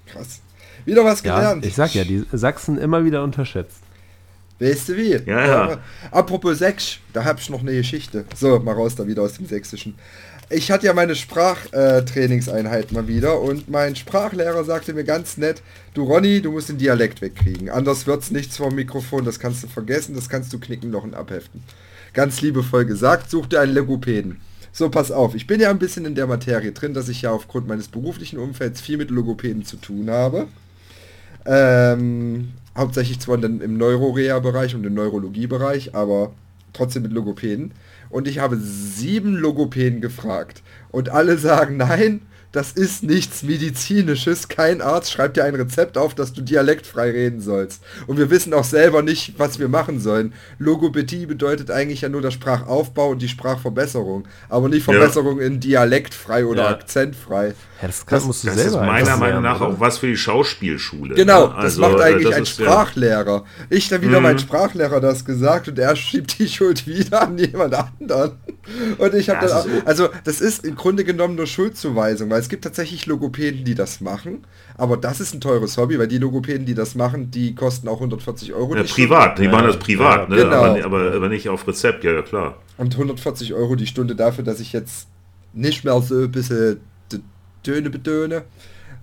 Krass. 0.07 0.41
Wieder 0.85 1.03
was 1.05 1.21
gelernt. 1.21 1.63
Ja, 1.63 1.69
ich 1.69 1.75
sag 1.75 1.93
ja, 1.93 2.03
die 2.03 2.25
Sachsen 2.31 2.77
immer 2.77 3.05
wieder 3.05 3.23
unterschätzt. 3.23 3.81
Weißt 4.59 4.89
du 4.89 4.97
wie? 4.97 5.11
Ja, 5.25 5.45
ja. 5.45 5.77
Apropos 6.11 6.59
Sächsch, 6.59 6.99
da 7.13 7.23
hab 7.23 7.39
ich 7.39 7.49
noch 7.49 7.61
eine 7.61 7.73
Geschichte. 7.73 8.25
So, 8.35 8.59
mal 8.59 8.75
raus 8.75 8.95
da 8.95 9.07
wieder 9.07 9.23
aus 9.23 9.33
dem 9.33 9.47
Sächsischen 9.47 9.95
ich 10.51 10.71
hatte 10.71 10.85
ja 10.85 10.93
meine 10.93 11.15
Sprachtrainingseinheit 11.15 12.91
mal 12.91 13.07
wieder 13.07 13.41
und 13.41 13.69
mein 13.69 13.95
Sprachlehrer 13.95 14.63
sagte 14.63 14.93
mir 14.93 15.03
ganz 15.03 15.37
nett, 15.37 15.61
du 15.93 16.03
Ronny, 16.03 16.41
du 16.41 16.51
musst 16.51 16.69
den 16.69 16.77
Dialekt 16.77 17.21
wegkriegen. 17.21 17.69
Anders 17.69 18.07
wird's 18.07 18.31
nichts 18.31 18.57
vom 18.57 18.75
Mikrofon, 18.75 19.25
das 19.25 19.39
kannst 19.39 19.63
du 19.63 19.67
vergessen, 19.67 20.15
das 20.15 20.29
kannst 20.29 20.51
du 20.53 20.59
knicken, 20.59 20.91
noch 20.91 21.11
abheften. 21.13 21.63
Ganz 22.13 22.41
liebevoll 22.41 22.85
gesagt, 22.85 23.29
such 23.29 23.47
dir 23.47 23.61
einen 23.61 23.73
Logopäden. 23.73 24.41
So, 24.73 24.89
pass 24.89 25.11
auf, 25.11 25.35
ich 25.35 25.47
bin 25.47 25.59
ja 25.59 25.69
ein 25.69 25.79
bisschen 25.79 26.05
in 26.05 26.15
der 26.15 26.27
Materie 26.27 26.71
drin, 26.71 26.93
dass 26.93 27.09
ich 27.09 27.23
ja 27.23 27.31
aufgrund 27.31 27.67
meines 27.67 27.87
beruflichen 27.87 28.39
Umfelds 28.39 28.79
viel 28.81 28.97
mit 28.97 29.11
Logopäden 29.11 29.65
zu 29.65 29.77
tun 29.77 30.09
habe. 30.09 30.47
Ähm, 31.45 32.53
hauptsächlich 32.77 33.19
zwar 33.19 33.41
im 33.43 33.77
Neurorea-Bereich 33.77 34.75
und 34.75 34.85
im 34.85 34.93
Neurologie-Bereich, 34.93 35.93
aber 35.95 36.31
trotzdem 36.73 37.03
mit 37.03 37.13
Logopäden. 37.13 37.73
Und 38.10 38.27
ich 38.27 38.39
habe 38.39 38.57
sieben 38.57 39.36
Logopäden 39.36 40.01
gefragt. 40.01 40.63
Und 40.89 41.10
alle 41.10 41.38
sagen, 41.38 41.77
nein, 41.77 42.21
das 42.51 42.73
ist 42.73 43.03
nichts 43.03 43.43
Medizinisches. 43.43 44.49
Kein 44.49 44.81
Arzt 44.81 45.11
schreibt 45.11 45.37
dir 45.37 45.45
ein 45.45 45.55
Rezept 45.55 45.97
auf, 45.97 46.15
dass 46.15 46.33
du 46.33 46.41
dialektfrei 46.41 47.11
reden 47.11 47.39
sollst. 47.39 47.81
Und 48.07 48.17
wir 48.17 48.29
wissen 48.29 48.53
auch 48.53 48.65
selber 48.65 49.01
nicht, 49.01 49.35
was 49.37 49.57
wir 49.57 49.69
machen 49.69 50.01
sollen. 50.01 50.33
Logopädie 50.59 51.25
bedeutet 51.25 51.71
eigentlich 51.71 52.01
ja 52.01 52.09
nur 52.09 52.21
der 52.21 52.31
Sprachaufbau 52.31 53.09
und 53.11 53.21
die 53.21 53.29
Sprachverbesserung. 53.29 54.27
Aber 54.49 54.67
nicht 54.67 54.83
Verbesserung 54.83 55.39
ja. 55.39 55.45
in 55.45 55.59
dialektfrei 55.61 56.45
oder 56.45 56.63
ja. 56.63 56.69
akzentfrei. 56.71 57.53
Ja, 57.81 57.87
das, 57.87 58.05
das, 58.05 58.25
musst 58.25 58.43
du 58.43 58.47
das 58.47 58.57
selber 58.57 58.81
ist 58.81 58.85
meiner 58.85 59.17
Meinung 59.17 59.41
nach 59.41 59.61
auch 59.61 59.79
was 59.79 59.97
für 59.97 60.07
die 60.07 60.17
Schauspielschule. 60.17 61.15
Genau, 61.15 61.47
ne? 61.47 61.55
also, 61.55 61.81
das 61.81 61.89
macht 61.91 62.01
eigentlich 62.01 62.29
das 62.29 62.37
ein 62.37 62.45
Sprachlehrer. 62.45 63.45
Ich 63.69 63.87
dann 63.87 64.01
wieder 64.01 64.17
mhm. 64.17 64.23
mein 64.23 64.39
Sprachlehrer 64.39 64.99
das 64.99 65.25
gesagt 65.25 65.69
und 65.69 65.79
er 65.79 65.95
schiebt 65.95 66.37
die 66.37 66.47
Schuld 66.47 66.85
wieder 66.85 67.23
an 67.23 67.37
jemand 67.37 67.73
anderen. 67.73 68.33
Und 68.97 69.13
ich 69.15 69.29
habe 69.29 69.47
ja, 69.47 69.47
dann 69.47 69.57
auch, 69.57 69.85
also 69.87 70.09
das 70.25 70.41
ist 70.41 70.65
im 70.65 70.75
Grunde 70.75 71.03
genommen 71.03 71.35
nur 71.35 71.47
Schuldzuweisung, 71.47 72.29
weil 72.29 72.40
es 72.41 72.49
gibt 72.49 72.63
tatsächlich 72.63 73.06
Logopäden, 73.06 73.63
die 73.63 73.75
das 73.75 74.01
machen, 74.01 74.45
aber 74.77 74.97
das 74.97 75.19
ist 75.21 75.34
ein 75.34 75.41
teures 75.41 75.77
Hobby, 75.77 75.97
weil 75.97 76.08
die 76.08 76.17
Logopäden, 76.17 76.65
die 76.65 76.73
das 76.73 76.95
machen, 76.95 77.32
die 77.32 77.56
kosten 77.56 77.88
auch 77.88 77.95
140 77.95 78.54
Euro. 78.54 78.75
Ja, 78.75 78.84
privat, 78.84 79.39
die 79.39 79.47
machen 79.47 79.67
das 79.67 79.77
privat, 79.77 80.30
ne? 80.30 80.38
genau. 80.38 80.63
aber, 80.63 80.84
aber, 80.84 81.13
aber 81.13 81.30
nicht 81.30 81.47
auf 81.49 81.67
Rezept, 81.67 82.04
ja, 82.04 82.12
ja 82.12 82.21
klar. 82.21 82.58
Und 82.77 82.93
140 82.93 83.54
Euro 83.54 83.75
die 83.75 83.88
Stunde 83.88 84.15
dafür, 84.15 84.43
dass 84.43 84.60
ich 84.60 84.73
jetzt 84.73 85.08
nicht 85.54 85.84
mehr 85.84 85.99
so 86.01 86.15
ein 86.15 86.32
bisschen 86.32 86.80
Töne 87.63 87.89
betöne. 87.89 88.43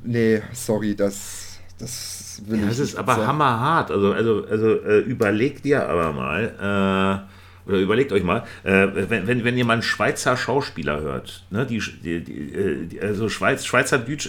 Nee, 0.02 0.42
sorry, 0.52 0.94
das, 0.94 1.58
das 1.78 2.42
will 2.46 2.58
ja, 2.58 2.64
ich 2.64 2.70
Das 2.70 2.78
ist 2.78 2.96
aber 2.96 3.14
sagen. 3.14 3.26
hammerhart. 3.26 3.90
Also, 3.90 4.12
also, 4.12 4.44
also 4.48 4.82
äh, 4.82 4.98
überleg 5.00 5.62
dir 5.62 5.88
aber 5.88 6.12
mal, 6.12 7.24
äh, 7.24 7.37
oder 7.68 7.78
überlegt 7.78 8.12
euch 8.12 8.22
mal, 8.22 8.44
äh, 8.64 8.88
wenn, 8.94 9.26
wenn, 9.26 9.44
wenn 9.44 9.56
ihr 9.56 9.64
mal 9.64 9.74
einen 9.74 9.82
Schweizer 9.82 10.36
Schauspieler 10.36 11.00
hört, 11.00 11.44
ne, 11.50 11.66
die, 11.66 11.82
die, 12.02 12.24
die, 12.88 13.00
also 13.00 13.28
Schweiz, 13.28 13.64
Schweizerdeutsch, 13.64 14.28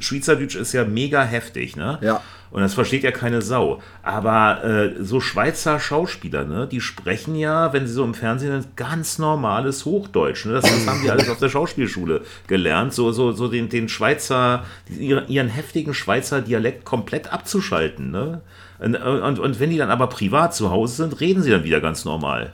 Schweizerdeutsch 0.00 0.56
ist 0.56 0.72
ja 0.72 0.84
mega 0.84 1.22
heftig, 1.22 1.76
ne? 1.76 1.98
Ja. 2.02 2.20
Und 2.50 2.62
das 2.62 2.74
versteht 2.74 3.04
ja 3.04 3.12
keine 3.12 3.42
Sau. 3.42 3.80
Aber 4.02 4.64
äh, 4.64 5.04
so 5.04 5.20
Schweizer 5.20 5.78
Schauspieler, 5.78 6.44
ne, 6.44 6.66
die 6.66 6.80
sprechen 6.80 7.36
ja, 7.36 7.72
wenn 7.72 7.86
sie 7.86 7.92
so 7.92 8.02
im 8.02 8.14
Fernsehen 8.14 8.50
sind, 8.62 8.76
ganz 8.76 9.18
normales 9.18 9.84
Hochdeutsch. 9.84 10.46
Ne? 10.46 10.54
Das, 10.54 10.64
das 10.64 10.86
haben 10.86 11.00
die 11.02 11.10
alles 11.10 11.28
auf 11.28 11.38
der 11.38 11.48
Schauspielschule 11.48 12.22
gelernt, 12.48 12.92
so, 12.92 13.12
so, 13.12 13.30
so 13.30 13.46
den, 13.46 13.68
den 13.68 13.88
Schweizer, 13.88 14.64
ihren, 14.88 15.28
ihren 15.28 15.48
heftigen 15.48 15.94
Schweizer 15.94 16.40
Dialekt 16.40 16.84
komplett 16.84 17.32
abzuschalten. 17.32 18.10
Ne? 18.10 18.40
Und, 18.80 18.96
und, 18.96 19.38
und 19.38 19.60
wenn 19.60 19.70
die 19.70 19.76
dann 19.76 19.90
aber 19.90 20.08
privat 20.08 20.52
zu 20.52 20.70
Hause 20.70 20.96
sind, 20.96 21.20
reden 21.20 21.42
sie 21.42 21.50
dann 21.50 21.62
wieder 21.64 21.80
ganz 21.80 22.04
normal. 22.04 22.50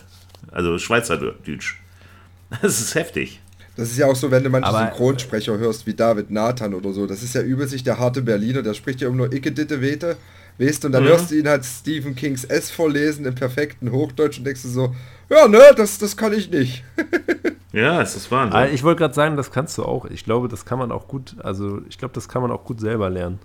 Also 0.56 0.78
Schweizerdeutsch. 0.78 1.76
Das 2.62 2.80
ist 2.80 2.94
heftig. 2.94 3.40
Das 3.76 3.90
ist 3.90 3.98
ja 3.98 4.06
auch 4.06 4.14
so, 4.14 4.30
wenn 4.30 4.42
du 4.42 4.48
manche 4.48 4.68
aber, 4.68 4.86
Synchronsprecher 4.86 5.58
hörst, 5.58 5.84
wie 5.86 5.92
David 5.92 6.30
Nathan 6.30 6.72
oder 6.72 6.92
so. 6.92 7.06
Das 7.06 7.22
ist 7.22 7.34
ja 7.34 7.42
über 7.42 7.66
sich 7.66 7.82
der 7.82 7.98
harte 7.98 8.22
Berliner, 8.22 8.62
der 8.62 8.72
spricht 8.72 9.00
ja 9.00 9.08
immer 9.08 9.16
nur 9.16 9.32
Icke 9.32 9.52
Ditte 9.52 9.82
Wete, 9.82 10.16
weißt 10.58 10.84
und 10.84 10.92
dann 10.92 11.02
mhm. 11.02 11.08
hörst 11.08 11.30
du 11.30 11.34
ihn 11.34 11.48
halt 11.48 11.64
Stephen 11.64 12.14
Kings 12.14 12.44
S 12.44 12.70
vorlesen 12.70 13.26
im 13.26 13.34
perfekten 13.34 13.90
Hochdeutsch 13.90 14.38
und 14.38 14.44
denkst 14.44 14.62
du 14.62 14.68
so, 14.68 14.94
ja, 15.28 15.48
ne, 15.48 15.60
das, 15.76 15.98
das 15.98 16.16
kann 16.16 16.32
ich 16.32 16.48
nicht. 16.48 16.84
ja, 17.72 18.00
es 18.00 18.16
ist 18.16 18.30
Wahnsinn. 18.30 18.56
Aber 18.56 18.70
ich 18.70 18.82
wollte 18.84 19.00
gerade 19.00 19.14
sagen, 19.14 19.36
das 19.36 19.50
kannst 19.50 19.76
du 19.76 19.84
auch. 19.84 20.06
Ich 20.06 20.24
glaube, 20.24 20.48
das 20.48 20.64
kann 20.64 20.78
man 20.78 20.92
auch 20.92 21.08
gut, 21.08 21.34
also 21.42 21.82
ich 21.88 21.98
glaube, 21.98 22.14
das 22.14 22.28
kann 22.28 22.40
man 22.40 22.52
auch 22.52 22.64
gut 22.64 22.80
selber 22.80 23.10
lernen. 23.10 23.40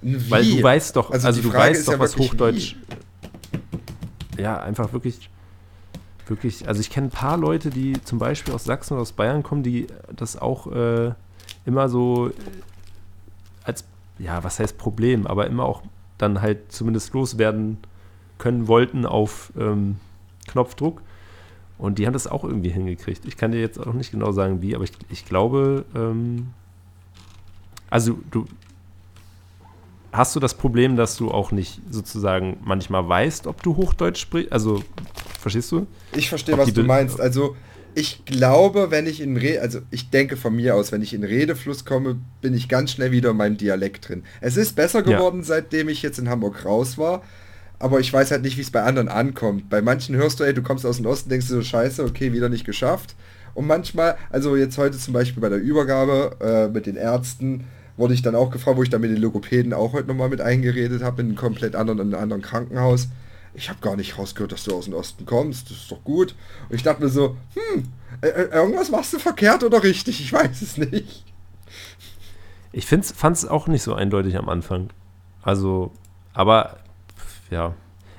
Wie? 0.00 0.30
Weil 0.30 0.44
du 0.44 0.62
weißt 0.62 0.96
doch, 0.96 1.10
also, 1.10 1.26
also 1.28 1.42
du 1.42 1.52
weißt 1.52 1.86
doch, 1.86 1.92
ja 1.92 1.98
was 2.00 2.16
Hochdeutsch. 2.16 2.74
Wie? 2.74 4.42
Ja, 4.42 4.60
einfach 4.60 4.92
wirklich, 4.94 5.28
wirklich. 6.30 6.66
Also 6.66 6.80
ich 6.80 6.90
kenne 6.90 7.08
ein 7.08 7.10
paar 7.10 7.36
Leute, 7.36 7.70
die 7.70 8.02
zum 8.04 8.18
Beispiel 8.18 8.54
aus 8.54 8.64
Sachsen 8.64 8.94
oder 8.94 9.02
aus 9.02 9.12
Bayern 9.12 9.42
kommen, 9.42 9.62
die 9.62 9.88
das 10.14 10.36
auch 10.36 10.66
äh, 10.72 11.12
immer 11.66 11.88
so 11.88 12.30
als, 13.64 13.84
ja, 14.18 14.42
was 14.42 14.58
heißt 14.58 14.78
Problem, 14.78 15.26
aber 15.26 15.46
immer 15.46 15.64
auch 15.64 15.82
dann 16.16 16.40
halt 16.40 16.72
zumindest 16.72 17.12
loswerden 17.12 17.78
können 18.38 18.68
wollten 18.68 19.04
auf 19.04 19.52
ähm, 19.58 19.96
Knopfdruck. 20.48 21.02
Und 21.76 21.98
die 21.98 22.06
haben 22.06 22.12
das 22.12 22.26
auch 22.26 22.44
irgendwie 22.44 22.68
hingekriegt. 22.68 23.24
Ich 23.24 23.36
kann 23.36 23.52
dir 23.52 23.60
jetzt 23.60 23.78
auch 23.78 23.94
nicht 23.94 24.10
genau 24.10 24.32
sagen, 24.32 24.62
wie, 24.62 24.74
aber 24.74 24.84
ich, 24.84 24.92
ich 25.08 25.24
glaube, 25.24 25.84
ähm, 25.94 26.48
also 27.88 28.18
du 28.30 28.46
hast 30.12 30.34
du 30.36 30.40
das 30.40 30.54
Problem, 30.54 30.96
dass 30.96 31.16
du 31.16 31.30
auch 31.30 31.52
nicht 31.52 31.80
sozusagen 31.90 32.58
manchmal 32.62 33.08
weißt, 33.08 33.46
ob 33.46 33.62
du 33.62 33.76
Hochdeutsch 33.76 34.20
sprichst? 34.20 34.52
Also, 34.52 34.82
verstehst 35.40 35.70
du? 35.72 35.86
Ich 36.14 36.28
verstehe, 36.28 36.56
was 36.58 36.72
du 36.72 36.82
meinst. 36.82 37.20
Also, 37.20 37.56
ich 37.94 38.24
glaube, 38.24 38.90
wenn 38.90 39.06
ich 39.06 39.20
in 39.20 39.36
Re 39.36 39.60
also 39.60 39.80
ich 39.90 40.10
denke 40.10 40.36
von 40.36 40.54
mir 40.54 40.76
aus, 40.76 40.92
wenn 40.92 41.02
ich 41.02 41.12
in 41.12 41.24
Redefluss 41.24 41.84
komme, 41.84 42.20
bin 42.40 42.54
ich 42.54 42.68
ganz 42.68 42.92
schnell 42.92 43.10
wieder 43.10 43.30
in 43.30 43.36
meinem 43.36 43.56
Dialekt 43.56 44.08
drin. 44.08 44.22
Es 44.40 44.56
ist 44.56 44.76
besser 44.76 45.02
geworden, 45.02 45.40
ja. 45.40 45.46
seitdem 45.46 45.88
ich 45.88 46.02
jetzt 46.02 46.18
in 46.18 46.28
Hamburg 46.28 46.64
raus 46.64 46.98
war, 46.98 47.22
aber 47.78 47.98
ich 47.98 48.12
weiß 48.12 48.30
halt 48.30 48.42
nicht, 48.42 48.56
wie 48.56 48.62
es 48.62 48.70
bei 48.70 48.82
anderen 48.82 49.08
ankommt. 49.08 49.68
Bei 49.70 49.82
manchen 49.82 50.14
hörst 50.14 50.38
du, 50.38 50.44
ey, 50.44 50.54
du 50.54 50.62
kommst 50.62 50.86
aus 50.86 50.98
dem 50.98 51.06
Osten, 51.06 51.30
denkst 51.30 51.48
du 51.48 51.54
so, 51.54 51.62
scheiße, 51.62 52.04
okay, 52.04 52.32
wieder 52.32 52.48
nicht 52.48 52.64
geschafft. 52.64 53.16
Und 53.54 53.66
manchmal, 53.66 54.16
also 54.30 54.54
jetzt 54.54 54.78
heute 54.78 54.96
zum 54.96 55.14
Beispiel 55.14 55.40
bei 55.40 55.48
der 55.48 55.58
Übergabe 55.58 56.36
äh, 56.40 56.72
mit 56.72 56.86
den 56.86 56.96
Ärzten, 56.96 57.64
wurde 58.00 58.14
ich 58.14 58.22
dann 58.22 58.34
auch 58.34 58.50
gefragt, 58.50 58.78
wo 58.78 58.82
ich 58.82 58.90
dann 58.90 59.02
mit 59.02 59.10
den 59.10 59.18
Logopäden 59.20 59.72
auch 59.74 59.92
heute 59.92 60.08
nochmal 60.08 60.30
mit 60.30 60.40
eingeredet 60.40 61.02
habe, 61.02 61.20
in 61.20 61.28
einem 61.28 61.36
komplett 61.36 61.76
anderen, 61.76 62.00
in 62.00 62.14
einem 62.14 62.22
anderen 62.22 62.42
Krankenhaus. 62.42 63.08
Ich 63.54 63.68
habe 63.68 63.80
gar 63.80 63.94
nicht 63.94 64.18
rausgehört, 64.18 64.52
dass 64.52 64.64
du 64.64 64.74
aus 64.74 64.86
dem 64.86 64.94
Osten 64.94 65.26
kommst, 65.26 65.70
das 65.70 65.76
ist 65.78 65.92
doch 65.92 66.02
gut. 66.02 66.34
Und 66.68 66.76
ich 66.76 66.82
dachte 66.82 67.02
mir 67.02 67.10
so, 67.10 67.36
hm, 67.54 67.84
äh, 68.22 68.28
äh 68.28 68.48
irgendwas 68.54 68.90
machst 68.90 69.12
du 69.12 69.18
verkehrt 69.18 69.62
oder 69.62 69.82
richtig, 69.82 70.20
ich 70.20 70.32
weiß 70.32 70.62
es 70.62 70.78
nicht. 70.78 71.24
Ich 72.72 72.86
fand 72.86 73.04
es 73.04 73.46
auch 73.46 73.66
nicht 73.66 73.82
so 73.82 73.94
eindeutig 73.94 74.36
am 74.36 74.48
Anfang. 74.48 74.90
Also, 75.42 75.92
aber 76.32 76.78
ja. 77.50 77.74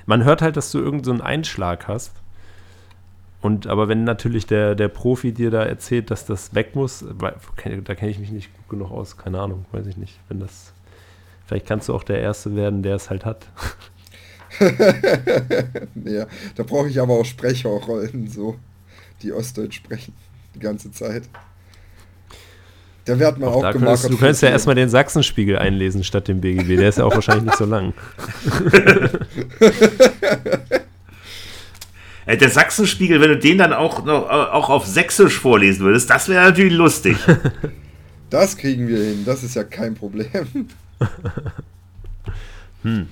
Man 0.06 0.24
hört 0.24 0.42
halt, 0.42 0.58
dass 0.58 0.72
du 0.72 0.80
irgendeinen 0.80 1.20
so 1.20 1.24
Einschlag 1.24 1.88
hast. 1.88 2.21
Und 3.42 3.66
aber 3.66 3.88
wenn 3.88 4.04
natürlich 4.04 4.46
der, 4.46 4.76
der 4.76 4.88
Profi 4.88 5.32
dir 5.32 5.50
da 5.50 5.64
erzählt, 5.64 6.12
dass 6.12 6.26
das 6.26 6.54
weg 6.54 6.76
muss, 6.76 7.04
da 7.20 7.96
kenne 7.96 8.12
ich 8.12 8.20
mich 8.20 8.32
nicht 8.32 8.54
gut 8.56 8.70
genug 8.70 8.92
aus, 8.92 9.18
keine 9.18 9.40
Ahnung, 9.40 9.66
weiß 9.72 9.88
ich 9.88 9.98
nicht. 9.98 10.20
Wenn 10.30 10.40
das. 10.40 10.74
Vielleicht 11.48 11.66
kannst 11.66 11.90
du 11.90 11.96
auch 11.96 12.04
der 12.04 12.20
Erste 12.20 12.56
werden, 12.56 12.84
der 12.84 12.96
es 12.96 13.10
halt 13.10 13.26
hat. 13.26 13.48
ja, 16.06 16.28
da 16.56 16.64
brauche 16.64 16.88
ich 16.88 17.02
aber 17.02 17.14
auch 17.14 17.26
Sprecherrollen, 17.26 18.28
so, 18.28 18.58
die 19.22 19.34
Ostdeutsch 19.34 19.78
sprechen, 19.78 20.14
die 20.56 20.60
ganze 20.60 20.92
Zeit. 20.92 21.24
Der 23.08 23.20
wird 23.20 23.40
man 23.40 23.50
auch, 23.50 23.64
auch 23.64 23.72
gemarkert. 23.74 24.12
du 24.12 24.18
könntest 24.18 24.44
ja 24.44 24.50
erstmal 24.50 24.76
den 24.76 24.88
Sachsenspiegel 24.88 25.58
einlesen 25.58 26.04
statt 26.04 26.28
dem 26.28 26.40
BGB. 26.40 26.78
Der 26.78 26.90
ist 26.90 27.00
ja 27.00 27.06
auch 27.06 27.16
wahrscheinlich 27.16 27.46
nicht 27.46 27.58
so 27.58 27.66
lang. 27.66 27.94
Der 32.40 32.50
Sachsenspiegel, 32.50 33.20
wenn 33.22 33.30
du 33.30 33.38
den 33.38 33.58
dann 33.58 33.74
auch, 33.74 34.06
noch, 34.06 34.30
auch 34.30 34.70
auf 34.70 34.86
Sächsisch 34.86 35.40
vorlesen 35.40 35.86
würdest, 35.86 36.10
das 36.10 36.30
wäre 36.30 36.46
natürlich 36.46 36.74
lustig. 36.74 37.18
Das 38.30 38.56
kriegen 38.56 38.88
wir 38.88 38.98
hin, 38.98 39.24
das 39.26 39.44
ist 39.44 39.56
ja 39.56 39.66
kein 39.66 39.94
Problem. 39.94 40.30
Hm. 42.84 43.06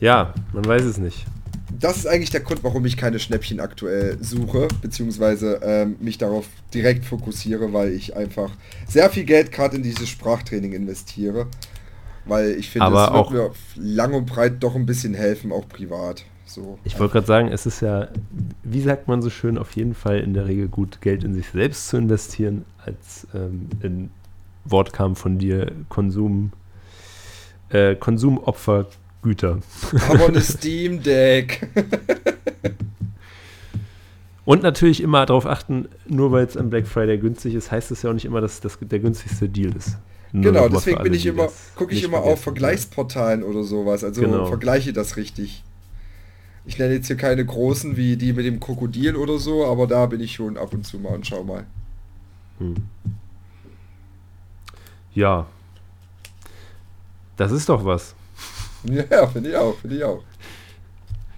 Ja, 0.00 0.34
man 0.52 0.64
weiß 0.64 0.82
es 0.82 0.96
nicht 0.96 1.26
das 1.78 1.98
ist 1.98 2.06
eigentlich 2.06 2.30
der 2.30 2.40
Grund, 2.40 2.62
warum 2.64 2.84
ich 2.86 2.96
keine 2.96 3.18
Schnäppchen 3.18 3.60
aktuell 3.60 4.18
suche, 4.20 4.68
beziehungsweise 4.82 5.60
ähm, 5.62 5.96
mich 6.00 6.18
darauf 6.18 6.46
direkt 6.72 7.04
fokussiere, 7.04 7.72
weil 7.72 7.92
ich 7.92 8.16
einfach 8.16 8.50
sehr 8.86 9.10
viel 9.10 9.24
Geld 9.24 9.52
gerade 9.52 9.76
in 9.76 9.82
dieses 9.82 10.08
Sprachtraining 10.08 10.72
investiere. 10.72 11.46
Weil 12.24 12.52
ich 12.52 12.70
finde, 12.70 12.88
es 12.88 13.12
wird 13.12 13.30
mir 13.30 13.50
lang 13.76 14.12
und 14.12 14.26
breit 14.26 14.54
doch 14.60 14.74
ein 14.74 14.86
bisschen 14.86 15.14
helfen, 15.14 15.52
auch 15.52 15.68
privat. 15.68 16.24
So. 16.46 16.78
Ich 16.84 16.98
wollte 16.98 17.14
gerade 17.14 17.26
sagen, 17.26 17.48
es 17.48 17.66
ist 17.66 17.80
ja, 17.80 18.08
wie 18.62 18.80
sagt 18.80 19.08
man 19.08 19.20
so 19.20 19.30
schön, 19.30 19.58
auf 19.58 19.72
jeden 19.72 19.94
Fall 19.94 20.20
in 20.20 20.32
der 20.32 20.46
Regel 20.46 20.68
gut, 20.68 21.00
Geld 21.00 21.24
in 21.24 21.34
sich 21.34 21.48
selbst 21.48 21.88
zu 21.88 21.96
investieren, 21.96 22.64
als 22.84 23.26
ähm, 23.34 23.68
in 23.82 24.10
Wort 24.64 24.92
kam 24.92 25.16
von 25.16 25.38
dir, 25.38 25.72
Konsum, 25.88 26.52
äh, 27.70 27.96
Konsumopfer 27.96 28.86
Güter. 29.22 29.58
Aber 30.08 30.26
eine 30.26 30.40
Steam 30.40 31.02
Deck. 31.02 31.68
Und 34.44 34.62
natürlich 34.62 35.02
immer 35.02 35.26
darauf 35.26 35.46
achten, 35.46 35.88
nur 36.06 36.30
weil 36.30 36.46
es 36.46 36.56
am 36.56 36.70
Black 36.70 36.86
Friday 36.86 37.18
günstig 37.18 37.54
ist, 37.54 37.72
heißt 37.72 37.90
es 37.90 38.02
ja 38.02 38.10
auch 38.10 38.14
nicht 38.14 38.24
immer, 38.24 38.40
dass 38.40 38.60
das 38.60 38.78
der 38.80 39.00
günstigste 39.00 39.48
Deal 39.48 39.74
ist. 39.74 39.98
Nur 40.30 40.44
genau, 40.44 40.68
deswegen 40.68 41.02
bin 41.02 41.14
ich 41.14 41.26
immer, 41.26 41.48
gucke 41.74 41.92
ich 41.92 42.04
immer 42.04 42.18
auf 42.18 42.40
Vergleichsportalen 42.40 43.42
oder 43.42 43.64
sowas. 43.64 44.04
Also 44.04 44.20
genau. 44.20 44.46
vergleiche 44.46 44.92
das 44.92 45.16
richtig. 45.16 45.64
Ich 46.66 46.78
nenne 46.78 46.94
jetzt 46.94 47.06
hier 47.06 47.16
keine 47.16 47.44
großen 47.44 47.96
wie 47.96 48.16
die 48.16 48.32
mit 48.32 48.44
dem 48.44 48.58
Krokodil 48.58 49.16
oder 49.16 49.38
so, 49.38 49.64
aber 49.66 49.86
da 49.86 50.06
bin 50.06 50.20
ich 50.20 50.34
schon 50.34 50.56
ab 50.56 50.74
und 50.74 50.84
zu 50.84 50.98
mal 50.98 51.14
und 51.14 51.26
schau 51.26 51.44
mal. 51.44 51.64
Hm. 52.58 52.74
Ja. 55.14 55.46
Das 57.36 57.52
ist 57.52 57.68
doch 57.68 57.84
was. 57.84 58.14
Ja, 58.84 59.26
finde 59.26 59.50
ich 59.50 59.56
auch, 59.56 59.76
finde 59.76 59.96
ich 59.96 60.04
auch. 60.04 60.22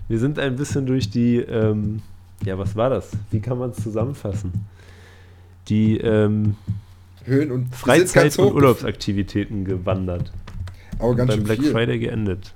Wir 0.07 0.19
sind 0.19 0.39
ein 0.39 0.57
bisschen 0.57 0.85
durch 0.85 1.09
die, 1.09 1.37
ähm, 1.37 2.03
ja, 2.45 2.59
was 2.59 2.77
war 2.77 2.91
das? 2.91 3.11
Wie 3.31 3.41
kann 3.41 3.57
man 3.59 3.71
es 3.71 3.83
zusammenfassen? 3.83 4.53
Die 5.69 5.97
ähm, 5.97 6.57
Höhen 7.25 7.51
und 7.51 7.75
Freizeit- 7.75 8.39
und 8.39 8.53
Urlaubsaktivitäten 8.53 9.65
gewandert. 9.65 10.31
Aber 10.99 11.15
ganz 11.15 11.29
beim 11.29 11.39
schön 11.39 11.45
Black 11.45 11.59
viel. 11.61 11.73
Friday 11.73 11.99
geendet. 11.99 12.53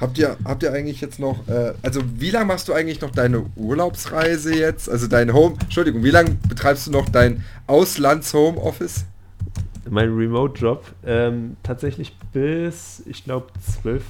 Habt 0.00 0.18
ihr, 0.18 0.36
habt 0.44 0.62
ihr 0.62 0.72
eigentlich 0.72 1.00
jetzt 1.00 1.18
noch, 1.18 1.46
äh, 1.48 1.74
also 1.82 2.00
wie 2.16 2.30
lange 2.30 2.46
machst 2.46 2.68
du 2.68 2.72
eigentlich 2.72 3.00
noch 3.00 3.10
deine 3.10 3.46
Urlaubsreise 3.56 4.54
jetzt? 4.54 4.88
Also 4.88 5.06
dein 5.06 5.32
Home, 5.32 5.56
Entschuldigung, 5.60 6.02
wie 6.02 6.10
lange 6.10 6.36
betreibst 6.48 6.86
du 6.86 6.90
noch 6.90 7.08
dein 7.08 7.44
Auslands-Homeoffice? 7.66 9.04
mein 9.90 10.14
Remote-Job 10.14 10.84
ähm, 11.06 11.56
tatsächlich 11.62 12.16
bis, 12.32 13.02
ich 13.06 13.24
glaube, 13.24 13.46
12. 13.82 14.02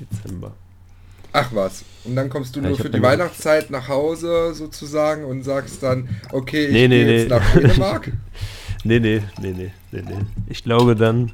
Dezember. 0.00 0.52
Ach 1.32 1.50
was. 1.52 1.84
Und 2.04 2.16
dann 2.16 2.28
kommst 2.30 2.56
du 2.56 2.60
ja, 2.60 2.68
nur 2.68 2.78
für 2.78 2.90
die 2.90 3.02
Weihnachtszeit 3.02 3.70
nach 3.70 3.88
Hause 3.88 4.54
sozusagen 4.54 5.24
und 5.24 5.42
sagst 5.42 5.82
dann, 5.82 6.08
okay, 6.32 6.66
ich 6.66 6.72
nee, 6.72 6.88
nee, 6.88 7.04
gehe 7.04 7.06
nee. 7.06 7.18
jetzt 7.18 7.30
nach 7.30 7.54
Dänemark. 7.54 8.12
nee, 8.84 8.98
nee, 8.98 9.22
nee, 9.40 9.52
nee, 9.52 9.72
nee, 9.92 10.02
nee. 10.02 10.16
Ich 10.48 10.64
glaube 10.64 10.96
dann, 10.96 11.32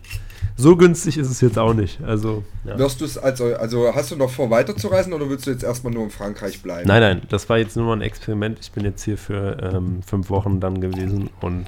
so 0.56 0.76
günstig 0.76 1.18
ist 1.18 1.30
es 1.30 1.40
jetzt 1.40 1.58
auch 1.58 1.74
nicht. 1.74 2.02
Also, 2.02 2.44
ja. 2.64 2.78
Wirst 2.78 3.00
du 3.00 3.04
es, 3.04 3.18
also, 3.18 3.54
also 3.56 3.94
hast 3.94 4.10
du 4.10 4.16
noch 4.16 4.30
vor 4.30 4.50
weiterzureisen 4.50 5.12
oder 5.12 5.28
willst 5.28 5.46
du 5.46 5.50
jetzt 5.50 5.64
erstmal 5.64 5.92
nur 5.92 6.04
in 6.04 6.10
Frankreich 6.10 6.62
bleiben? 6.62 6.86
Nein, 6.86 7.00
nein, 7.00 7.22
das 7.28 7.48
war 7.48 7.58
jetzt 7.58 7.76
nur 7.76 7.86
mal 7.86 7.94
ein 7.94 8.02
Experiment. 8.02 8.58
Ich 8.60 8.70
bin 8.70 8.84
jetzt 8.84 9.02
hier 9.02 9.18
für 9.18 9.58
ähm, 9.60 10.02
fünf 10.06 10.30
Wochen 10.30 10.60
dann 10.60 10.80
gewesen 10.80 11.30
und 11.40 11.66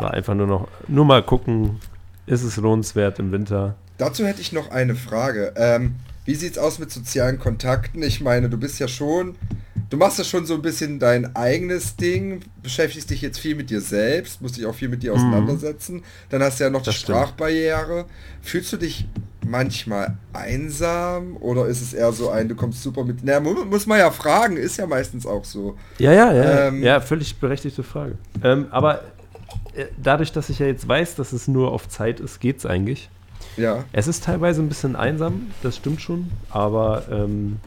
war 0.00 0.14
einfach 0.14 0.34
nur 0.34 0.46
noch, 0.46 0.68
nur 0.88 1.04
mal 1.04 1.22
gucken, 1.22 1.80
ist 2.26 2.42
es 2.42 2.56
lohnenswert 2.56 3.18
im 3.18 3.32
Winter? 3.32 3.76
Dazu 3.98 4.26
hätte 4.26 4.40
ich 4.40 4.52
noch 4.52 4.70
eine 4.70 4.94
Frage. 4.94 5.52
Ähm, 5.56 5.96
wie 6.24 6.32
es 6.32 6.58
aus 6.58 6.78
mit 6.78 6.90
sozialen 6.90 7.38
Kontakten? 7.38 8.02
Ich 8.02 8.20
meine, 8.20 8.50
du 8.50 8.58
bist 8.58 8.78
ja 8.78 8.88
schon, 8.88 9.36
du 9.90 9.96
machst 9.96 10.18
ja 10.18 10.24
schon 10.24 10.46
so 10.46 10.54
ein 10.54 10.62
bisschen 10.62 10.98
dein 10.98 11.34
eigenes 11.36 11.96
Ding, 11.96 12.40
beschäftigst 12.62 13.10
dich 13.10 13.22
jetzt 13.22 13.38
viel 13.38 13.54
mit 13.54 13.70
dir 13.70 13.80
selbst, 13.80 14.42
musst 14.42 14.56
dich 14.56 14.66
auch 14.66 14.74
viel 14.74 14.88
mit 14.88 15.02
dir 15.02 15.12
mhm. 15.12 15.18
auseinandersetzen. 15.18 16.02
Dann 16.30 16.42
hast 16.42 16.60
du 16.60 16.64
ja 16.64 16.70
noch 16.70 16.82
das 16.82 16.94
die 16.94 17.00
stimmt. 17.02 17.18
Sprachbarriere. 17.18 18.06
Fühlst 18.42 18.72
du 18.72 18.76
dich 18.76 19.06
manchmal 19.44 20.16
einsam 20.32 21.36
oder 21.36 21.66
ist 21.66 21.80
es 21.80 21.94
eher 21.94 22.12
so 22.12 22.30
ein, 22.30 22.48
du 22.48 22.56
kommst 22.56 22.82
super 22.82 23.04
mit. 23.04 23.18
Na, 23.22 23.38
muss 23.40 23.86
man 23.86 23.98
ja 23.98 24.10
fragen, 24.10 24.56
ist 24.56 24.76
ja 24.76 24.86
meistens 24.86 25.26
auch 25.26 25.44
so. 25.44 25.76
Ja, 25.98 26.12
ja, 26.12 26.32
ja. 26.32 26.68
Ähm, 26.68 26.82
ja, 26.82 27.00
völlig 27.00 27.36
berechtigte 27.36 27.82
Frage. 27.82 28.18
Ähm, 28.42 28.66
aber 28.70 29.02
äh, 29.74 29.86
dadurch, 30.02 30.32
dass 30.32 30.48
ich 30.48 30.58
ja 30.58 30.66
jetzt 30.66 30.86
weiß, 30.86 31.14
dass 31.14 31.32
es 31.32 31.48
nur 31.48 31.72
auf 31.72 31.88
Zeit 31.88 32.20
ist, 32.20 32.40
geht 32.40 32.58
es 32.58 32.66
eigentlich. 32.66 33.08
Ja. 33.56 33.84
Es 33.92 34.06
ist 34.06 34.24
teilweise 34.24 34.60
ein 34.60 34.68
bisschen 34.68 34.96
einsam, 34.96 35.48
das 35.62 35.76
stimmt 35.76 36.02
schon, 36.02 36.30
aber 36.50 37.04
ähm, 37.10 37.58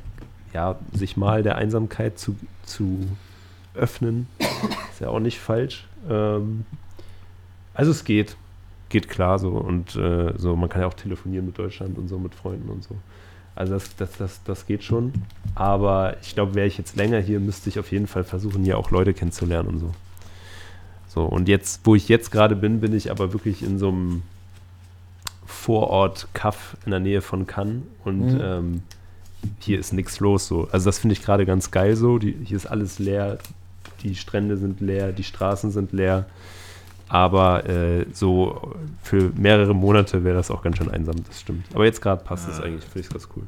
ja, 0.53 0.77
sich 0.93 1.17
mal 1.17 1.43
der 1.43 1.57
Einsamkeit 1.57 2.17
zu, 2.19 2.35
zu 2.63 3.07
öffnen, 3.73 4.27
Ist 4.91 5.01
ja 5.01 5.09
auch 5.09 5.19
nicht 5.19 5.39
falsch. 5.39 5.85
Ähm, 6.09 6.65
also 7.73 7.91
es 7.91 8.03
geht. 8.03 8.35
Geht 8.89 9.07
klar 9.07 9.39
so. 9.39 9.51
Und 9.51 9.95
äh, 9.95 10.33
so, 10.37 10.55
man 10.55 10.69
kann 10.69 10.81
ja 10.81 10.87
auch 10.87 10.93
telefonieren 10.93 11.45
mit 11.45 11.57
Deutschland 11.57 11.97
und 11.97 12.07
so, 12.07 12.19
mit 12.19 12.35
Freunden 12.35 12.69
und 12.69 12.83
so. 12.83 12.95
Also 13.55 13.73
das, 13.73 13.95
das, 13.95 14.17
das, 14.17 14.43
das 14.43 14.65
geht 14.65 14.83
schon. 14.83 15.13
Aber 15.55 16.17
ich 16.21 16.33
glaube, 16.33 16.55
wäre 16.55 16.67
ich 16.67 16.77
jetzt 16.77 16.95
länger 16.95 17.19
hier, 17.19 17.39
müsste 17.39 17.69
ich 17.69 17.79
auf 17.79 17.91
jeden 17.91 18.07
Fall 18.07 18.23
versuchen, 18.23 18.63
hier 18.63 18.77
auch 18.77 18.91
Leute 18.91 19.13
kennenzulernen 19.13 19.69
und 19.69 19.79
so. 19.79 19.91
So, 21.07 21.23
und 21.23 21.47
jetzt, 21.47 21.81
wo 21.85 21.95
ich 21.95 22.07
jetzt 22.07 22.31
gerade 22.31 22.55
bin, 22.55 22.81
bin 22.81 22.93
ich 22.93 23.09
aber 23.09 23.33
wirklich 23.33 23.63
in 23.63 23.79
so 23.79 23.89
einem 23.89 24.23
Vorort 25.45 26.27
Kaff 26.33 26.77
in 26.85 26.91
der 26.91 26.99
Nähe 26.99 27.21
von 27.21 27.47
Cannes 27.47 27.83
und 28.03 28.33
mhm. 28.33 28.41
ähm, 28.41 28.83
hier 29.59 29.79
ist 29.79 29.93
nichts 29.93 30.19
los 30.19 30.47
so. 30.47 30.67
Also 30.71 30.85
das 30.85 30.99
finde 30.99 31.13
ich 31.13 31.21
gerade 31.21 31.45
ganz 31.45 31.71
geil 31.71 31.95
so. 31.95 32.17
Die, 32.17 32.35
hier 32.43 32.57
ist 32.57 32.65
alles 32.65 32.99
leer, 32.99 33.37
die 34.03 34.15
Strände 34.15 34.57
sind 34.57 34.81
leer, 34.81 35.11
die 35.11 35.23
Straßen 35.23 35.71
sind 35.71 35.91
leer. 35.91 36.25
Aber 37.07 37.67
äh, 37.67 38.05
so 38.13 38.75
für 39.01 39.31
mehrere 39.35 39.73
Monate 39.73 40.23
wäre 40.23 40.35
das 40.35 40.51
auch 40.51 40.61
ganz 40.61 40.77
schön 40.77 40.89
einsam, 40.89 41.15
das 41.27 41.41
stimmt. 41.41 41.65
Aber 41.73 41.85
jetzt 41.85 42.01
gerade 42.01 42.23
passt 42.23 42.47
es 42.49 42.59
ja. 42.59 42.65
eigentlich, 42.65 42.83
finde 42.85 42.99
ich 42.99 43.09
ganz 43.09 43.27
cool. 43.35 43.43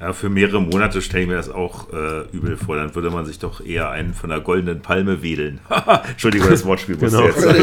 Ja, 0.00 0.14
für 0.14 0.30
mehrere 0.30 0.62
Monate 0.62 1.02
stelle 1.02 1.24
ich 1.24 1.28
mir 1.28 1.36
das 1.36 1.50
auch 1.50 1.92
äh, 1.92 2.22
übel 2.32 2.56
vor. 2.56 2.76
Dann 2.76 2.94
würde 2.94 3.10
man 3.10 3.26
sich 3.26 3.38
doch 3.38 3.62
eher 3.62 3.90
einen 3.90 4.14
von 4.14 4.30
der 4.30 4.40
goldenen 4.40 4.80
Palme 4.80 5.22
wedeln. 5.22 5.60
Entschuldigung, 6.10 6.48
das 6.48 6.64
Wortspiel 6.64 6.96
genau. 6.96 7.24
jetzt 7.26 7.42
sein. 7.42 7.54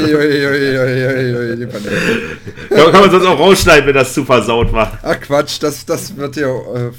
kann 2.92 3.02
man 3.02 3.10
sonst 3.10 3.26
auch 3.26 3.40
rausschneiden, 3.40 3.88
wenn 3.88 3.96
das 3.96 4.14
zu 4.14 4.24
versaut 4.24 4.72
war. 4.72 5.00
Ach 5.02 5.20
Quatsch, 5.20 5.58
das, 5.64 5.84
das 5.84 6.16
wird 6.16 6.36
ja 6.36 6.48
äh, 6.48 6.92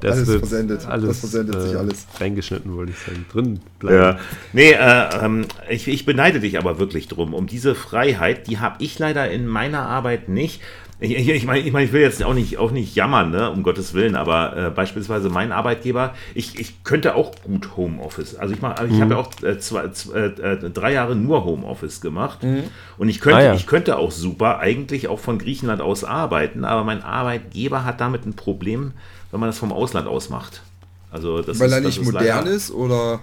das 0.00 0.16
alles 0.16 0.30
versendet. 0.36 0.86
Alles, 0.86 1.08
das 1.08 1.18
versendet 1.20 1.56
äh, 1.56 1.60
sich 1.60 1.76
alles. 1.76 2.06
Reingeschnitten, 2.20 2.76
wollte 2.76 2.92
ich 2.92 2.98
sagen. 2.98 3.24
Drin 3.32 3.60
bleiben. 3.78 3.96
Ja. 3.96 4.18
Nee, 4.52 4.72
äh, 4.72 5.24
ähm, 5.24 5.46
ich, 5.68 5.88
ich 5.88 6.04
beneide 6.04 6.40
dich 6.40 6.58
aber 6.58 6.78
wirklich 6.78 7.08
drum. 7.08 7.32
Um 7.32 7.46
diese 7.46 7.74
Freiheit, 7.74 8.46
die 8.46 8.58
habe 8.58 8.76
ich 8.82 8.98
leider 8.98 9.30
in 9.30 9.46
meiner 9.46 9.88
Arbeit 9.88 10.28
nicht. 10.28 10.60
Ich, 10.98 11.14
ich, 11.14 11.28
ich 11.28 11.44
meine, 11.44 11.60
ich, 11.60 11.72
mein, 11.72 11.84
ich 11.84 11.92
will 11.92 12.00
jetzt 12.00 12.22
auch 12.24 12.32
nicht, 12.32 12.56
auch 12.56 12.70
nicht 12.70 12.94
jammern, 12.94 13.30
ne, 13.30 13.50
um 13.50 13.62
Gottes 13.62 13.92
Willen, 13.92 14.16
aber 14.16 14.56
äh, 14.56 14.70
beispielsweise 14.70 15.28
mein 15.28 15.52
Arbeitgeber, 15.52 16.14
ich, 16.34 16.58
ich 16.58 16.84
könnte 16.84 17.16
auch 17.16 17.32
gut 17.42 17.76
Homeoffice. 17.76 18.34
Also 18.34 18.54
ich, 18.54 18.62
mach, 18.62 18.82
ich 18.82 18.92
mhm. 18.92 19.00
habe 19.02 19.14
ja 19.14 19.20
auch 19.20 19.42
äh, 19.42 19.58
zwei, 19.58 19.88
zwei, 19.90 20.18
äh, 20.18 20.70
drei 20.70 20.94
Jahre 20.94 21.14
nur 21.14 21.44
Homeoffice 21.44 22.00
gemacht 22.00 22.42
mhm. 22.42 22.62
und 22.96 23.10
ich 23.10 23.20
könnte, 23.20 23.38
ah, 23.38 23.44
ja. 23.44 23.54
ich 23.54 23.66
könnte 23.66 23.98
auch 23.98 24.10
super 24.10 24.58
eigentlich 24.58 25.08
auch 25.08 25.18
von 25.18 25.38
Griechenland 25.38 25.82
aus 25.82 26.02
arbeiten, 26.02 26.64
aber 26.64 26.82
mein 26.82 27.02
Arbeitgeber 27.02 27.84
hat 27.84 28.00
damit 28.00 28.24
ein 28.24 28.32
Problem, 28.32 28.94
wenn 29.36 29.40
man 29.40 29.50
das 29.50 29.58
vom 29.58 29.70
Ausland 29.70 30.08
aus 30.08 30.30
macht. 30.30 30.62
Also 31.10 31.42
das 31.42 31.60
Weil 31.60 31.66
ist, 31.66 31.72
er 31.74 31.80
nicht 31.82 32.02
modern 32.02 32.24
leider, 32.24 32.50
ist 32.50 32.70
oder? 32.70 33.20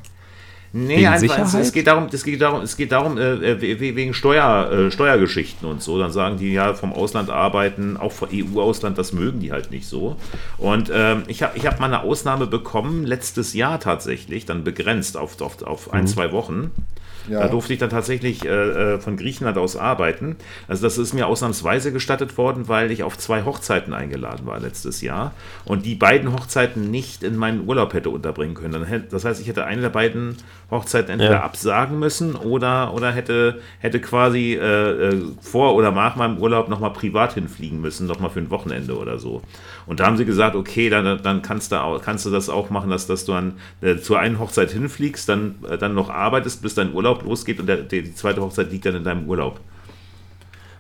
Nee, 0.75 1.07
einfach, 1.07 1.19
Sicherheit? 1.19 1.61
Es, 1.61 1.71
geht 1.71 1.87
darum, 1.87 2.07
es 2.11 2.23
geht 2.23 2.41
darum, 2.41 2.61
es 2.61 2.77
geht 2.77 2.91
darum 2.91 3.17
äh, 3.17 3.33
äh 3.33 3.79
wegen 3.95 4.13
Steuer, 4.13 4.71
äh, 4.71 4.91
Steuergeschichten 4.91 5.67
und 5.67 5.81
so. 5.81 5.97
Dann 5.97 6.11
sagen 6.11 6.37
die 6.37 6.53
ja 6.53 6.75
vom 6.75 6.93
Ausland 6.93 7.31
arbeiten, 7.31 7.97
auch 7.97 8.11
vom 8.11 8.29
EU-Ausland, 8.31 8.99
das 8.99 9.11
mögen 9.11 9.39
die 9.39 9.51
halt 9.51 9.71
nicht 9.71 9.87
so. 9.87 10.17
Und 10.59 10.91
ähm, 10.93 11.23
ich 11.25 11.41
habe 11.41 11.57
ich 11.57 11.65
hab 11.65 11.79
mal 11.79 11.87
eine 11.87 12.03
Ausnahme 12.03 12.45
bekommen, 12.45 13.05
letztes 13.05 13.55
Jahr 13.55 13.79
tatsächlich, 13.79 14.45
dann 14.45 14.63
begrenzt 14.63 15.17
auf, 15.17 15.41
auf, 15.41 15.63
auf 15.63 15.91
ein, 15.93 16.03
mhm. 16.03 16.07
zwei 16.07 16.31
Wochen. 16.31 16.69
Ja. 17.29 17.41
Da 17.41 17.47
durfte 17.47 17.73
ich 17.73 17.79
dann 17.79 17.89
tatsächlich 17.89 18.45
äh, 18.45 18.49
äh, 18.95 18.99
von 18.99 19.17
Griechenland 19.17 19.57
aus 19.57 19.77
arbeiten. 19.77 20.35
Also 20.67 20.83
das 20.83 20.97
ist 20.97 21.13
mir 21.13 21.27
ausnahmsweise 21.27 21.93
gestattet 21.93 22.37
worden, 22.37 22.67
weil 22.67 22.91
ich 22.91 23.03
auf 23.03 23.17
zwei 23.17 23.43
Hochzeiten 23.43 23.93
eingeladen 23.93 24.45
war 24.45 24.59
letztes 24.59 25.01
Jahr 25.01 25.33
und 25.65 25.85
die 25.85 25.95
beiden 25.95 26.33
Hochzeiten 26.33 26.91
nicht 26.91 27.23
in 27.23 27.37
meinen 27.37 27.67
Urlaub 27.67 27.93
hätte 27.93 28.09
unterbringen 28.09 28.55
können. 28.55 29.05
Das 29.09 29.25
heißt, 29.25 29.41
ich 29.41 29.47
hätte 29.47 29.65
eine 29.65 29.81
der 29.81 29.89
beiden 29.89 30.35
Hochzeiten 30.71 31.11
entweder 31.11 31.31
ja. 31.31 31.43
absagen 31.43 31.99
müssen 31.99 32.35
oder, 32.35 32.93
oder 32.93 33.11
hätte, 33.11 33.61
hätte 33.79 33.99
quasi 34.01 34.53
äh, 34.53 35.09
äh 35.09 35.23
vor 35.41 35.75
oder 35.75 35.91
nach 35.91 36.15
meinem 36.15 36.37
Urlaub 36.37 36.69
nochmal 36.69 36.93
privat 36.93 37.33
hinfliegen 37.33 37.79
müssen, 37.79 38.07
nochmal 38.07 38.29
für 38.29 38.39
ein 38.39 38.49
Wochenende 38.49 38.97
oder 38.97 39.19
so. 39.19 39.41
Und 39.85 39.99
da 39.99 40.05
haben 40.05 40.17
sie 40.17 40.25
gesagt, 40.25 40.55
okay, 40.55 40.89
dann, 40.89 41.21
dann 41.21 41.41
kannst, 41.41 41.71
du 41.71 41.81
auch, 41.81 42.01
kannst 42.01 42.25
du 42.25 42.29
das 42.29 42.49
auch 42.49 42.69
machen, 42.69 42.89
dass, 42.89 43.07
dass 43.07 43.25
du 43.25 43.33
an, 43.33 43.53
äh, 43.81 43.97
zur 43.97 44.19
einen 44.19 44.39
Hochzeit 44.39 44.71
hinfliegst, 44.71 45.27
dann, 45.27 45.55
äh, 45.69 45.77
dann 45.77 45.93
noch 45.93 46.09
arbeitest, 46.09 46.61
bis 46.61 46.75
dein 46.75 46.93
Urlaub 46.93 47.12
losgeht 47.21 47.59
und 47.59 47.67
der, 47.67 47.77
die 47.77 48.15
zweite 48.15 48.41
Hochzeit 48.41 48.71
liegt 48.71 48.85
dann 48.85 48.95
in 48.95 49.03
deinem 49.03 49.29
Urlaub. 49.29 49.59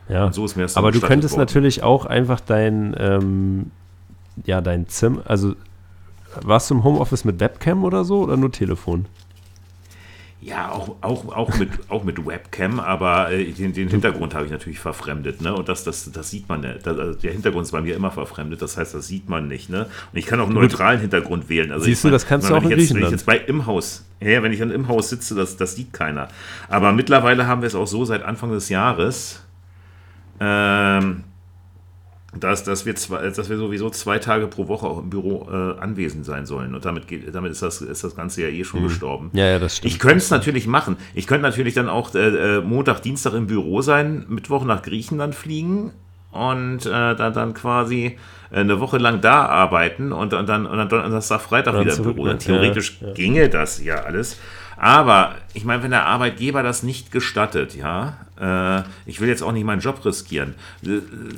Ja, 0.09 0.33
so 0.33 0.43
ist 0.43 0.55
mir 0.55 0.63
das 0.63 0.75
aber 0.75 0.91
du 0.91 0.99
könntest 0.99 1.35
worden. 1.35 1.41
natürlich 1.41 1.83
auch 1.83 2.05
einfach 2.05 2.39
dein, 2.39 2.95
ähm, 2.97 3.71
ja, 4.45 4.59
dein 4.59 4.87
Zimmer, 4.87 5.21
also 5.25 5.55
warst 6.41 6.69
du 6.69 6.75
im 6.75 6.83
Homeoffice 6.83 7.25
mit 7.25 7.39
Webcam 7.39 7.83
oder 7.83 8.03
so 8.03 8.21
oder 8.23 8.35
nur 8.35 8.51
Telefon? 8.51 9.05
Ja, 10.45 10.71
auch, 10.71 10.97
auch, 10.99 11.33
auch, 11.33 11.57
mit, 11.57 11.69
auch 11.89 12.03
mit 12.03 12.25
Webcam, 12.25 12.79
aber 12.81 13.31
äh, 13.31 13.45
den, 13.51 13.71
den 13.71 13.87
Hintergrund 13.87 14.35
habe 14.35 14.45
ich 14.45 14.51
natürlich 14.51 14.79
verfremdet. 14.79 15.41
Ne? 15.41 15.53
Und 15.53 15.69
das, 15.69 15.85
das, 15.85 16.11
das 16.11 16.29
sieht 16.29 16.49
man 16.49 16.61
nicht. 16.61 16.85
Also 16.85 17.13
der 17.13 17.31
Hintergrund 17.31 17.65
ist 17.65 17.71
bei 17.71 17.81
mir 17.81 17.95
immer 17.95 18.11
verfremdet, 18.11 18.61
das 18.61 18.75
heißt, 18.75 18.93
das 18.93 19.07
sieht 19.07 19.29
man 19.29 19.47
nicht. 19.47 19.69
Ne? 19.69 19.85
Und 20.11 20.19
ich 20.19 20.25
kann 20.25 20.41
auch 20.41 20.47
einen 20.47 20.55
neutralen 20.55 20.99
Hintergrund 20.99 21.47
wählen. 21.47 21.71
Also 21.71 21.85
Siehst 21.85 22.03
ich, 22.03 22.09
du, 22.09 22.11
das 22.11 22.25
kannst 22.27 22.49
du 22.49 22.55
auch 22.55 22.63
in 22.63 22.71
jetzt, 22.71 22.77
Griechenland. 22.79 23.03
Wenn 23.03 23.07
ich 23.07 23.11
jetzt 23.11 23.25
bei 23.25 23.37
im 23.37 23.65
Haus, 23.65 24.05
ja, 24.19 24.43
wenn 24.43 24.51
ich 24.51 24.59
dann 24.59 24.71
im 24.71 24.89
Haus 24.89 25.09
sitze, 25.09 25.33
das, 25.33 25.55
das 25.55 25.75
sieht 25.75 25.93
keiner. 25.93 26.27
Aber 26.67 26.91
mittlerweile 26.91 27.47
haben 27.47 27.61
wir 27.61 27.67
es 27.67 27.75
auch 27.75 27.87
so 27.87 28.03
seit 28.03 28.23
Anfang 28.23 28.51
des 28.51 28.67
Jahres, 28.67 29.41
ähm, 30.41 31.23
dass, 32.39 32.63
dass, 32.63 32.85
wir 32.85 32.95
zwei, 32.95 33.29
dass 33.29 33.49
wir 33.49 33.57
sowieso 33.57 33.89
zwei 33.89 34.19
Tage 34.19 34.47
pro 34.47 34.67
Woche 34.67 34.87
auch 34.87 34.99
im 34.99 35.09
Büro 35.09 35.47
äh, 35.51 35.79
anwesend 35.79 36.25
sein 36.25 36.45
sollen. 36.45 36.73
Und 36.73 36.85
damit, 36.85 37.07
geht, 37.07 37.33
damit 37.33 37.51
ist, 37.51 37.61
das, 37.61 37.81
ist 37.81 38.03
das 38.03 38.15
Ganze 38.15 38.41
ja 38.41 38.47
eh 38.47 38.63
schon 38.63 38.81
mhm. 38.81 38.87
gestorben. 38.87 39.29
Ja, 39.33 39.45
ja, 39.45 39.59
das 39.59 39.77
stimmt. 39.77 39.93
Ich 39.93 39.99
könnte 39.99 40.17
es 40.17 40.29
natürlich 40.29 40.67
machen. 40.67 40.97
Ich 41.13 41.27
könnte 41.27 41.43
natürlich 41.43 41.73
dann 41.73 41.89
auch 41.89 42.13
äh, 42.15 42.57
äh, 42.57 42.61
Montag, 42.61 43.01
Dienstag 43.01 43.33
im 43.33 43.47
Büro 43.47 43.81
sein, 43.81 44.25
Mittwoch 44.29 44.65
nach 44.65 44.81
Griechenland 44.81 45.35
fliegen 45.35 45.91
und 46.31 46.85
äh, 46.85 47.15
dann, 47.15 47.33
dann 47.33 47.53
quasi 47.53 48.17
äh, 48.51 48.59
eine 48.59 48.79
Woche 48.79 48.97
lang 48.97 49.21
da 49.21 49.45
arbeiten 49.45 50.11
und, 50.11 50.33
und 50.33 50.49
dann 50.49 50.65
und 50.65 50.77
dann 50.77 50.89
Donnerstag, 50.89 51.41
Freitag 51.41 51.79
wieder 51.79 51.95
im 51.95 52.03
Büro. 52.03 52.25
Dann 52.25 52.39
theoretisch 52.39 52.97
ja, 52.99 53.07
ja. 53.09 53.13
ginge 53.13 53.49
das 53.49 53.83
ja 53.83 53.95
alles. 54.03 54.39
Aber 54.75 55.35
ich 55.53 55.65
meine, 55.65 55.83
wenn 55.83 55.91
der 55.91 56.07
Arbeitgeber 56.07 56.63
das 56.63 56.83
nicht 56.83 57.11
gestattet, 57.11 57.75
ja, 57.75 58.17
ich 59.05 59.21
will 59.21 59.29
jetzt 59.29 59.43
auch 59.43 59.51
nicht 59.51 59.63
meinen 59.63 59.79
Job 59.79 60.03
riskieren. 60.03 60.55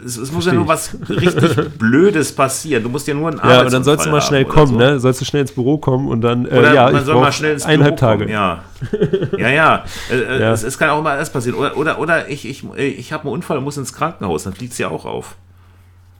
Es, 0.05 0.15
es 0.15 0.31
muss 0.31 0.45
ja 0.45 0.53
nur 0.53 0.67
was 0.67 0.95
richtig 1.09 1.69
Blödes 1.77 2.33
passieren. 2.33 2.83
Du 2.83 2.89
musst 2.89 3.05
ja 3.07 3.13
nur 3.13 3.29
einen 3.29 3.37
Ja, 3.37 3.61
und 3.61 3.73
dann 3.73 3.83
sollst 3.83 4.05
du 4.05 4.09
mal 4.09 4.21
schnell 4.21 4.45
kommen, 4.45 4.73
so. 4.73 4.77
ne? 4.77 4.99
Sollst 4.99 5.19
du 5.19 5.25
schnell 5.25 5.41
ins 5.41 5.51
Büro 5.51 5.77
kommen 5.77 6.07
und 6.07 6.21
dann, 6.21 6.45
äh, 6.45 6.57
oder 6.57 6.73
ja, 6.73 6.83
man 6.85 6.95
ich 6.95 7.01
soll 7.01 7.15
mal 7.15 7.31
schnell 7.31 7.53
ins 7.53 7.65
eineinhalb 7.65 7.97
Büro 7.97 8.07
Tage. 8.07 8.25
Kommen, 8.25 8.33
ja, 8.33 8.63
ja, 9.37 9.49
ja. 9.49 9.85
Äh, 10.09 10.15
äh, 10.15 10.41
ja. 10.41 10.53
Es, 10.53 10.63
es, 10.63 10.77
kann 10.77 10.89
auch 10.89 11.03
mal 11.03 11.15
alles 11.15 11.29
passieren. 11.29 11.57
Oder, 11.57 11.75
oder, 11.75 11.99
oder 11.99 12.29
ich, 12.29 12.47
ich, 12.47 12.63
ich 12.77 13.11
habe 13.11 13.23
einen 13.23 13.33
Unfall 13.33 13.57
und 13.57 13.65
muss 13.65 13.77
ins 13.77 13.91
Krankenhaus, 13.91 14.43
dann 14.43 14.53
fliegt 14.53 14.71
es 14.71 14.77
ja 14.77 14.87
auch 14.87 15.05
auf. 15.05 15.35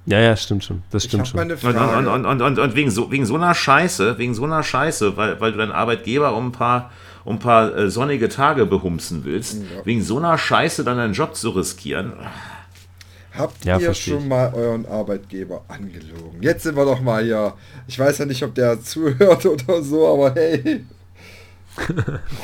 Ja, 0.06 0.20
ja, 0.20 0.36
stimmt 0.36 0.64
schon. 0.64 0.84
Das 0.92 1.06
stimmt 1.06 1.28
schon. 1.28 1.40
Und, 1.40 1.64
und, 1.64 2.26
und, 2.26 2.42
und, 2.42 2.60
und, 2.60 2.76
wegen, 2.76 2.92
so, 2.92 3.12
wegen 3.12 3.26
so 3.26 3.36
einer 3.36 3.56
Scheiße, 3.56 4.18
wegen 4.18 4.36
so 4.36 4.44
einer 4.44 4.62
Scheiße, 4.62 5.18
weil, 5.18 5.40
weil 5.42 5.52
du 5.52 5.58
deinen 5.58 5.72
Arbeitgeber 5.72 6.36
um 6.36 6.48
ein 6.48 6.52
paar 6.52 6.92
um 7.26 7.36
ein 7.36 7.40
paar 7.40 7.76
äh, 7.76 7.90
sonnige 7.90 8.30
Tage 8.30 8.66
behumsen 8.66 9.26
willst, 9.26 9.56
ja. 9.56 9.86
wegen 9.86 10.02
so 10.02 10.18
einer 10.18 10.38
Scheiße 10.38 10.84
dann 10.84 10.98
deinen 10.98 11.14
Job 11.14 11.36
zu 11.36 11.50
riskieren. 11.50 12.14
Habt 13.38 13.66
ja, 13.66 13.78
ihr 13.80 13.94
schon 13.94 14.28
mal 14.30 14.54
euren 14.54 14.86
Arbeitgeber 14.86 15.66
angelogen? 15.68 16.42
Jetzt 16.42 16.64
sind 16.64 16.78
wir 16.78 16.86
doch 16.86 17.02
mal 17.02 17.24
hier. 17.24 17.54
Ich 17.88 18.00
weiß 18.00 18.20
ja 18.20 18.26
nicht, 18.26 18.44
ob 18.44 18.56
der 18.56 18.82
zuhört 18.84 19.46
oder 19.46 19.82
so, 19.82 20.08
aber 20.08 20.34
hey. 20.36 20.86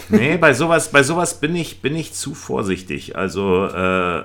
nee, 0.10 0.36
bei 0.36 0.54
sowas, 0.54 0.90
bei 0.90 1.04
sowas 1.04 1.40
bin 1.40 1.56
ich, 1.56 1.82
bin 1.82 1.96
ich 1.96 2.14
zu 2.14 2.34
vorsichtig. 2.34 3.16
Also 3.16 3.68
äh, 3.68 4.20
äh, 4.20 4.24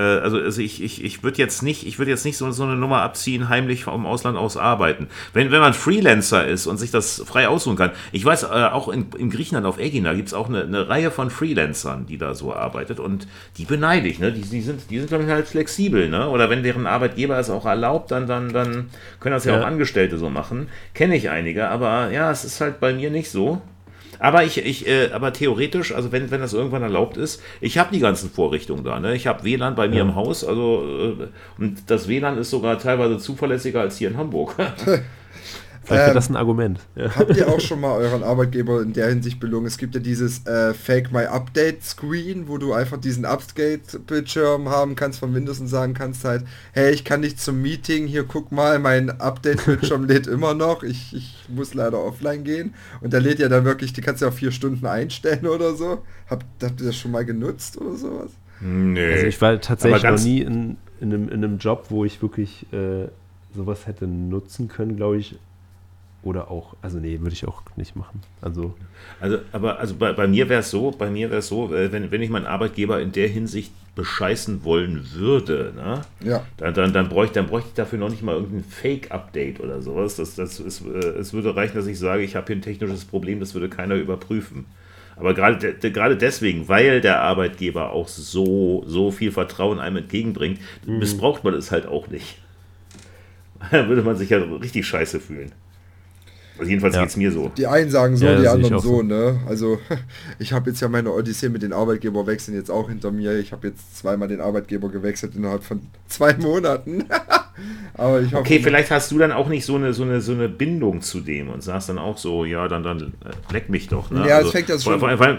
also, 0.00 0.38
also 0.38 0.60
ich, 0.60 0.82
ich, 0.82 1.04
ich 1.04 1.22
würde 1.22 1.38
jetzt 1.38 1.62
nicht, 1.62 1.86
ich 1.86 1.98
würde 1.98 2.10
jetzt 2.10 2.24
nicht 2.24 2.36
so, 2.36 2.50
so 2.50 2.64
eine 2.64 2.76
Nummer 2.76 3.02
abziehen, 3.02 3.48
heimlich 3.48 3.84
vom 3.84 4.06
Ausland 4.06 4.36
aus 4.36 4.56
arbeiten. 4.56 5.08
Wenn, 5.32 5.50
wenn 5.50 5.60
man 5.60 5.74
Freelancer 5.74 6.46
ist 6.46 6.66
und 6.66 6.78
sich 6.78 6.90
das 6.90 7.22
frei 7.26 7.48
aussuchen 7.48 7.76
kann. 7.76 7.90
Ich 8.12 8.24
weiß, 8.24 8.44
äh, 8.44 8.46
auch 8.46 8.88
in, 8.88 9.06
in 9.18 9.30
Griechenland 9.30 9.66
auf 9.66 9.78
Egina 9.78 10.14
gibt 10.14 10.28
es 10.28 10.34
auch 10.34 10.48
eine, 10.48 10.62
eine 10.62 10.88
Reihe 10.88 11.10
von 11.10 11.30
Freelancern, 11.30 12.06
die 12.06 12.18
da 12.18 12.34
so 12.34 12.54
arbeitet 12.54 13.00
und 13.00 13.26
die 13.58 13.64
beneide 13.64 14.08
ich, 14.08 14.18
ne? 14.18 14.32
Die, 14.32 14.42
die 14.42 14.60
sind, 14.60 14.90
die 14.90 14.98
sind, 14.98 15.08
glaube 15.08 15.24
ich, 15.24 15.30
halt 15.30 15.46
flexibel, 15.48 16.08
ne? 16.08 16.28
Oder 16.28 16.50
wenn 16.50 16.62
deren 16.62 16.86
Arbeitgeber 16.86 17.38
es 17.38 17.50
auch 17.50 17.66
erlaubt, 17.66 18.10
dann, 18.10 18.26
dann, 18.26 18.52
dann 18.52 18.90
können 19.20 19.34
das 19.34 19.44
ja, 19.44 19.54
ja 19.54 19.60
auch 19.60 19.66
Angestellte 19.66 20.18
so 20.18 20.30
machen. 20.30 20.68
Kenne 20.94 21.16
ich 21.16 21.30
einige, 21.30 21.68
aber 21.68 22.10
ja, 22.10 22.30
es 22.30 22.44
ist 22.44 22.60
halt 22.60 22.80
bei 22.80 22.92
mir 22.92 23.10
nicht 23.10 23.30
so. 23.30 23.60
Aber 24.18 24.44
ich, 24.44 24.58
ich, 24.58 24.86
äh, 24.86 25.10
aber 25.12 25.32
theoretisch, 25.32 25.94
also 25.94 26.12
wenn, 26.12 26.30
wenn 26.30 26.40
das 26.40 26.52
irgendwann 26.52 26.82
erlaubt 26.82 27.16
ist, 27.16 27.42
ich 27.60 27.78
habe 27.78 27.92
die 27.92 28.00
ganzen 28.00 28.30
Vorrichtungen 28.30 28.84
da. 28.84 29.00
Ne? 29.00 29.14
Ich 29.14 29.26
habe 29.26 29.44
WLAN 29.44 29.74
bei 29.74 29.88
mir 29.88 29.96
ja. 29.96 30.02
im 30.02 30.14
Haus, 30.14 30.44
also 30.44 31.16
äh, 31.20 31.26
und 31.58 31.82
das 31.88 32.08
WLAN 32.08 32.38
ist 32.38 32.50
sogar 32.50 32.78
teilweise 32.78 33.18
zuverlässiger 33.18 33.80
als 33.80 33.98
hier 33.98 34.08
in 34.08 34.16
Hamburg. 34.16 34.56
Vielleicht 35.84 36.02
ähm, 36.02 36.06
wäre 36.06 36.14
das 36.14 36.30
ein 36.30 36.36
Argument. 36.36 36.80
Ja. 36.96 37.14
Habt 37.14 37.36
ihr 37.36 37.48
auch 37.48 37.60
schon 37.60 37.80
mal 37.80 37.92
euren 37.92 38.22
Arbeitgeber 38.22 38.82
in 38.82 38.92
der 38.92 39.08
Hinsicht 39.08 39.38
belogen? 39.38 39.66
Es 39.66 39.76
gibt 39.76 39.94
ja 39.94 40.00
dieses 40.00 40.46
äh, 40.46 40.72
Fake 40.72 41.12
My 41.12 41.24
Update 41.24 41.84
Screen, 41.84 42.48
wo 42.48 42.58
du 42.58 42.72
einfach 42.72 42.98
diesen 42.98 43.24
Update-Bildschirm 43.24 44.68
haben 44.68 44.96
kannst 44.96 45.18
von 45.18 45.34
Windows 45.34 45.60
und 45.60 45.68
sagen 45.68 45.94
kannst 45.94 46.24
halt, 46.24 46.44
hey, 46.72 46.92
ich 46.92 47.04
kann 47.04 47.20
nicht 47.20 47.40
zum 47.40 47.60
Meeting, 47.60 48.06
hier 48.06 48.24
guck 48.24 48.50
mal, 48.50 48.78
mein 48.78 49.20
Update-Bildschirm 49.20 50.04
lädt 50.08 50.26
immer 50.26 50.54
noch, 50.54 50.82
ich, 50.82 51.14
ich 51.14 51.44
muss 51.48 51.74
leider 51.74 52.02
offline 52.02 52.44
gehen. 52.44 52.74
Und 53.00 53.12
der 53.12 53.20
lädt 53.20 53.38
ja 53.38 53.48
dann 53.48 53.64
wirklich, 53.64 53.92
die 53.92 54.00
kannst 54.00 54.22
du 54.22 54.26
ja 54.26 54.30
auf 54.30 54.36
vier 54.36 54.52
Stunden 54.52 54.86
einstellen 54.86 55.46
oder 55.46 55.74
so. 55.74 56.02
Habt, 56.28 56.46
habt 56.62 56.80
ihr 56.80 56.86
das 56.86 56.96
schon 56.96 57.10
mal 57.10 57.24
genutzt 57.24 57.78
oder 57.80 57.96
sowas? 57.96 58.30
Nee. 58.60 59.12
Also 59.12 59.26
ich 59.26 59.40
war 59.40 59.60
tatsächlich 59.60 60.02
noch 60.02 60.20
nie 60.20 60.40
in, 60.40 60.76
in, 61.00 61.12
einem, 61.12 61.28
in 61.28 61.44
einem 61.44 61.58
Job, 61.58 61.86
wo 61.90 62.04
ich 62.04 62.22
wirklich 62.22 62.66
äh, 62.72 63.08
sowas 63.54 63.86
hätte 63.86 64.06
nutzen 64.06 64.68
können, 64.68 64.96
glaube 64.96 65.18
ich. 65.18 65.36
Oder 66.24 66.50
auch, 66.50 66.74
also 66.80 66.98
nee, 66.98 67.20
würde 67.20 67.34
ich 67.34 67.46
auch 67.46 67.62
nicht 67.76 67.96
machen. 67.96 68.22
Also, 68.40 68.74
also 69.20 69.38
aber 69.52 69.78
also 69.78 69.94
bei, 69.94 70.14
bei 70.14 70.26
mir 70.26 70.48
wäre 70.48 70.60
es 70.60 70.70
so, 70.70 70.90
bei 70.90 71.10
mir 71.10 71.28
wäre 71.28 71.40
es 71.40 71.48
so, 71.48 71.74
äh, 71.74 71.92
wenn, 71.92 72.10
wenn 72.10 72.22
ich 72.22 72.30
meinen 72.30 72.46
Arbeitgeber 72.46 73.00
in 73.00 73.12
der 73.12 73.28
Hinsicht 73.28 73.72
bescheißen 73.94 74.64
wollen 74.64 75.06
würde, 75.12 75.72
ne? 75.76 76.00
ja. 76.24 76.44
dann, 76.56 76.72
dann, 76.72 76.92
dann, 76.94 77.08
bräuchte, 77.10 77.34
dann 77.34 77.46
bräuchte 77.46 77.68
ich 77.68 77.74
dafür 77.74 77.98
noch 77.98 78.08
nicht 78.08 78.22
mal 78.22 78.34
irgendein 78.34 78.64
Fake-Update 78.64 79.60
oder 79.60 79.82
sowas. 79.82 80.16
Das, 80.16 80.34
das 80.34 80.60
ist, 80.60 80.82
äh, 80.86 81.08
es 81.18 81.34
würde 81.34 81.54
reichen, 81.54 81.76
dass 81.76 81.86
ich 81.86 81.98
sage, 81.98 82.22
ich 82.22 82.36
habe 82.36 82.46
hier 82.46 82.56
ein 82.56 82.62
technisches 82.62 83.04
Problem, 83.04 83.38
das 83.38 83.52
würde 83.52 83.68
keiner 83.68 83.96
überprüfen. 83.96 84.64
Aber 85.16 85.34
gerade, 85.34 85.74
gerade 85.74 86.16
deswegen, 86.16 86.68
weil 86.68 87.02
der 87.02 87.20
Arbeitgeber 87.20 87.92
auch 87.92 88.08
so, 88.08 88.82
so 88.86 89.10
viel 89.10 89.30
Vertrauen 89.30 89.78
einem 89.78 89.98
entgegenbringt, 89.98 90.58
mhm. 90.86 90.98
missbraucht 90.98 91.44
man 91.44 91.54
es 91.54 91.70
halt 91.70 91.86
auch 91.86 92.08
nicht. 92.08 92.38
Da 93.70 93.88
würde 93.88 94.02
man 94.02 94.14
sich 94.14 94.28
ja 94.28 94.38
richtig 94.38 94.86
scheiße 94.86 95.20
fühlen. 95.20 95.50
Also 96.56 96.70
jedenfalls 96.70 96.94
ja. 96.94 97.00
geht 97.00 97.10
es 97.10 97.16
mir 97.16 97.32
so. 97.32 97.50
Die 97.56 97.66
einen 97.66 97.90
sagen 97.90 98.16
so, 98.16 98.26
ja, 98.26 98.40
die 98.40 98.46
anderen 98.46 98.78
so, 98.78 98.96
so, 98.96 99.02
ne? 99.02 99.40
Also 99.48 99.80
ich 100.38 100.52
habe 100.52 100.70
jetzt 100.70 100.80
ja 100.80 100.88
meine 100.88 101.10
Odyssee 101.12 101.48
mit 101.48 101.62
den 101.62 101.72
Arbeitgeberwechseln 101.72 102.56
jetzt 102.56 102.70
auch 102.70 102.88
hinter 102.88 103.10
mir. 103.10 103.38
Ich 103.38 103.52
habe 103.52 103.68
jetzt 103.68 103.96
zweimal 103.96 104.28
den 104.28 104.40
Arbeitgeber 104.40 104.88
gewechselt 104.88 105.34
innerhalb 105.34 105.64
von 105.64 105.80
zwei 106.08 106.34
Monaten. 106.34 107.04
Aber 107.94 108.20
ich 108.20 108.32
hoffe, 108.32 108.38
okay, 108.38 108.60
vielleicht 108.60 108.90
hast 108.90 109.10
du 109.10 109.18
dann 109.18 109.32
auch 109.32 109.48
nicht 109.48 109.64
so 109.64 109.76
eine, 109.76 109.92
so, 109.94 110.02
eine, 110.02 110.20
so 110.20 110.32
eine 110.32 110.48
Bindung 110.48 111.02
zu 111.02 111.20
dem 111.20 111.50
und 111.50 111.62
sagst 111.62 111.88
dann 111.88 111.98
auch 111.98 112.18
so, 112.18 112.44
ja, 112.44 112.66
dann, 112.68 112.82
dann 112.82 113.14
äh, 113.24 113.52
leck 113.52 113.68
mich 113.68 113.88
doch. 113.88 114.10
Ne? 114.10 114.26
Ja, 114.28 114.36
also, 114.36 114.48
es 114.48 114.52
fängt 114.52 114.68
ja 114.68 114.78
schon, 114.78 114.98
vor, 114.98 115.16
vor, 115.16 115.38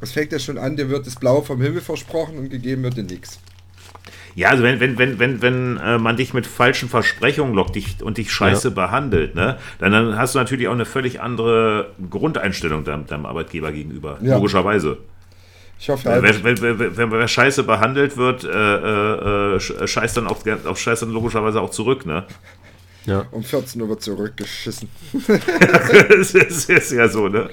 es 0.00 0.12
fängt 0.12 0.32
ja 0.32 0.38
schon 0.38 0.58
an, 0.58 0.76
dir 0.76 0.88
wird 0.88 1.06
das 1.06 1.16
Blau 1.16 1.42
vom 1.42 1.60
Himmel 1.60 1.80
versprochen 1.80 2.38
und 2.38 2.50
gegeben 2.50 2.84
wird 2.84 2.96
dir 2.96 3.02
nichts. 3.02 3.40
Ja, 4.34 4.50
also 4.50 4.62
wenn, 4.62 4.80
wenn, 4.80 4.98
wenn, 4.98 5.18
wenn, 5.18 5.42
wenn 5.42 5.76
äh, 5.78 5.98
man 5.98 6.16
dich 6.16 6.34
mit 6.34 6.46
falschen 6.46 6.88
Versprechungen 6.88 7.54
lockt 7.54 7.74
dich, 7.74 8.02
und 8.02 8.18
dich 8.18 8.32
scheiße 8.32 8.68
ja. 8.68 8.74
behandelt, 8.74 9.34
ne, 9.34 9.58
dann, 9.78 9.92
dann 9.92 10.16
hast 10.16 10.34
du 10.34 10.38
natürlich 10.38 10.68
auch 10.68 10.72
eine 10.72 10.84
völlig 10.84 11.20
andere 11.20 11.90
Grundeinstellung 12.10 12.84
deinem, 12.84 13.06
deinem 13.06 13.26
Arbeitgeber 13.26 13.72
gegenüber. 13.72 14.18
Ja. 14.22 14.36
Logischerweise. 14.36 14.98
Ich 15.78 15.88
hoffe 15.88 16.10
halt. 16.10 16.22
Wenn, 16.22 16.44
wenn, 16.44 16.78
wenn, 16.78 16.96
wenn, 16.96 17.10
wer 17.10 17.28
scheiße 17.28 17.64
behandelt 17.64 18.16
wird, 18.16 18.44
äh, 18.44 18.48
äh, 18.48 19.56
äh 19.56 19.86
scheißt 19.86 20.18
dann 20.18 20.26
auch, 20.26 20.38
auch 20.66 20.76
scheißt 20.76 21.02
dann 21.02 21.10
logischerweise 21.10 21.60
auch 21.60 21.70
zurück, 21.70 22.04
ne? 22.06 22.24
Ja. 23.06 23.24
Um 23.30 23.42
14 23.42 23.80
Uhr 23.80 23.88
wird 23.88 24.02
zurückgeschissen. 24.02 24.88
das 25.26 26.34
ist, 26.34 26.68
ist 26.68 26.92
ja 26.92 27.08
so, 27.08 27.28
ne? 27.28 27.48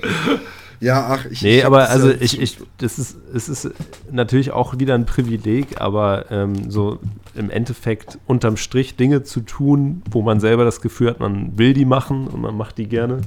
Ja, 0.80 1.08
ach, 1.10 1.26
ich. 1.26 1.42
Nee, 1.42 1.60
ich 1.60 1.66
aber 1.66 1.90
also 1.90 2.10
ich, 2.12 2.40
ich, 2.40 2.58
das 2.78 3.00
ist, 3.00 3.18
es 3.34 3.50
ist 3.50 3.72
natürlich 4.12 4.52
auch 4.52 4.78
wieder 4.78 4.94
ein 4.94 5.06
Privileg, 5.06 5.82
aber 5.82 6.26
ähm, 6.30 6.70
so 6.70 7.00
im 7.34 7.50
Endeffekt 7.50 8.20
unterm 8.28 8.58
Strich 8.58 8.96
Dinge 8.96 9.24
zu 9.24 9.42
tun, 9.42 10.04
wo 10.10 10.22
man 10.22 10.40
selber 10.40 10.66
das 10.66 10.82
Gefühl 10.82 11.10
hat, 11.10 11.20
man 11.20 11.58
will 11.58 11.74
die 11.74 11.86
machen 11.86 12.28
und 12.28 12.42
man 12.42 12.56
macht 12.56 12.78
die 12.78 12.88
gerne. 12.88 13.22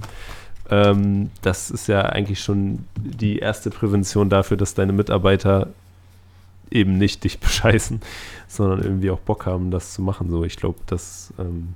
Ähm, 0.71 1.31
das 1.43 1.71
ist 1.71 1.89
ja 1.89 2.03
eigentlich 2.03 2.41
schon 2.41 2.85
die 2.97 3.39
erste 3.39 3.71
Prävention 3.71 4.31
dafür, 4.31 4.57
dass 4.57 4.75
deine 4.75 4.93
Mitarbeiter 4.93 5.69
eben 6.71 6.99
nicht 6.99 7.25
dich 7.25 7.39
bescheißen, 7.41 8.01
sondern 8.47 8.83
irgendwie 8.83 9.11
auch 9.11 9.19
Bock 9.19 9.47
haben, 9.47 9.71
das 9.71 9.95
zu 9.95 10.03
machen. 10.03 10.31
So, 10.31 10.45
ich 10.45 10.57
glaube, 10.57 10.79
das. 10.87 11.33
Ähm, 11.39 11.75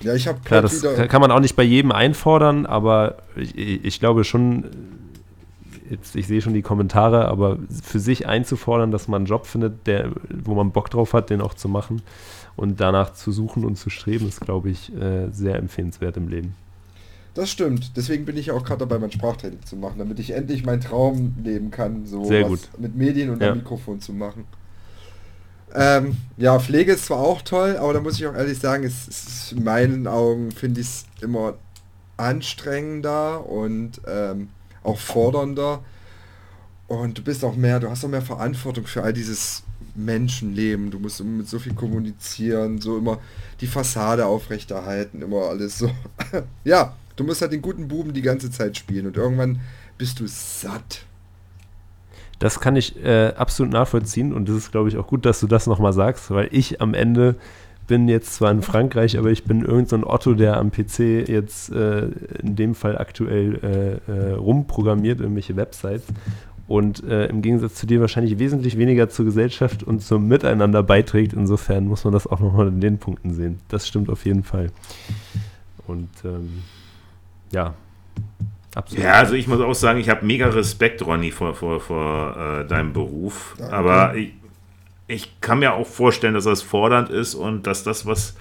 ja, 0.00 0.14
ich 0.14 0.26
habe 0.26 0.40
klar, 0.40 0.62
das 0.62 0.82
kann 1.08 1.20
man 1.20 1.30
auch 1.30 1.38
nicht 1.38 1.54
bei 1.54 1.62
jedem 1.62 1.92
einfordern, 1.92 2.66
aber 2.66 3.18
ich, 3.36 3.84
ich 3.84 4.00
glaube 4.00 4.24
schon, 4.24 4.64
jetzt, 5.92 6.16
ich 6.16 6.26
sehe 6.26 6.40
schon 6.40 6.54
die 6.54 6.62
Kommentare, 6.62 7.28
aber 7.28 7.58
für 7.82 8.00
sich 8.00 8.26
einzufordern, 8.26 8.90
dass 8.90 9.08
man 9.08 9.20
einen 9.20 9.26
Job 9.26 9.46
findet, 9.46 9.86
der, 9.86 10.10
wo 10.30 10.54
man 10.54 10.72
Bock 10.72 10.90
drauf 10.90 11.12
hat, 11.12 11.30
den 11.30 11.40
auch 11.40 11.54
zu 11.54 11.68
machen 11.68 12.02
und 12.56 12.80
danach 12.80 13.12
zu 13.12 13.30
suchen 13.30 13.64
und 13.64 13.76
zu 13.76 13.90
streben, 13.90 14.26
ist, 14.26 14.40
glaube 14.40 14.70
ich, 14.70 14.92
äh, 14.96 15.30
sehr 15.30 15.56
empfehlenswert 15.56 16.16
im 16.16 16.28
Leben. 16.28 16.54
Das 17.34 17.50
stimmt. 17.50 17.96
Deswegen 17.96 18.24
bin 18.24 18.36
ich 18.36 18.50
auch 18.50 18.64
gerade 18.64 18.80
dabei, 18.80 18.98
mein 18.98 19.12
Sprachtraining 19.12 19.64
zu 19.64 19.76
machen, 19.76 19.94
damit 19.98 20.18
ich 20.18 20.32
endlich 20.32 20.64
meinen 20.64 20.80
Traum 20.80 21.34
leben 21.42 21.70
kann, 21.70 22.04
so 22.04 22.24
Sehr 22.24 22.44
gut. 22.44 22.68
mit 22.78 22.94
Medien 22.94 23.30
und 23.30 23.40
ja. 23.40 23.54
Mikrofon 23.54 24.00
zu 24.00 24.12
machen. 24.12 24.44
Ähm, 25.74 26.16
ja, 26.36 26.58
Pflege 26.58 26.92
ist 26.92 27.06
zwar 27.06 27.20
auch 27.20 27.40
toll, 27.40 27.78
aber 27.78 27.94
da 27.94 28.00
muss 28.00 28.18
ich 28.18 28.26
auch 28.26 28.34
ehrlich 28.34 28.58
sagen, 28.58 28.84
es, 28.84 29.08
es 29.08 29.52
in 29.52 29.64
meinen 29.64 30.06
Augen 30.06 30.50
finde 30.50 30.82
ich 30.82 30.86
es 30.86 31.04
immer 31.22 31.54
anstrengender 32.18 33.46
und 33.48 34.02
ähm, 34.06 34.48
auch 34.84 34.98
fordernder. 34.98 35.82
Und 36.88 37.18
du 37.18 37.22
bist 37.22 37.44
auch 37.44 37.56
mehr, 37.56 37.80
du 37.80 37.88
hast 37.88 38.04
auch 38.04 38.08
mehr 38.08 38.22
Verantwortung 38.22 38.86
für 38.86 39.02
all 39.02 39.12
dieses 39.12 39.62
Menschenleben. 39.94 40.90
Du 40.90 40.98
musst 40.98 41.22
mit 41.24 41.48
so 41.48 41.58
viel 41.58 41.74
kommunizieren, 41.74 42.80
so 42.80 42.98
immer 42.98 43.18
die 43.60 43.66
Fassade 43.66 44.26
aufrechterhalten, 44.26 45.22
immer 45.22 45.48
alles 45.48 45.78
so. 45.78 45.90
ja, 46.64 46.94
du 47.16 47.24
musst 47.24 47.40
halt 47.42 47.52
den 47.52 47.62
guten 47.62 47.88
Buben 47.88 48.12
die 48.12 48.22
ganze 48.22 48.50
Zeit 48.50 48.76
spielen 48.76 49.06
und 49.06 49.16
irgendwann 49.16 49.60
bist 49.98 50.20
du 50.20 50.26
satt. 50.26 51.04
Das 52.38 52.58
kann 52.58 52.74
ich 52.74 52.96
äh, 53.04 53.28
absolut 53.36 53.72
nachvollziehen 53.72 54.32
und 54.32 54.48
das 54.48 54.56
ist, 54.56 54.72
glaube 54.72 54.88
ich, 54.88 54.96
auch 54.96 55.06
gut, 55.06 55.24
dass 55.24 55.38
du 55.38 55.46
das 55.46 55.68
nochmal 55.68 55.92
sagst, 55.92 56.30
weil 56.30 56.48
ich 56.50 56.80
am 56.80 56.92
Ende 56.92 57.36
bin 57.92 58.08
jetzt 58.08 58.36
zwar 58.36 58.50
in 58.50 58.62
Frankreich, 58.62 59.18
aber 59.18 59.30
ich 59.30 59.44
bin 59.44 59.66
irgendein 59.66 60.00
so 60.00 60.06
Otto, 60.06 60.32
der 60.32 60.56
am 60.56 60.70
PC 60.70 61.28
jetzt 61.28 61.70
äh, 61.70 62.06
in 62.42 62.56
dem 62.56 62.74
Fall 62.74 62.96
aktuell 62.96 64.00
äh, 64.08 64.10
äh, 64.10 64.32
rumprogrammiert, 64.32 65.20
irgendwelche 65.20 65.56
Websites 65.56 66.06
und 66.66 67.04
äh, 67.04 67.26
im 67.26 67.42
Gegensatz 67.42 67.74
zu 67.74 67.86
dir 67.86 68.00
wahrscheinlich 68.00 68.38
wesentlich 68.38 68.78
weniger 68.78 69.10
zur 69.10 69.26
Gesellschaft 69.26 69.82
und 69.82 70.00
zum 70.00 70.26
Miteinander 70.26 70.82
beiträgt. 70.82 71.34
Insofern 71.34 71.86
muss 71.86 72.04
man 72.04 72.14
das 72.14 72.26
auch 72.26 72.40
nochmal 72.40 72.68
in 72.68 72.80
den 72.80 72.96
Punkten 72.96 73.34
sehen. 73.34 73.60
Das 73.68 73.86
stimmt 73.86 74.08
auf 74.08 74.24
jeden 74.24 74.42
Fall. 74.42 74.70
Und 75.86 76.08
ähm, 76.24 76.62
ja, 77.50 77.74
absolut. 78.74 79.04
Ja, 79.04 79.12
also 79.16 79.34
ich 79.34 79.48
muss 79.48 79.60
auch 79.60 79.74
sagen, 79.74 80.00
ich 80.00 80.08
habe 80.08 80.24
mega 80.24 80.46
Respekt, 80.46 81.04
Ronny, 81.04 81.30
vor, 81.30 81.52
vor, 81.52 81.78
vor 81.78 82.38
äh, 82.38 82.66
deinem 82.66 82.94
Beruf. 82.94 83.54
Danke. 83.58 83.74
Aber 83.74 84.14
ich, 84.14 84.32
ich 85.12 85.40
kann 85.40 85.58
mir 85.58 85.74
auch 85.74 85.86
vorstellen, 85.86 86.34
dass 86.34 86.44
das 86.44 86.62
fordernd 86.62 87.10
ist 87.10 87.34
und 87.34 87.66
dass 87.66 87.84
das, 87.84 88.06
was 88.06 88.36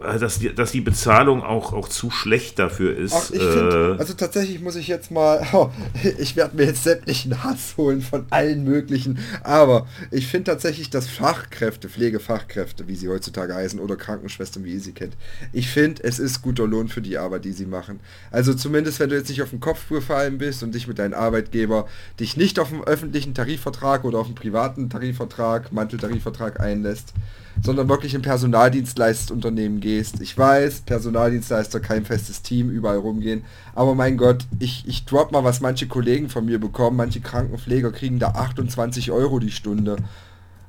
dass 0.00 0.38
die, 0.38 0.54
dass 0.54 0.72
die 0.72 0.82
Bezahlung 0.82 1.42
auch, 1.42 1.72
auch 1.72 1.88
zu 1.88 2.10
schlecht 2.10 2.58
dafür 2.58 2.96
ist. 2.96 3.14
Ach, 3.14 3.30
ich 3.30 3.42
find, 3.42 3.72
äh, 3.72 3.96
also 3.98 4.12
tatsächlich 4.12 4.60
muss 4.60 4.76
ich 4.76 4.88
jetzt 4.88 5.10
mal, 5.10 5.46
oh, 5.54 5.70
ich 6.18 6.36
werde 6.36 6.56
mir 6.56 6.64
jetzt 6.64 6.84
sämtlichen 6.84 7.42
Hass 7.42 7.76
holen 7.78 8.02
von 8.02 8.26
allen 8.28 8.64
möglichen, 8.64 9.18
aber 9.42 9.86
ich 10.10 10.26
finde 10.26 10.50
tatsächlich, 10.50 10.90
dass 10.90 11.08
Fachkräfte, 11.08 11.88
Pflegefachkräfte, 11.88 12.88
wie 12.88 12.94
sie 12.94 13.08
heutzutage 13.08 13.54
heißen, 13.54 13.80
oder 13.80 13.96
Krankenschwestern, 13.96 14.64
wie 14.64 14.74
ihr 14.74 14.80
sie 14.80 14.92
kennt, 14.92 15.16
ich 15.52 15.68
finde, 15.68 16.04
es 16.04 16.18
ist 16.18 16.42
guter 16.42 16.66
Lohn 16.66 16.88
für 16.88 17.00
die 17.00 17.16
Arbeit, 17.16 17.46
die 17.46 17.52
sie 17.52 17.66
machen. 17.66 18.00
Also 18.30 18.52
zumindest, 18.52 19.00
wenn 19.00 19.08
du 19.08 19.16
jetzt 19.16 19.30
nicht 19.30 19.42
auf 19.42 19.50
den 19.50 19.60
Kopf 19.60 19.88
gefallen 19.88 20.36
bist 20.36 20.62
und 20.62 20.74
dich 20.74 20.86
mit 20.86 20.98
deinem 20.98 21.14
Arbeitgeber, 21.14 21.86
dich 22.20 22.36
nicht 22.36 22.58
auf 22.58 22.70
einen 22.70 22.84
öffentlichen 22.84 23.32
Tarifvertrag 23.32 24.04
oder 24.04 24.18
auf 24.18 24.26
einen 24.26 24.34
privaten 24.34 24.90
Tarifvertrag, 24.90 25.72
Manteltarifvertrag 25.72 26.60
einlässt, 26.60 27.14
sondern 27.62 27.88
wirklich 27.88 28.14
ein 28.14 28.22
Personaldienstleistunternehmen 28.22 29.80
gehst. 29.86 30.20
Ich 30.20 30.36
weiß, 30.36 30.80
Personaldienstleister, 30.80 31.78
kein 31.78 32.04
festes 32.04 32.42
Team, 32.42 32.70
überall 32.70 32.98
rumgehen. 32.98 33.44
Aber 33.72 33.94
mein 33.94 34.16
Gott, 34.16 34.44
ich, 34.58 34.82
ich 34.88 35.04
drop 35.04 35.30
mal, 35.30 35.44
was 35.44 35.60
manche 35.60 35.86
Kollegen 35.86 36.28
von 36.28 36.44
mir 36.44 36.58
bekommen. 36.58 36.96
Manche 36.96 37.20
Krankenpfleger 37.20 37.92
kriegen 37.92 38.18
da 38.18 38.30
28 38.30 39.12
Euro 39.12 39.38
die 39.38 39.52
Stunde. 39.52 39.96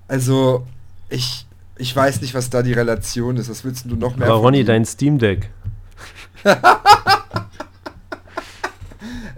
Also, 0.07 0.67
ich, 1.09 1.47
ich 1.77 1.95
weiß 1.95 2.21
nicht, 2.21 2.35
was 2.35 2.51
da 2.51 2.61
die 2.61 2.73
Relation 2.73 3.37
ist. 3.37 3.49
Was 3.49 3.65
willst 3.65 3.85
du 3.85 3.95
noch 3.95 4.15
mehr? 4.17 4.27
Aber 4.27 4.37
Ronny, 4.37 4.63
dein 4.63 4.85
Steam 4.85 5.17
Deck. 5.17 5.49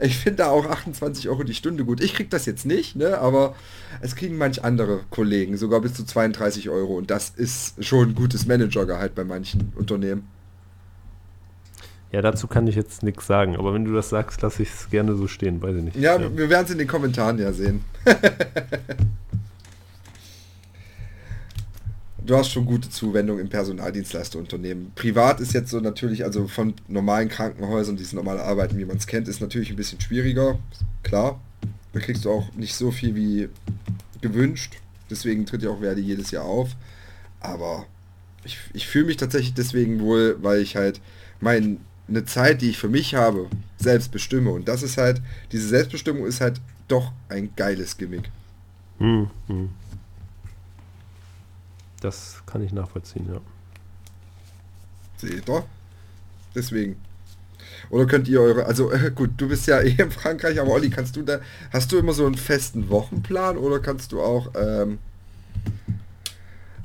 Ich 0.02 0.18
finde 0.18 0.38
da 0.38 0.50
auch 0.50 0.66
28 0.66 1.30
Euro 1.30 1.44
die 1.44 1.54
Stunde 1.54 1.86
gut. 1.86 2.02
Ich 2.02 2.14
kriege 2.14 2.30
das 2.30 2.46
jetzt 2.46 2.66
nicht, 2.66 2.96
ne? 2.96 3.18
aber 3.18 3.56
es 4.02 4.16
kriegen 4.16 4.38
manch 4.38 4.64
andere 4.64 5.02
Kollegen 5.10 5.58
sogar 5.58 5.82
bis 5.82 5.94
zu 5.94 6.06
32 6.06 6.70
Euro 6.70 6.98
und 6.98 7.12
das 7.12 7.30
ist 7.30 7.84
schon 7.84 8.10
ein 8.10 8.16
gutes 8.16 8.46
Managergehalt 8.46 9.16
bei 9.16 9.24
manchen 9.24 9.74
Unternehmen. 9.76 10.28
Ja, 12.12 12.22
dazu 12.22 12.48
kann 12.48 12.66
ich 12.66 12.76
jetzt 12.76 13.04
nichts 13.04 13.28
sagen, 13.28 13.56
aber 13.56 13.74
wenn 13.74 13.86
du 13.86 13.94
das 13.94 14.10
sagst, 14.10 14.42
lasse 14.42 14.64
ich 14.64 14.70
es 14.70 14.90
gerne 14.90 15.16
so 15.16 15.28
stehen, 15.28 15.62
weiß 15.62 15.76
ich 15.76 15.84
nicht. 15.84 15.96
Ja, 15.98 16.20
ja. 16.20 16.36
wir 16.36 16.50
werden 16.50 16.66
es 16.66 16.72
in 16.72 16.80
den 16.80 16.88
Kommentaren 16.88 17.38
ja 17.38 17.54
sehen. 17.54 17.84
du 22.30 22.38
hast 22.38 22.52
schon 22.52 22.66
gute 22.66 22.90
Zuwendung 22.90 23.40
im 23.40 23.50
Personaldienstleisterunternehmen. 23.50 24.92
Privat 24.94 25.40
ist 25.40 25.54
jetzt 25.54 25.72
so 25.72 25.80
natürlich, 25.80 26.24
also 26.24 26.48
von 26.48 26.76
normalen 26.88 27.28
Krankenhäusern, 27.28 27.98
diese 27.98 28.16
normale 28.16 28.44
Arbeiten, 28.44 28.78
wie 28.78 28.86
man 28.86 28.98
es 28.98 29.08
kennt, 29.08 29.28
ist 29.28 29.42
natürlich 29.42 29.72
ein 29.72 29.76
bisschen 29.76 30.00
schwieriger. 30.00 30.60
Klar. 31.02 31.42
Da 31.92 32.00
kriegst 32.00 32.26
du 32.26 32.32
auch 32.32 32.54
nicht 32.54 32.76
so 32.76 32.92
viel 32.92 33.16
wie 33.16 33.50
gewünscht. 34.22 34.76
Deswegen 35.10 35.48
tritt 35.48 35.64
ja 35.64 35.72
auch 35.72 35.80
Verdi 35.80 36.02
jedes 36.02 36.30
Jahr 36.30 36.46
auf. 36.46 36.76
Aber 37.40 37.88
ich, 38.44 38.60
ich 38.74 38.88
fühle 38.88 39.06
mich 39.06 39.18
tatsächlich 39.18 39.56
deswegen 39.56 40.00
wohl, 40.00 40.38
weil 40.42 40.62
ich 40.62 40.76
halt 40.76 41.02
meine 41.42 41.80
Zeit, 42.26 42.62
die 42.62 42.70
ich 42.70 42.78
für 42.78 42.90
mich 42.90 43.16
habe, 43.16 43.48
selbst 43.78 44.12
bestimme. 44.12 44.52
Und 44.52 44.68
das 44.68 44.84
ist 44.84 44.98
halt, 44.98 45.20
diese 45.52 45.68
Selbstbestimmung 45.68 46.28
ist 46.28 46.42
halt 46.42 46.62
doch 46.88 47.12
ein 47.28 47.50
geiles 47.56 47.98
Gimmick. 47.98 48.30
Hm, 49.00 49.32
hm. 49.48 49.70
Das 52.02 52.42
kann 52.46 52.64
ich 52.64 52.72
nachvollziehen, 52.72 53.28
ja. 53.32 53.42
Seht 55.18 55.50
ihr? 55.50 55.64
Deswegen. 56.56 56.96
Oder 57.90 58.06
könnt 58.06 58.28
ihr 58.28 58.42
eure, 58.42 58.66
also 58.66 58.92
äh, 58.92 59.12
gut, 59.14 59.32
du 59.38 59.48
bist 59.48 59.68
ja 59.68 59.82
eh 59.82 59.96
in 59.98 60.12
Frankreich, 60.12 60.60
aber 60.60 60.72
Olli, 60.72 60.90
kannst 60.90 61.16
du 61.16 61.24
da, 61.24 61.40
hast 61.72 61.92
du 61.92 61.98
immer 61.98 62.14
so 62.14 62.26
einen 62.26 62.36
festen 62.36 62.90
Wochenplan 62.90 63.58
oder 63.58 63.80
kannst 63.80 64.12
du 64.12 64.22
auch, 64.22 64.52
ähm, 64.56 65.00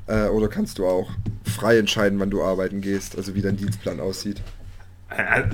äh, 0.07 0.27
oder 0.27 0.47
kannst 0.47 0.79
du 0.79 0.85
auch 0.85 1.11
frei 1.43 1.77
entscheiden, 1.77 2.19
wann 2.19 2.29
du 2.29 2.43
arbeiten 2.43 2.81
gehst, 2.81 3.17
also 3.17 3.35
wie 3.35 3.41
dein 3.41 3.57
Dienstplan 3.57 3.99
aussieht? 3.99 4.41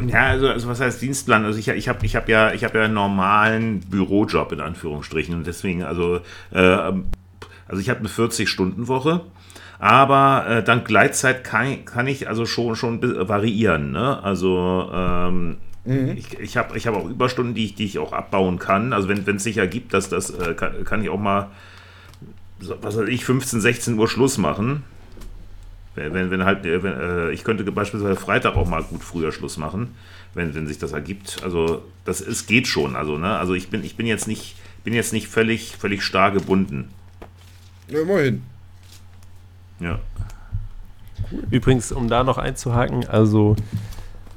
Ja, 0.08 0.28
also, 0.28 0.48
also, 0.48 0.68
was 0.70 0.80
heißt 0.80 1.02
Dienstplan? 1.02 1.44
Also 1.44 1.60
ich, 1.60 1.68
ich 1.68 1.90
habe 1.90 2.06
ich 2.06 2.16
hab 2.16 2.30
ja, 2.30 2.54
ich 2.54 2.64
hab 2.64 2.74
ja 2.74 2.84
einen 2.84 2.94
normalen 2.94 3.82
Bürojob 3.82 4.54
in 4.54 4.62
Anführungsstrichen 4.62 5.36
und 5.36 5.46
deswegen, 5.46 5.84
also, 5.84 6.22
äh, 6.52 6.60
also 7.68 7.80
ich 7.80 7.90
habe 7.90 8.00
eine 8.00 8.10
40-Stunden-Woche 8.10 9.26
aber 9.82 10.46
äh, 10.48 10.64
dank 10.64 10.86
Gleitzeit 10.86 11.44
kann, 11.44 11.86
kann 11.86 12.06
ich 12.06 12.28
also 12.28 12.46
schon, 12.46 12.76
schon 12.76 13.02
variieren. 13.02 13.92
Ne? 13.92 14.24
Also 14.24 14.92
ähm, 14.94 15.58
mhm. 15.86 16.16
ich, 16.16 16.40
ich 16.40 16.56
habe 16.56 16.78
ich 16.78 16.86
hab 16.86 16.94
auch 16.94 17.10
Überstunden, 17.10 17.56
die 17.56 17.66
ich, 17.66 17.74
die 17.74 17.86
ich 17.86 17.98
auch 17.98 18.14
abbauen 18.14 18.60
kann. 18.60 18.94
Also 18.94 19.10
wenn 19.10 19.36
es 19.36 19.44
sich 19.44 19.58
ergibt, 19.58 19.96
dass 19.96 20.08
das 20.08 20.30
äh, 20.30 20.54
kann, 20.54 20.84
kann 20.84 21.02
ich 21.02 21.10
auch 21.10 21.20
mal, 21.20 21.50
was 22.60 22.96
weiß 22.96 23.08
ich, 23.08 23.26
15, 23.26 23.60
16 23.60 23.98
Uhr 23.98 24.08
Schluss 24.08 24.38
machen. 24.38 24.84
Wenn, 25.96 26.30
wenn 26.30 26.46
halt, 26.46 26.64
äh, 26.64 26.84
wenn, 26.84 26.94
äh, 26.94 27.32
ich 27.32 27.44
könnte 27.44 27.64
beispielsweise 27.72 28.16
Freitag 28.16 28.56
auch 28.56 28.70
mal 28.70 28.84
gut 28.84 29.04
früher 29.04 29.32
Schluss 29.32 29.58
machen, 29.58 29.96
wenn, 30.36 30.54
wenn 30.54 30.68
sich 30.68 30.78
das 30.78 30.92
ergibt. 30.92 31.40
Also 31.44 31.84
das 32.06 32.22
ist, 32.22 32.46
geht 32.46 32.68
schon. 32.68 32.96
Also, 32.96 33.18
ne? 33.18 33.36
also 33.36 33.56
ich 33.56 33.70
bin, 33.70 33.84
ich 33.84 33.96
bin 33.96 34.06
jetzt 34.06 34.28
nicht, 34.28 34.58
bin 34.84 34.94
jetzt 34.94 35.12
nicht 35.12 35.28
völlig, 35.28 35.76
völlig 35.76 36.04
starr 36.04 36.30
gebunden. 36.30 36.90
Ja, 37.88 38.02
immerhin. 38.02 38.44
Ja. 39.82 40.00
Cool. 41.32 41.44
Übrigens, 41.50 41.92
um 41.92 42.08
da 42.08 42.24
noch 42.24 42.38
einzuhaken, 42.38 43.08
also 43.08 43.56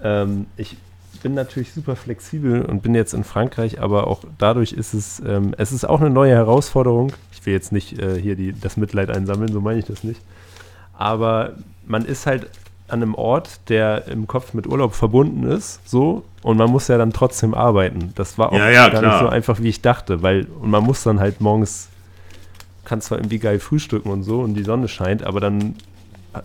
ähm, 0.02 0.46
ich 0.56 0.76
bin 1.22 1.34
natürlich 1.34 1.72
super 1.72 1.96
flexibel 1.96 2.62
und 2.62 2.82
bin 2.82 2.94
jetzt 2.94 3.14
in 3.14 3.24
Frankreich, 3.24 3.80
aber 3.80 4.06
auch 4.06 4.20
dadurch 4.38 4.72
ist 4.72 4.92
es, 4.92 5.22
ähm, 5.26 5.54
es 5.56 5.72
ist 5.72 5.84
auch 5.88 6.00
eine 6.00 6.10
neue 6.10 6.32
Herausforderung. 6.32 7.12
Ich 7.32 7.44
will 7.46 7.54
jetzt 7.54 7.72
nicht 7.72 7.98
äh, 7.98 8.20
hier 8.20 8.36
die, 8.36 8.52
das 8.52 8.76
Mitleid 8.76 9.10
einsammeln, 9.10 9.50
so 9.50 9.60
meine 9.60 9.78
ich 9.78 9.86
das 9.86 10.04
nicht. 10.04 10.20
Aber 10.96 11.54
man 11.86 12.04
ist 12.04 12.26
halt 12.26 12.50
an 12.88 13.02
einem 13.02 13.14
Ort, 13.14 13.70
der 13.70 14.06
im 14.08 14.26
Kopf 14.26 14.52
mit 14.52 14.66
Urlaub 14.66 14.94
verbunden 14.94 15.44
ist, 15.44 15.80
so, 15.88 16.24
und 16.42 16.58
man 16.58 16.70
muss 16.70 16.88
ja 16.88 16.98
dann 16.98 17.14
trotzdem 17.14 17.54
arbeiten. 17.54 18.12
Das 18.14 18.36
war 18.36 18.52
auch 18.52 18.58
ja, 18.58 18.68
ja, 18.68 18.88
gar 18.90 19.00
klar. 19.00 19.12
nicht 19.12 19.20
so 19.20 19.28
einfach, 19.28 19.60
wie 19.60 19.68
ich 19.68 19.80
dachte, 19.80 20.22
weil, 20.22 20.46
und 20.60 20.68
man 20.70 20.84
muss 20.84 21.02
dann 21.02 21.20
halt 21.20 21.40
morgens 21.40 21.88
kann 22.84 23.00
zwar 23.00 23.18
irgendwie 23.18 23.38
geil 23.38 23.58
frühstücken 23.58 24.10
und 24.10 24.22
so 24.22 24.40
und 24.40 24.54
die 24.54 24.64
Sonne 24.64 24.88
scheint, 24.88 25.22
aber 25.22 25.40
dann 25.40 25.74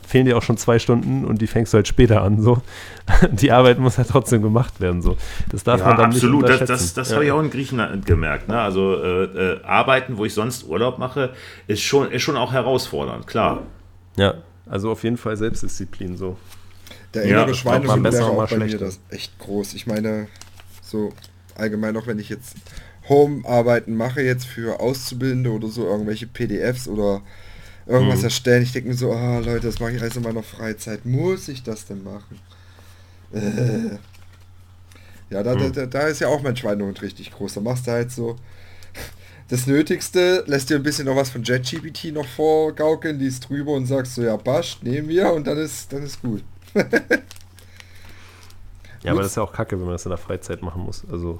fehlen 0.08 0.26
dir 0.26 0.38
auch 0.38 0.44
schon 0.44 0.58
zwei 0.58 0.80
Stunden 0.80 1.26
und 1.26 1.42
die 1.42 1.48
fängst 1.48 1.74
du 1.74 1.78
halt 1.78 1.88
später 1.88 2.22
an. 2.22 2.42
So. 2.42 2.62
Die 3.32 3.52
Arbeit 3.52 3.80
muss 3.80 3.98
halt 3.98 4.10
trotzdem 4.10 4.42
gemacht 4.42 4.80
werden. 4.80 5.02
So. 5.02 5.18
Das 5.50 5.64
darf 5.64 5.80
ja, 5.80 5.88
man 5.88 5.98
dann 5.98 6.06
absolut. 6.12 6.44
nicht 6.44 6.52
Absolut, 6.52 6.70
das, 6.70 6.82
das, 6.82 6.94
das 6.94 7.10
ja. 7.10 7.16
habe 7.16 7.26
ich 7.26 7.32
auch 7.32 7.42
in 7.42 7.50
Griechenland 7.50 8.06
gemerkt. 8.06 8.48
Ne? 8.48 8.60
Also 8.60 8.96
äh, 9.02 9.24
äh, 9.24 9.64
Arbeiten, 9.64 10.18
wo 10.18 10.26
ich 10.26 10.34
sonst 10.34 10.68
Urlaub 10.68 11.00
mache, 11.00 11.34
ist 11.68 11.82
schon, 11.82 12.12
ist 12.12 12.22
schon 12.22 12.38
auch 12.38 12.54
herausfordernd, 12.54 13.26
klar. 13.28 13.64
Ja, 14.16 14.36
also 14.68 14.92
auf 14.92 15.04
jeden 15.04 15.18
Fall 15.18 15.38
Selbstdisziplin 15.38 16.18
so. 16.18 16.38
Der 17.14 17.24
innere 17.24 17.48
ja, 17.48 17.54
Schweinehund 17.54 18.04
wäre 18.04 18.26
auch 18.26 18.50
bei 18.50 18.58
mir 18.58 18.78
das 18.78 19.00
echt 19.10 19.40
groß. 19.40 19.74
Ich 19.74 19.88
meine, 19.88 20.28
so 20.82 21.12
allgemein 21.56 21.98
auch 21.98 22.08
wenn 22.08 22.20
ich 22.20 22.30
jetzt 22.30 22.56
Home-Arbeiten 23.10 23.96
mache 23.96 24.22
jetzt 24.22 24.46
für 24.46 24.80
Auszubildende 24.80 25.52
oder 25.52 25.68
so, 25.68 25.86
irgendwelche 25.86 26.28
PDFs 26.28 26.88
oder 26.88 27.22
irgendwas 27.86 28.20
mhm. 28.20 28.26
erstellen. 28.26 28.64
Ich 28.64 28.72
denke 28.72 28.90
mir 28.90 28.96
so, 28.96 29.12
ah 29.12 29.38
oh, 29.38 29.42
Leute, 29.42 29.68
das 29.68 29.80
mache 29.80 29.92
ich 29.92 30.02
alles 30.02 30.16
in 30.16 30.24
meiner 30.24 30.44
Freizeit. 30.44 31.06
Muss 31.06 31.48
ich 31.48 31.64
das 31.64 31.86
denn 31.86 32.04
machen? 32.04 32.40
Äh. 33.34 33.98
Ja, 35.30 35.44
da, 35.44 35.56
mhm. 35.56 35.74
da, 35.74 35.86
da 35.86 36.08
ist 36.08 36.22
ja 36.22 36.28
auch 36.28 36.42
mein 36.42 36.56
Schweinehund 36.56 37.02
richtig 37.02 37.32
groß. 37.32 37.56
Da 37.56 37.62
machst 37.62 37.88
du 37.88 37.92
halt 37.92 38.12
so 38.12 38.36
das 39.50 39.66
Nötigste, 39.66 40.44
lässt 40.46 40.70
dir 40.70 40.76
ein 40.76 40.84
bisschen 40.84 41.06
noch 41.06 41.16
was 41.16 41.32
von 41.32 41.44
JetGPT 41.44 42.14
noch 42.14 42.28
vorgaukeln, 42.28 43.18
liest 43.20 43.50
drüber 43.50 43.74
und 43.74 43.88
sagst 43.88 44.16
so, 44.16 44.22
ja, 44.22 44.38
passt, 44.38 44.84
nehmen 44.84 45.10
wir 45.10 45.34
und 45.34 45.48
dann 45.48 45.58
ist, 45.58 45.92
dann 45.92 46.04
ist 46.04 46.22
gut. 46.22 46.44
ja, 49.04 49.12
aber 49.12 49.22
das 49.22 49.32
ist 49.32 49.38
ja 49.38 49.44
auch 49.44 49.52
kacke, 49.52 49.78
wenn 49.78 49.86
man 49.86 49.94
das 49.94 50.06
in 50.06 50.12
der 50.12 50.20
Freizeit 50.20 50.62
machen 50.62 50.84
muss. 50.84 51.04
Also 51.12 51.38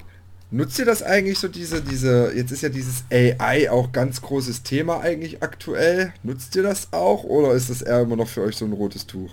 Nutzt 0.52 0.78
ihr 0.80 0.84
das 0.84 1.02
eigentlich 1.02 1.38
so 1.38 1.46
diese, 1.46 1.80
diese, 1.80 2.32
jetzt 2.34 2.50
ist 2.50 2.62
ja 2.62 2.68
dieses 2.68 3.04
AI 3.10 3.70
auch 3.70 3.92
ganz 3.92 4.20
großes 4.20 4.64
Thema 4.64 5.00
eigentlich 5.00 5.42
aktuell. 5.42 6.12
Nutzt 6.24 6.56
ihr 6.56 6.64
das 6.64 6.92
auch 6.92 7.22
oder 7.22 7.52
ist 7.52 7.70
das 7.70 7.82
eher 7.82 8.00
immer 8.00 8.16
noch 8.16 8.28
für 8.28 8.42
euch 8.42 8.56
so 8.56 8.64
ein 8.64 8.72
rotes 8.72 9.06
Tuch? 9.06 9.30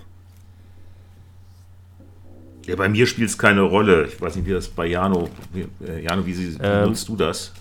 Ja, 2.66 2.76
bei 2.76 2.88
mir 2.88 3.06
spielt 3.06 3.30
es 3.30 3.38
keine 3.38 3.62
Rolle. 3.62 4.06
Ich 4.06 4.20
weiß 4.20 4.36
nicht, 4.36 4.46
wie 4.46 4.52
das 4.52 4.68
bei 4.68 4.86
Jano, 4.86 5.28
wie, 5.52 5.66
äh, 5.84 6.04
Jano, 6.04 6.24
wie, 6.24 6.34
sie, 6.34 6.54
wie 6.54 6.62
ähm, 6.62 6.90
nutzt 6.90 7.08
du 7.08 7.16
das? 7.16 7.52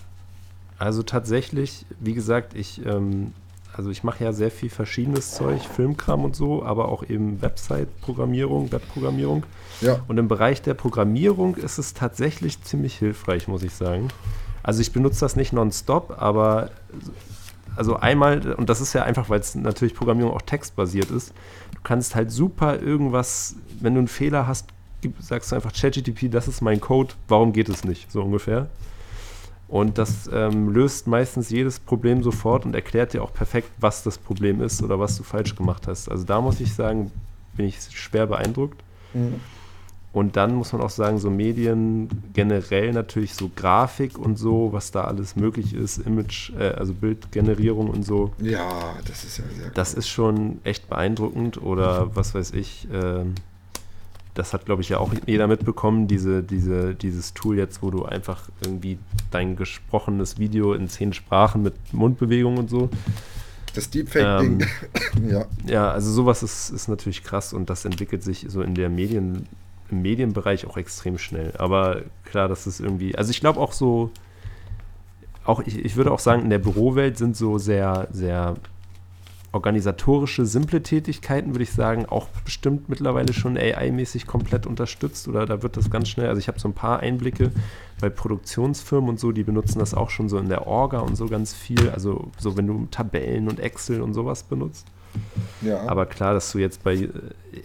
Also 0.77 1.01
tatsächlich, 1.01 1.85
wie 1.99 2.13
gesagt, 2.13 2.53
ich 2.53 2.85
ähm, 2.85 3.33
also 3.77 3.91
ich 3.91 4.03
mache 4.03 4.23
ja 4.23 4.33
sehr 4.33 4.49
viel 4.49 4.69
verschiedenes 4.69 5.35
Zeug, 5.35 5.61
Filmkram 5.61 6.23
und 6.25 6.35
so, 6.35 6.63
aber 6.63 6.89
auch 6.89 7.03
eben 7.07 7.41
Website-Programmierung, 7.41 8.71
Webprogrammierung. 8.71 9.45
Ja. 9.81 9.99
Und 10.07 10.17
im 10.17 10.27
Bereich 10.27 10.63
der 10.63 10.73
Programmierung 10.73 11.55
ist 11.55 11.77
es 11.77 11.93
tatsächlich 11.93 12.61
ziemlich 12.63 12.95
hilfreich, 12.95 13.47
muss 13.47 13.61
ich 13.61 13.73
sagen. 13.73 14.07
Also 14.63 14.81
ich 14.81 14.91
benutze 14.91 15.19
das 15.19 15.35
nicht 15.35 15.53
nonstop, 15.53 16.15
aber 16.17 16.71
also 17.75 17.97
einmal, 17.97 18.53
und 18.53 18.67
das 18.69 18.81
ist 18.81 18.93
ja 18.93 19.03
einfach, 19.03 19.29
weil 19.29 19.39
es 19.39 19.53
natürlich 19.53 19.93
Programmierung 19.93 20.33
auch 20.33 20.41
textbasiert 20.41 21.11
ist, 21.11 21.31
du 21.75 21.79
kannst 21.83 22.15
halt 22.15 22.31
super 22.31 22.81
irgendwas, 22.81 23.55
wenn 23.79 23.93
du 23.93 23.99
einen 23.99 24.07
Fehler 24.07 24.47
hast, 24.47 24.69
sagst 25.19 25.51
du 25.51 25.55
einfach 25.55 25.71
ChatGTP, 25.71 26.31
das 26.31 26.47
ist 26.47 26.61
mein 26.61 26.81
Code, 26.81 27.13
warum 27.27 27.53
geht 27.53 27.69
es 27.69 27.83
nicht, 27.83 28.11
so 28.11 28.23
ungefähr. 28.23 28.67
Und 29.67 29.97
das 29.97 30.29
ähm, 30.31 30.69
löst 30.69 31.07
meistens 31.07 31.49
jedes 31.49 31.79
Problem 31.79 32.23
sofort 32.23 32.65
und 32.65 32.73
erklärt 32.73 33.13
dir 33.13 33.21
auch 33.21 33.33
perfekt, 33.33 33.69
was 33.79 34.03
das 34.03 34.17
Problem 34.17 34.61
ist 34.61 34.81
oder 34.81 34.99
was 34.99 35.17
du 35.17 35.23
falsch 35.23 35.55
gemacht 35.55 35.87
hast. 35.87 36.09
Also 36.09 36.23
da 36.23 36.39
muss 36.39 36.61
ich 36.61 36.73
sagen, 36.73 37.11
bin 37.55 37.65
ich 37.65 37.77
schwer 37.91 38.27
beeindruckt. 38.27 38.81
Mhm. 39.13 39.41
Und 40.13 40.35
dann 40.35 40.55
muss 40.55 40.73
man 40.73 40.81
auch 40.81 40.89
sagen, 40.89 41.19
so 41.19 41.29
Medien 41.29 42.09
generell 42.33 42.91
natürlich 42.91 43.35
so 43.35 43.51
Grafik 43.55 44.17
und 44.17 44.37
so, 44.37 44.69
was 44.71 44.89
da 44.89 45.01
alles 45.03 45.35
möglich 45.35 45.75
ist, 45.75 45.99
Image, 45.99 46.51
äh, 46.57 46.69
also 46.69 46.93
Bildgenerierung 46.93 47.89
und 47.89 48.03
so. 48.03 48.31
Ja, 48.41 48.95
das 49.05 49.25
ist 49.25 49.37
ja 49.37 49.43
sehr 49.53 49.65
cool. 49.65 49.71
Das 49.75 49.93
ist 49.93 50.07
schon 50.07 50.59
echt 50.63 50.89
beeindruckend 50.89 51.61
oder 51.61 52.15
was 52.15 52.33
weiß 52.33 52.53
ich, 52.53 52.87
äh, 52.91 53.25
das 54.37 54.53
hat, 54.53 54.65
glaube 54.65 54.81
ich, 54.81 54.89
ja 54.89 54.99
auch 54.99 55.11
jeder 55.25 55.47
mitbekommen, 55.47 56.07
diese, 56.07 56.43
diese, 56.43 56.93
dieses 56.93 57.33
Tool 57.33 57.57
jetzt, 57.57 57.81
wo 57.81 57.89
du 57.89 58.05
einfach 58.05 58.49
irgendwie 58.61 58.99
dein 59.31 59.55
gesprochenes 59.55 60.37
Video 60.37 60.73
in 60.73 60.87
zehn 60.87 61.13
Sprachen 61.13 61.63
mit 61.63 61.73
Mundbewegung 61.91 62.57
und 62.57 62.69
so. 62.69 62.89
Das 63.73 63.89
Deepfake-Ding. 63.89 64.61
Ähm, 65.17 65.29
ja. 65.29 65.45
ja, 65.65 65.91
also 65.91 66.11
sowas 66.11 66.43
ist, 66.43 66.69
ist 66.69 66.87
natürlich 66.87 67.23
krass 67.23 67.53
und 67.53 67.69
das 67.69 67.85
entwickelt 67.85 68.23
sich 68.23 68.45
so 68.47 68.61
in 68.61 68.75
der 68.75 68.89
Medien, 68.89 69.47
im 69.89 70.01
Medienbereich 70.01 70.67
auch 70.67 70.77
extrem 70.77 71.17
schnell. 71.17 71.53
Aber 71.57 72.03
klar, 72.23 72.47
das 72.47 72.67
ist 72.67 72.79
irgendwie, 72.79 73.15
also 73.15 73.31
ich 73.31 73.39
glaube 73.39 73.59
auch 73.59 73.71
so, 73.71 74.11
auch 75.45 75.61
ich, 75.65 75.83
ich 75.83 75.95
würde 75.95 76.11
auch 76.11 76.19
sagen, 76.19 76.43
in 76.43 76.49
der 76.49 76.59
Bürowelt 76.59 77.17
sind 77.17 77.35
so 77.35 77.57
sehr, 77.57 78.07
sehr 78.11 78.55
organisatorische, 79.57 80.45
simple 80.45 80.83
Tätigkeiten, 80.83 81.55
würde 81.55 81.63
ich 81.63 81.71
sagen, 81.71 82.05
auch 82.05 82.27
bestimmt 82.45 82.89
mittlerweile 82.89 83.33
schon 83.33 83.57
AI-mäßig 83.57 84.27
komplett 84.27 84.67
unterstützt 84.67 85.27
oder 85.27 85.47
da 85.47 85.63
wird 85.63 85.77
das 85.77 85.89
ganz 85.89 86.09
schnell, 86.09 86.27
also 86.27 86.39
ich 86.39 86.47
habe 86.47 86.59
so 86.59 86.67
ein 86.67 86.73
paar 86.73 86.99
Einblicke 86.99 87.51
bei 87.99 88.09
Produktionsfirmen 88.09 89.09
und 89.09 89.19
so, 89.19 89.31
die 89.31 89.43
benutzen 89.43 89.79
das 89.79 89.95
auch 89.95 90.11
schon 90.11 90.29
so 90.29 90.37
in 90.37 90.47
der 90.47 90.67
Orga 90.67 90.99
und 90.99 91.17
so 91.17 91.25
ganz 91.25 91.53
viel, 91.53 91.89
also 91.89 92.31
so 92.37 92.55
wenn 92.55 92.67
du 92.67 92.87
Tabellen 92.91 93.49
und 93.49 93.59
Excel 93.59 94.01
und 94.01 94.13
sowas 94.13 94.43
benutzt. 94.43 94.85
Ja. 95.61 95.87
Aber 95.87 96.05
klar, 96.05 96.35
dass 96.35 96.51
du 96.51 96.59
jetzt 96.59 96.83
bei, 96.83 97.09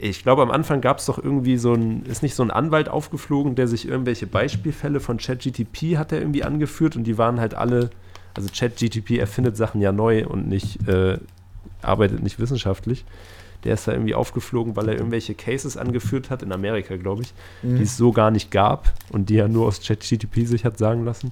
ich 0.00 0.22
glaube 0.22 0.40
am 0.40 0.50
Anfang 0.50 0.80
gab 0.80 0.98
es 0.98 1.06
doch 1.06 1.22
irgendwie 1.22 1.58
so 1.58 1.74
ein, 1.74 2.06
ist 2.06 2.22
nicht 2.22 2.34
so 2.34 2.42
ein 2.42 2.50
Anwalt 2.50 2.88
aufgeflogen, 2.88 3.54
der 3.54 3.68
sich 3.68 3.86
irgendwelche 3.86 4.26
Beispielfälle 4.26 5.00
von 5.00 5.18
ChatGTP 5.18 5.98
hat 5.98 6.12
er 6.12 6.20
irgendwie 6.20 6.44
angeführt 6.44 6.96
und 6.96 7.04
die 7.04 7.18
waren 7.18 7.38
halt 7.38 7.52
alle, 7.52 7.90
also 8.32 8.48
ChatGTP 8.48 9.18
erfindet 9.18 9.58
Sachen 9.58 9.82
ja 9.82 9.92
neu 9.92 10.26
und 10.26 10.48
nicht 10.48 10.88
äh, 10.88 11.18
arbeitet 11.80 12.22
nicht 12.22 12.38
wissenschaftlich. 12.38 13.04
Der 13.64 13.74
ist 13.74 13.86
da 13.86 13.92
irgendwie 13.92 14.14
aufgeflogen, 14.14 14.74
weil 14.74 14.88
er 14.88 14.96
irgendwelche 14.96 15.34
Cases 15.34 15.76
angeführt 15.76 16.30
hat, 16.30 16.42
in 16.42 16.52
Amerika, 16.52 16.96
glaube 16.96 17.22
ich, 17.22 17.32
mhm. 17.62 17.76
die 17.76 17.84
es 17.84 17.96
so 17.96 18.10
gar 18.10 18.30
nicht 18.32 18.50
gab 18.50 18.92
und 19.10 19.28
die 19.30 19.36
er 19.36 19.48
nur 19.48 19.66
aus 19.66 19.80
ChatGTP 19.80 20.46
sich 20.46 20.64
hat 20.64 20.78
sagen 20.78 21.04
lassen. 21.04 21.30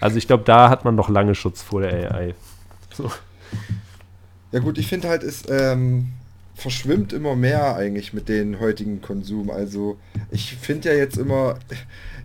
Also 0.00 0.16
ich 0.16 0.26
glaube, 0.26 0.44
da 0.44 0.70
hat 0.70 0.84
man 0.84 0.94
noch 0.94 1.10
lange 1.10 1.34
Schutz 1.34 1.60
vor 1.60 1.82
der 1.82 2.14
AI. 2.14 2.34
So. 2.94 3.10
Ja 4.50 4.60
gut, 4.60 4.78
ich 4.78 4.86
finde 4.86 5.08
halt, 5.08 5.22
es 5.22 5.44
ähm, 5.48 6.08
verschwimmt 6.58 7.12
immer 7.12 7.36
mehr 7.36 7.76
eigentlich 7.76 8.12
mit 8.12 8.28
den 8.28 8.58
heutigen 8.58 9.00
Konsum. 9.00 9.48
Also 9.48 9.96
ich 10.32 10.56
finde 10.56 10.90
ja 10.90 10.94
jetzt 10.96 11.16
immer, 11.16 11.58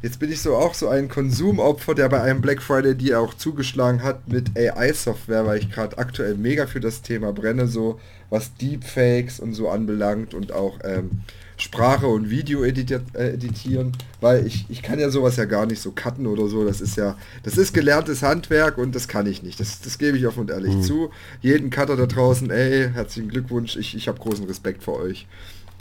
jetzt 0.02 0.20
bin 0.20 0.32
ich 0.32 0.42
so 0.42 0.56
auch 0.56 0.74
so 0.74 0.90
ein 0.90 1.08
Konsumopfer, 1.08 1.94
der 1.94 2.10
bei 2.10 2.22
einem 2.22 2.42
Black 2.42 2.62
Friday 2.62 2.96
die 2.96 3.14
auch 3.14 3.36
zugeschlagen 3.36 4.02
hat 4.02 4.28
mit 4.28 4.58
AI-Software, 4.58 5.46
weil 5.46 5.60
ich 5.60 5.72
gerade 5.72 6.00
aktuell 6.00 6.36
mega 6.36 6.66
für 6.66 6.80
das 6.80 7.04
Thema 7.04 7.32
brenne, 7.32 7.68
so 7.68 8.00
was 8.32 8.56
Deepfakes 8.56 9.40
und 9.40 9.54
so 9.54 9.70
anbelangt 9.70 10.34
und 10.34 10.52
auch 10.52 10.80
ähm, 10.84 11.22
Sprache 11.58 12.08
und 12.08 12.30
Video 12.30 12.64
editiert, 12.64 13.04
äh, 13.16 13.34
editieren, 13.34 13.92
weil 14.22 14.46
ich, 14.46 14.66
ich 14.70 14.82
kann 14.82 15.00
ja 15.00 15.10
sowas 15.10 15.38
ja 15.38 15.46
gar 15.46 15.66
nicht 15.66 15.82
so 15.82 15.92
cutten 15.92 16.28
oder 16.28 16.48
so. 16.48 16.66
Das 16.66 16.82
ist 16.82 16.98
ja, 16.98 17.18
das 17.44 17.58
ist 17.58 17.74
gelerntes 17.74 18.24
Handwerk 18.24 18.78
und 18.78 18.96
das 18.96 19.08
kann 19.08 19.26
ich 19.28 19.44
nicht. 19.44 19.60
Das, 19.60 19.82
das 19.82 19.98
gebe 19.98 20.18
ich 20.18 20.26
offen 20.28 20.42
und 20.42 20.52
ehrlich 20.52 20.76
mhm. 20.76 20.82
zu. 20.82 21.12
Jeden 21.42 21.70
Cutter 21.70 21.96
da 21.96 22.06
draußen, 22.06 22.50
ey, 22.50 22.90
herzlichen 22.94 23.30
Glückwunsch, 23.30 23.76
ich, 23.76 23.96
ich 23.96 24.08
habe 24.08 24.20
großen 24.20 24.46
Respekt 24.46 24.84
vor 24.84 25.00
euch. 25.00 25.28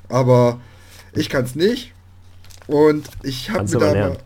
Aber 0.08 0.60
ich 1.14 1.28
kann 1.28 1.44
es 1.44 1.54
nicht 1.54 1.92
und 2.66 3.06
ich 3.22 3.50
habe 3.50 3.64
mir 3.64 3.78
da 3.78 3.94
mal, 3.94 4.18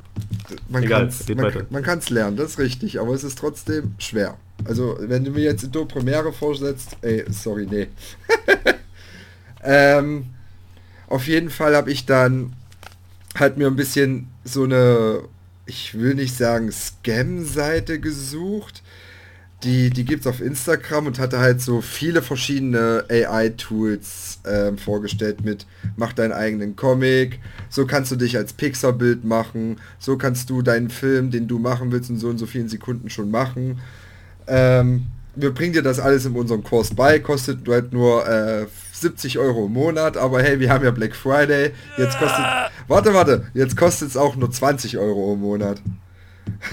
man 0.69 0.85
kann 0.85 1.09
es 1.09 1.29
man, 1.29 1.67
man 1.71 2.01
lernen, 2.09 2.37
das 2.37 2.53
ist 2.53 2.59
richtig, 2.59 3.01
aber 3.01 3.15
es 3.15 3.25
ist 3.25 3.39
trotzdem 3.39 3.95
schwer. 3.99 4.37
Also, 4.65 4.97
wenn 5.01 5.25
du 5.25 5.31
mir 5.31 5.43
jetzt 5.43 5.65
in 5.65 5.73
Do 5.73 5.85
Premiere 5.85 6.33
vorsetzt, 6.33 6.97
ey, 7.03 7.25
sorry, 7.31 7.67
nee. 7.71 7.89
ähm, 9.63 10.27
auf 11.09 11.27
jeden 11.27 11.51
Fall 11.51 11.77
habe 11.77 11.91
ich 11.91 12.07
dann 12.07 12.53
halt 13.39 13.57
mir 13.57 13.67
ein 13.67 13.77
bisschen 13.77 14.29
so 14.45 14.65
eine, 14.65 15.23
ich 15.67 15.95
will 15.99 16.15
nicht 16.15 16.37
sagen 16.37 16.71
Scam-Seite 16.71 18.01
gesucht. 18.01 18.83
Die, 19.63 19.89
die 19.89 20.05
gibt 20.05 20.21
es 20.21 20.27
auf 20.27 20.43
Instagram 20.43 21.07
und 21.07 21.19
hatte 21.19 21.39
halt 21.39 21.63
so 21.63 21.81
viele 21.81 22.21
verschiedene 22.21 23.05
AI-Tools 23.09 24.41
äh, 24.45 24.77
vorgestellt 24.77 25.45
mit 25.45 25.67
mach 25.97 26.13
deinen 26.13 26.33
eigenen 26.33 26.77
Comic, 26.77 27.41
so 27.71 27.87
kannst 27.87 28.13
du 28.13 28.17
dich 28.17 28.37
als 28.37 28.53
Pixar-Bild 28.53 29.25
machen, 29.25 29.81
so 29.99 30.19
kannst 30.19 30.51
du 30.51 30.61
deinen 30.61 30.91
Film, 30.91 31.31
den 31.31 31.49
du 31.49 31.59
machen 31.59 31.91
willst, 31.91 32.11
in 32.11 32.19
so 32.19 32.29
und 32.29 32.37
so 32.37 32.45
vielen 32.45 32.69
Sekunden 32.69 33.09
schon 33.09 33.31
machen. 33.31 33.81
Ähm, 34.47 35.07
wir 35.35 35.53
bringen 35.53 35.73
dir 35.73 35.83
das 35.83 36.01
alles 36.01 36.27
in 36.27 36.37
unserem 36.37 36.63
Kurs 36.63 36.95
bei, 36.95 37.19
kostet 37.19 37.67
halt 37.67 37.93
nur 37.95 38.29
äh, 38.29 38.67
70 39.01 39.39
Euro 39.39 39.67
im 39.67 39.73
Monat, 39.73 40.17
aber 40.17 40.43
hey, 40.43 40.59
wir 40.61 40.71
haben 40.71 40.85
ja 40.85 40.91
Black 40.91 41.15
Friday, 41.15 41.73
jetzt 41.97 42.19
kostet, 42.19 42.45
warte, 42.89 43.15
warte, 43.15 43.47
jetzt 43.55 43.77
kostet 43.77 44.09
es 44.09 44.17
auch 44.17 44.37
nur 44.37 44.51
20 44.51 44.99
Euro 44.99 45.35
im 45.35 45.41
Monat. 45.41 45.83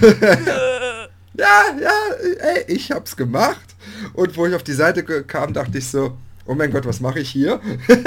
ja, 0.00 1.62
ja, 1.80 2.24
ey, 2.38 2.64
ich 2.68 2.90
hab's 2.90 3.16
gemacht 3.16 3.74
und 4.14 4.36
wo 4.36 4.46
ich 4.46 4.54
auf 4.54 4.62
die 4.62 4.72
Seite 4.72 5.02
kam, 5.24 5.52
dachte 5.52 5.78
ich 5.78 5.88
so, 5.88 6.16
oh 6.46 6.54
mein 6.54 6.70
Gott, 6.70 6.86
was 6.86 7.00
mache 7.00 7.20
ich 7.20 7.30
hier? 7.30 7.60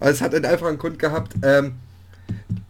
also 0.00 0.12
es 0.12 0.20
hat 0.20 0.34
einen 0.34 0.44
einfachen 0.44 0.78
Grund 0.78 0.98
gehabt, 0.98 1.34
ähm, 1.42 1.76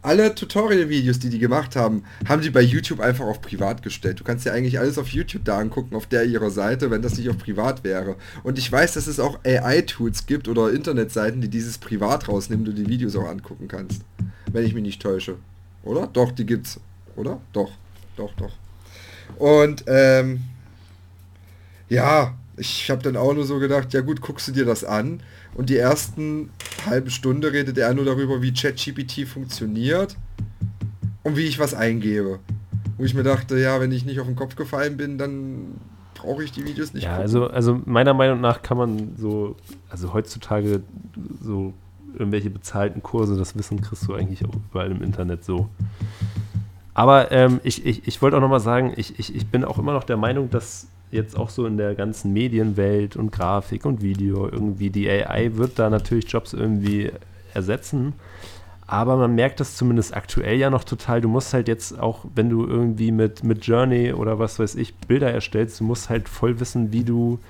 alle 0.07 0.35
Tutorial-Videos, 0.35 1.19
die 1.19 1.31
die 1.31 1.41
gemacht 1.41 1.75
haben, 1.75 2.05
haben 2.29 2.41
die 2.41 2.51
bei 2.51 2.61
YouTube 2.61 3.01
einfach 3.01 3.27
auf 3.27 3.41
privat 3.41 3.83
gestellt. 3.83 4.21
Du 4.21 4.25
kannst 4.25 4.47
ja 4.47 4.53
eigentlich 4.53 4.79
alles 4.79 4.99
auf 4.99 5.09
YouTube 5.09 5.45
da 5.45 5.59
angucken, 5.59 5.97
auf 5.97 6.07
der 6.07 6.25
ihrer 6.25 6.51
Seite, 6.51 6.93
wenn 6.93 7.03
das 7.03 7.19
nicht 7.19 7.29
auf 7.29 7.39
privat 7.39 7.83
wäre. 7.83 8.15
Und 8.45 8.57
ich 8.57 8.71
weiß, 8.71 8.95
dass 8.95 9.09
es 9.09 9.19
auch 9.19 9.41
AI-Tools 9.45 10.27
gibt 10.27 10.47
oder 10.47 10.71
Internetseiten, 10.71 11.41
die 11.41 11.49
dieses 11.49 11.79
privat 11.79 12.29
rausnehmen 12.29 12.69
und 12.69 12.77
die 12.77 12.87
Videos 12.87 13.17
auch 13.17 13.29
angucken 13.29 13.67
kannst. 13.67 14.03
Wenn 14.53 14.65
ich 14.65 14.75
mich 14.75 14.85
nicht 14.85 15.03
täusche. 15.03 15.39
Oder? 15.83 16.07
Doch, 16.07 16.31
die 16.31 16.47
gibt's. 16.47 16.79
Oder? 17.17 17.41
Doch. 17.53 17.73
Doch, 18.17 18.33
doch. 18.37 18.53
Und, 19.39 19.85
ähm, 19.89 20.41
ja, 21.89 22.37
ich 22.57 22.91
habe 22.91 23.03
dann 23.03 23.17
auch 23.17 23.35
nur 23.35 23.45
so 23.45 23.59
gedacht, 23.59 23.93
ja 23.93 24.01
gut, 24.01 24.21
guckst 24.21 24.49
du 24.49 24.53
dir 24.53 24.65
das 24.65 24.85
an 24.85 25.21
und 25.55 25.69
die 25.71 25.77
ersten 25.77 26.51
halbe 26.87 27.11
Stunde 27.11 27.53
redet 27.53 27.79
er 27.79 27.93
nur 27.95 28.05
darüber, 28.05 28.43
wie 28.43 28.53
ChatGPT 28.53 29.27
funktioniert 29.27 30.17
und 31.23 31.37
wie 31.37 31.45
ich 31.45 31.59
was 31.59 31.75
eingebe. 31.75 32.39
Wo 32.97 33.05
ich 33.05 33.15
mir 33.15 33.23
dachte, 33.23 33.59
ja, 33.59 33.81
wenn 33.81 33.93
ich 33.93 34.07
nicht 34.07 34.21
auf 34.21 34.27
den 34.27 34.37
Kopf 34.37 34.57
gefallen 34.57 34.97
bin, 34.97 35.19
dann 35.19 35.75
brauche 36.15 36.43
ich 36.43 36.53
die 36.53 36.65
Videos 36.65 36.95
nicht. 36.95 37.05
Ja, 37.05 37.17
also, 37.17 37.49
also 37.49 37.81
meiner 37.85 38.15
Meinung 38.15 38.41
nach 38.41 38.63
kann 38.63 38.79
man 38.79 39.15
so, 39.19 39.57
also 39.91 40.15
heutzutage 40.15 40.83
so 41.43 41.75
irgendwelche 42.15 42.49
bezahlten 42.49 43.03
Kurse, 43.03 43.37
das 43.37 43.55
Wissen 43.57 43.83
kriegst 43.83 44.09
du 44.09 44.15
eigentlich 44.15 44.45
auch 44.47 44.55
überall 44.71 44.91
im 44.91 45.03
Internet 45.03 45.45
so. 45.45 45.69
Aber 46.95 47.31
ähm, 47.31 47.61
ich, 47.63 47.85
ich, 47.85 48.09
ich 48.09 48.23
wollte 48.23 48.39
auch 48.39 48.41
nochmal 48.41 48.61
sagen, 48.61 48.95
ich, 48.97 49.19
ich, 49.19 49.35
ich 49.35 49.47
bin 49.49 49.65
auch 49.65 49.79
immer 49.79 49.93
noch 49.93 50.05
der 50.05 50.17
Meinung, 50.17 50.49
dass 50.49 50.89
jetzt 51.17 51.37
auch 51.37 51.51
so 51.51 51.67
in 51.67 51.77
der 51.77 51.95
ganzen 51.95 52.33
Medienwelt 52.33 53.17
und 53.17 53.33
Grafik 53.33 53.85
und 53.85 54.03
Video 54.03 54.49
irgendwie 54.49 54.91
die 54.91 55.09
AI 55.09 55.53
wird 55.55 55.79
da 55.79 55.91
natürlich 55.91 56.31
Jobs 56.31 56.53
irgendwie 56.53 57.11
ersetzen. 57.55 58.15
Aber 58.87 59.17
man 59.17 59.35
merkt 59.35 59.59
das 59.59 59.75
zumindest 59.77 60.15
aktuell 60.15 60.57
ja 60.57 60.71
noch 60.71 60.85
total. 60.85 61.21
Du 61.21 61.29
musst 61.29 61.53
halt 61.53 61.67
jetzt 61.67 61.99
auch, 61.99 62.25
wenn 62.35 62.49
du 62.49 62.65
irgendwie 62.65 63.11
mit, 63.11 63.43
mit 63.43 63.67
Journey 63.67 64.13
oder 64.13 64.39
was 64.39 64.61
weiß 64.61 64.77
ich 64.77 64.95
Bilder 64.95 65.33
erstellst, 65.33 65.81
du 65.81 65.85
musst 65.85 66.09
halt 66.09 66.29
voll 66.29 66.61
wissen, 66.61 66.93
wie 66.93 67.03
du 67.03 67.41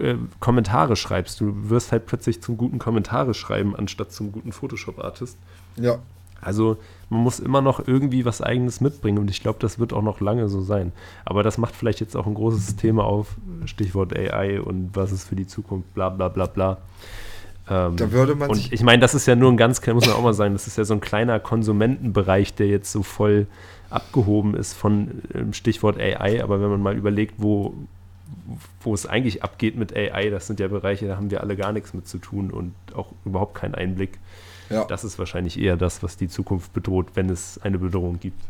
äh, 0.00 0.16
Kommentare 0.40 0.96
schreibst. 0.96 1.40
Du 1.40 1.70
wirst 1.70 1.92
halt 1.92 2.06
plötzlich 2.06 2.42
zum 2.42 2.56
guten 2.56 2.80
Kommentare 2.80 3.34
schreiben, 3.34 3.76
anstatt 3.76 4.10
zum 4.10 4.32
guten 4.32 4.50
Photoshop-Artist. 4.50 5.38
Ja. 5.76 5.98
Also 6.40 6.78
man 7.10 7.20
muss 7.20 7.40
immer 7.40 7.60
noch 7.60 7.86
irgendwie 7.86 8.24
was 8.24 8.40
eigenes 8.40 8.80
mitbringen 8.80 9.18
und 9.18 9.30
ich 9.30 9.42
glaube, 9.42 9.58
das 9.60 9.78
wird 9.78 9.92
auch 9.92 10.02
noch 10.02 10.20
lange 10.20 10.48
so 10.48 10.60
sein. 10.60 10.92
Aber 11.24 11.42
das 11.42 11.58
macht 11.58 11.74
vielleicht 11.74 12.00
jetzt 12.00 12.16
auch 12.16 12.26
ein 12.26 12.34
großes 12.34 12.76
Thema 12.76 13.04
auf, 13.04 13.36
Stichwort 13.66 14.16
AI 14.16 14.60
und 14.60 14.90
was 14.94 15.12
ist 15.12 15.28
für 15.28 15.36
die 15.36 15.46
Zukunft, 15.46 15.92
bla 15.94 16.08
bla 16.08 16.28
bla 16.28 16.46
bla. 16.46 16.78
Ähm, 17.68 17.96
da 17.96 18.12
würde 18.12 18.34
man 18.34 18.50
und 18.50 18.72
ich 18.72 18.82
meine, 18.82 19.00
das 19.00 19.14
ist 19.14 19.26
ja 19.26 19.36
nur 19.36 19.50
ein 19.50 19.56
ganz, 19.56 19.84
muss 19.86 20.06
man 20.06 20.16
auch 20.16 20.22
mal 20.22 20.34
sagen, 20.34 20.52
das 20.52 20.66
ist 20.66 20.76
ja 20.76 20.84
so 20.84 20.94
ein 20.94 21.00
kleiner 21.00 21.40
Konsumentenbereich, 21.40 22.54
der 22.54 22.66
jetzt 22.66 22.92
so 22.92 23.02
voll 23.02 23.46
abgehoben 23.90 24.54
ist 24.54 24.74
von 24.74 25.22
ähm, 25.34 25.52
Stichwort 25.52 25.98
AI, 25.98 26.42
aber 26.42 26.60
wenn 26.60 26.68
man 26.68 26.82
mal 26.82 26.96
überlegt, 26.96 27.34
wo, 27.38 27.74
wo 28.80 28.92
es 28.92 29.06
eigentlich 29.06 29.42
abgeht 29.42 29.76
mit 29.76 29.94
AI, 29.96 30.30
das 30.30 30.46
sind 30.46 30.60
ja 30.60 30.68
Bereiche, 30.68 31.06
da 31.06 31.16
haben 31.16 31.30
wir 31.30 31.40
alle 31.40 31.56
gar 31.56 31.72
nichts 31.72 31.94
mit 31.94 32.06
zu 32.06 32.18
tun 32.18 32.50
und 32.50 32.74
auch 32.94 33.12
überhaupt 33.24 33.54
keinen 33.54 33.74
Einblick. 33.74 34.18
Ja. 34.70 34.84
Das 34.84 35.04
ist 35.04 35.18
wahrscheinlich 35.18 35.58
eher 35.58 35.76
das, 35.76 36.02
was 36.02 36.16
die 36.16 36.28
Zukunft 36.28 36.72
bedroht, 36.72 37.08
wenn 37.14 37.28
es 37.30 37.60
eine 37.62 37.78
Bedrohung 37.78 38.18
gibt. 38.20 38.40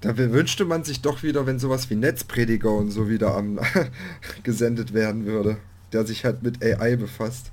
Da 0.00 0.16
wünschte 0.16 0.64
man 0.64 0.82
sich 0.82 1.02
doch 1.02 1.22
wieder, 1.22 1.46
wenn 1.46 1.58
sowas 1.58 1.90
wie 1.90 1.94
Netzprediger 1.94 2.72
und 2.72 2.90
so 2.90 3.08
wieder 3.10 3.34
am 3.34 3.58
gesendet 4.42 4.94
werden 4.94 5.26
würde, 5.26 5.58
der 5.92 6.06
sich 6.06 6.24
halt 6.24 6.42
mit 6.42 6.64
AI 6.64 6.96
befasst. 6.96 7.52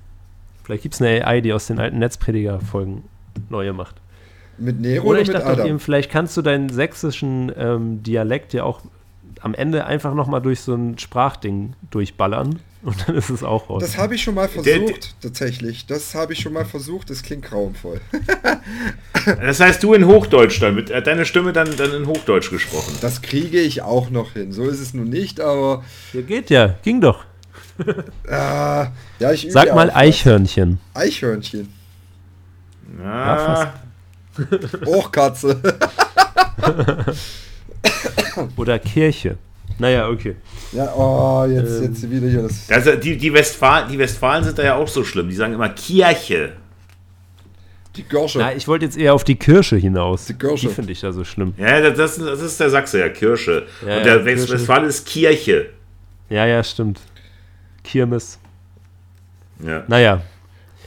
Vielleicht 0.64 0.82
gibt 0.82 0.94
es 0.94 1.02
eine 1.02 1.26
AI, 1.26 1.40
die 1.42 1.52
aus 1.52 1.66
den 1.66 1.78
alten 1.78 1.98
Netzprediger-Folgen 1.98 3.04
neue 3.50 3.72
macht. 3.74 3.96
Mit 4.56 4.80
Nero 4.80 5.04
oder, 5.04 5.10
oder 5.10 5.20
ich 5.20 5.28
mit 5.28 5.36
dachte 5.36 5.46
Adam? 5.46 5.66
Eben, 5.66 5.78
vielleicht 5.78 6.10
kannst 6.10 6.36
du 6.36 6.42
deinen 6.42 6.68
sächsischen 6.70 7.52
ähm, 7.56 8.02
Dialekt 8.02 8.54
ja 8.54 8.64
auch 8.64 8.80
am 9.40 9.54
Ende 9.54 9.86
einfach 9.86 10.14
nochmal 10.14 10.40
durch 10.40 10.60
so 10.60 10.74
ein 10.74 10.98
Sprachding 10.98 11.74
durchballern 11.90 12.60
und 12.82 13.08
dann 13.08 13.16
ist 13.16 13.28
es 13.28 13.42
auch 13.42 13.68
raus. 13.68 13.82
Das 13.82 13.98
habe 13.98 14.14
ich 14.14 14.22
schon 14.22 14.34
mal 14.34 14.48
versucht, 14.48 15.16
tatsächlich. 15.20 15.86
Das 15.86 16.14
habe 16.14 16.32
ich 16.32 16.40
schon 16.40 16.52
mal 16.52 16.64
versucht, 16.64 17.10
das 17.10 17.22
klingt 17.22 17.44
grauenvoll. 17.44 18.00
das 19.24 19.58
heißt, 19.58 19.82
du 19.82 19.94
in 19.94 20.06
Hochdeutsch 20.06 20.60
dann, 20.62 20.76
mit 20.76 20.90
äh, 20.90 21.02
deine 21.02 21.24
Stimme 21.24 21.52
dann, 21.52 21.76
dann 21.76 21.92
in 21.92 22.06
Hochdeutsch 22.06 22.50
gesprochen. 22.50 22.96
Das 23.00 23.20
kriege 23.20 23.60
ich 23.60 23.82
auch 23.82 24.10
noch 24.10 24.32
hin. 24.32 24.52
So 24.52 24.68
ist 24.68 24.80
es 24.80 24.94
nun 24.94 25.08
nicht, 25.08 25.40
aber. 25.40 25.84
Ja, 26.12 26.20
geht 26.20 26.50
ja, 26.50 26.76
ging 26.82 27.00
doch. 27.00 27.24
ah, 28.28 28.88
ja, 29.18 29.32
ich 29.32 29.48
Sag 29.50 29.74
mal 29.74 29.90
Eichhörnchen. 29.90 30.78
Eichhörnchen. 30.94 31.72
Ja, 33.02 33.72
fast. 34.36 34.86
Hochkatze. 34.86 35.60
Oder 38.56 38.78
Kirche. 38.78 39.36
Naja, 39.78 40.08
okay. 40.08 40.36
Ja, 40.72 40.92
oh, 40.94 41.46
jetzt, 41.46 41.78
ähm, 41.78 41.84
jetzt 41.84 42.10
wieder 42.10 42.28
hier 42.28 42.42
das. 42.42 42.70
Also 42.70 42.96
die, 42.96 43.16
die, 43.16 43.32
Westfalen, 43.32 43.88
die 43.88 43.98
Westfalen 43.98 44.44
sind 44.44 44.58
da 44.58 44.64
ja 44.64 44.74
auch 44.74 44.88
so 44.88 45.04
schlimm. 45.04 45.28
Die 45.28 45.34
sagen 45.34 45.54
immer 45.54 45.68
Kirche. 45.68 46.54
Die 47.96 48.02
Kirsche. 48.02 48.38
Na, 48.38 48.54
ich 48.54 48.66
wollte 48.68 48.84
jetzt 48.84 48.96
eher 48.96 49.14
auf 49.14 49.24
die 49.24 49.36
Kirsche 49.36 49.76
hinaus. 49.76 50.26
Die 50.26 50.34
Kirsche. 50.34 50.68
Die 50.68 50.74
finde 50.74 50.92
ich 50.92 51.00
da 51.00 51.12
so 51.12 51.24
schlimm. 51.24 51.54
Ja, 51.58 51.90
das, 51.90 52.16
das 52.16 52.40
ist 52.40 52.58
der 52.60 52.70
Sachse, 52.70 53.00
ja, 53.00 53.08
Kirsche. 53.08 53.66
Ja, 53.86 53.98
Und 53.98 54.06
der 54.06 54.18
ja, 54.18 54.24
Westfalen 54.24 54.88
ist 54.88 55.06
Kirche. 55.06 55.70
Ja, 56.28 56.46
ja, 56.46 56.62
stimmt. 56.62 57.00
Kirmes. 57.82 58.38
Ja. 59.64 59.84
Naja, 59.88 60.22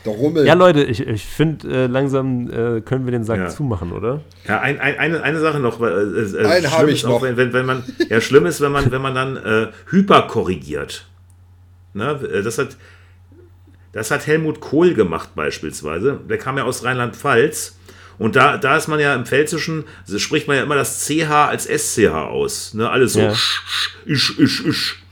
der 0.06 0.14
Rummel. 0.14 0.46
Ja, 0.46 0.54
Leute, 0.54 0.84
ich, 0.84 1.06
ich 1.06 1.24
finde, 1.24 1.68
äh, 1.68 1.88
langsam 1.88 2.50
äh, 2.50 2.82
können 2.82 3.06
wir 3.06 3.12
den 3.12 3.24
Sack 3.24 3.40
ja. 3.40 3.48
zumachen, 3.50 3.92
oder? 3.92 4.22
Ja, 4.48 4.60
ein, 4.60 4.80
ein, 4.80 4.98
eine, 4.98 5.22
eine 5.22 5.40
Sache 5.40 5.60
noch. 5.60 5.82
Äh, 5.82 5.86
äh 5.86 6.46
Einen 6.46 6.72
habe 6.72 6.92
ich 6.92 7.04
noch. 7.04 7.12
Auch, 7.12 7.22
wenn, 7.22 7.38
wenn, 7.38 7.54
wenn 7.54 7.66
man, 7.66 7.84
ja, 8.10 8.22
schlimm 8.22 8.46
ist, 8.46 8.62
wenn 8.62 8.72
man, 8.72 8.92
wenn 8.92 9.02
man 9.02 9.16
dann 9.16 9.38
äh, 9.38 9.68
hyperkorrigiert. 9.90 11.08
Ne? 11.94 12.42
Das, 12.44 12.58
hat, 12.58 12.78
das 13.92 14.12
hat 14.12 14.26
Helmut 14.28 14.60
Kohl 14.60 14.94
gemacht 14.94 15.30
beispielsweise. 15.36 16.20
Der 16.30 16.38
kam 16.38 16.58
ja 16.58 16.64
aus 16.64 16.84
Rheinland-Pfalz. 16.84 17.78
Und 18.18 18.36
da, 18.36 18.58
da 18.58 18.78
ist 18.78 18.88
man 18.88 19.00
ja 19.00 19.16
im 19.16 19.26
Pfälzischen, 19.26 19.86
spricht 20.18 20.48
man 20.48 20.58
ja 20.58 20.64
immer 20.64 20.76
das 20.76 21.08
CH 21.08 21.32
als 21.32 21.66
SCH 21.66 22.10
aus. 22.10 22.74
Ne? 22.76 22.88
Alles 22.90 23.14
so 23.14 23.20
ja. 23.20 23.34
sch, 23.34 23.62
sch, 23.66 23.98
isch, 24.06 24.40
isch, 24.40 24.66
isch. 24.66 25.04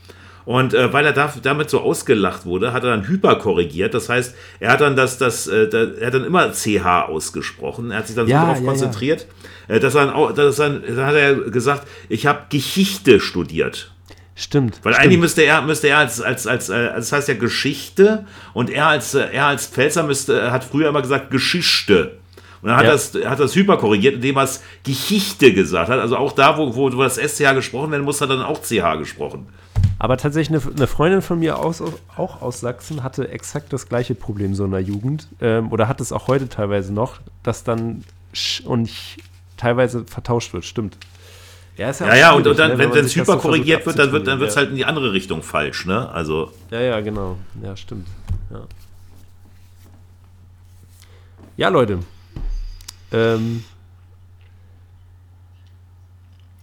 Und 0.50 0.74
äh, 0.74 0.92
weil 0.92 1.06
er 1.06 1.12
da, 1.12 1.32
damit 1.44 1.70
so 1.70 1.80
ausgelacht 1.80 2.44
wurde, 2.44 2.72
hat 2.72 2.82
er 2.82 2.90
dann 2.90 3.06
hyperkorrigiert. 3.06 3.94
Das 3.94 4.08
heißt, 4.08 4.34
er 4.58 4.72
hat 4.72 4.80
dann 4.80 4.96
das, 4.96 5.16
das, 5.16 5.46
äh, 5.46 5.68
er 6.00 6.08
hat 6.08 6.14
dann 6.14 6.24
immer 6.24 6.50
CH 6.50 7.06
ausgesprochen. 7.06 7.92
Er 7.92 7.98
hat 7.98 8.08
sich 8.08 8.16
dann 8.16 8.26
ja, 8.26 8.40
so 8.40 8.46
darauf 8.46 8.60
ja, 8.60 8.66
konzentriert, 8.66 9.28
ja. 9.68 9.76
Äh, 9.76 9.78
dass 9.78 9.94
er 9.94 10.06
dann, 10.06 10.34
dass 10.34 10.58
er 10.58 10.70
dann, 10.70 10.82
dann 10.96 11.06
hat 11.06 11.14
er 11.14 11.34
gesagt, 11.36 11.86
ich 12.08 12.26
habe 12.26 12.46
Geschichte 12.48 13.20
studiert. 13.20 13.92
Stimmt. 14.34 14.80
Weil 14.82 14.94
stimmt. 14.94 15.06
eigentlich 15.06 15.20
müsste 15.20 15.42
er, 15.42 15.62
müsste 15.62 15.86
er 15.86 15.98
als, 15.98 16.20
als, 16.20 16.48
als, 16.48 16.68
äh, 16.68 16.94
das 16.96 17.12
heißt 17.12 17.28
ja 17.28 17.34
Geschichte 17.34 18.26
und 18.52 18.70
er 18.70 18.88
als, 18.88 19.14
äh, 19.14 19.28
er 19.30 19.46
als 19.46 19.68
Pfälzer 19.68 20.02
müsste, 20.02 20.50
hat 20.50 20.64
früher 20.64 20.88
immer 20.88 21.02
gesagt 21.02 21.30
Geschichte. 21.30 22.18
Und 22.60 22.70
dann 22.70 22.76
hat, 22.76 22.86
ja. 22.86 22.90
das, 22.90 23.14
hat 23.24 23.38
das 23.38 23.54
hyper 23.54 23.76
korrigiert, 23.76 24.16
indem 24.16 24.36
er 24.36 24.42
es 24.42 24.64
Geschichte 24.82 25.54
gesagt 25.54 25.90
hat. 25.90 26.00
Also 26.00 26.16
auch 26.16 26.32
da, 26.32 26.58
wo, 26.58 26.74
wo, 26.74 26.92
wo 26.92 27.02
das 27.04 27.18
SCH 27.18 27.54
gesprochen 27.54 27.92
werden 27.92 28.02
muss, 28.02 28.20
hat 28.20 28.30
er 28.30 28.38
dann 28.38 28.44
auch 28.44 28.60
CH 28.60 28.98
gesprochen. 28.98 29.46
Aber 30.00 30.16
tatsächlich 30.16 30.58
eine, 30.58 30.74
eine 30.74 30.86
Freundin 30.86 31.20
von 31.20 31.40
mir 31.40 31.58
aus, 31.58 31.82
auch 32.16 32.40
aus 32.40 32.60
Sachsen 32.60 33.02
hatte 33.02 33.28
exakt 33.28 33.70
das 33.70 33.86
gleiche 33.86 34.14
Problem 34.14 34.54
so 34.54 34.64
in 34.64 34.70
der 34.70 34.80
Jugend. 34.80 35.28
Ähm, 35.42 35.70
oder 35.70 35.88
hat 35.88 36.00
es 36.00 36.10
auch 36.10 36.26
heute 36.26 36.48
teilweise 36.48 36.90
noch, 36.90 37.20
dass 37.42 37.64
dann 37.64 38.02
sch 38.32 38.62
und 38.64 38.86
ch 38.88 39.18
teilweise 39.58 40.06
vertauscht 40.06 40.54
wird. 40.54 40.64
Stimmt. 40.64 40.96
Ja, 41.76 41.90
ja, 41.90 42.14
ja 42.14 42.32
und, 42.32 42.46
und, 42.46 42.58
dann, 42.58 42.78
ne, 42.78 42.78
wenn 42.78 43.04
es 43.04 43.14
hyper 43.14 43.36
korrigiert 43.36 43.84
wird, 43.84 43.98
dann 43.98 44.10
wird 44.10 44.26
dann 44.26 44.40
es 44.40 44.54
ja. 44.54 44.62
halt 44.62 44.70
in 44.70 44.76
die 44.76 44.86
andere 44.86 45.12
Richtung 45.12 45.42
falsch, 45.42 45.84
ne? 45.84 46.08
Also. 46.08 46.50
Ja, 46.70 46.80
ja, 46.80 47.00
genau. 47.00 47.36
Ja, 47.62 47.76
stimmt. 47.76 48.08
Ja, 48.50 48.60
ja 51.58 51.68
Leute. 51.68 51.98
Ähm, 53.12 53.64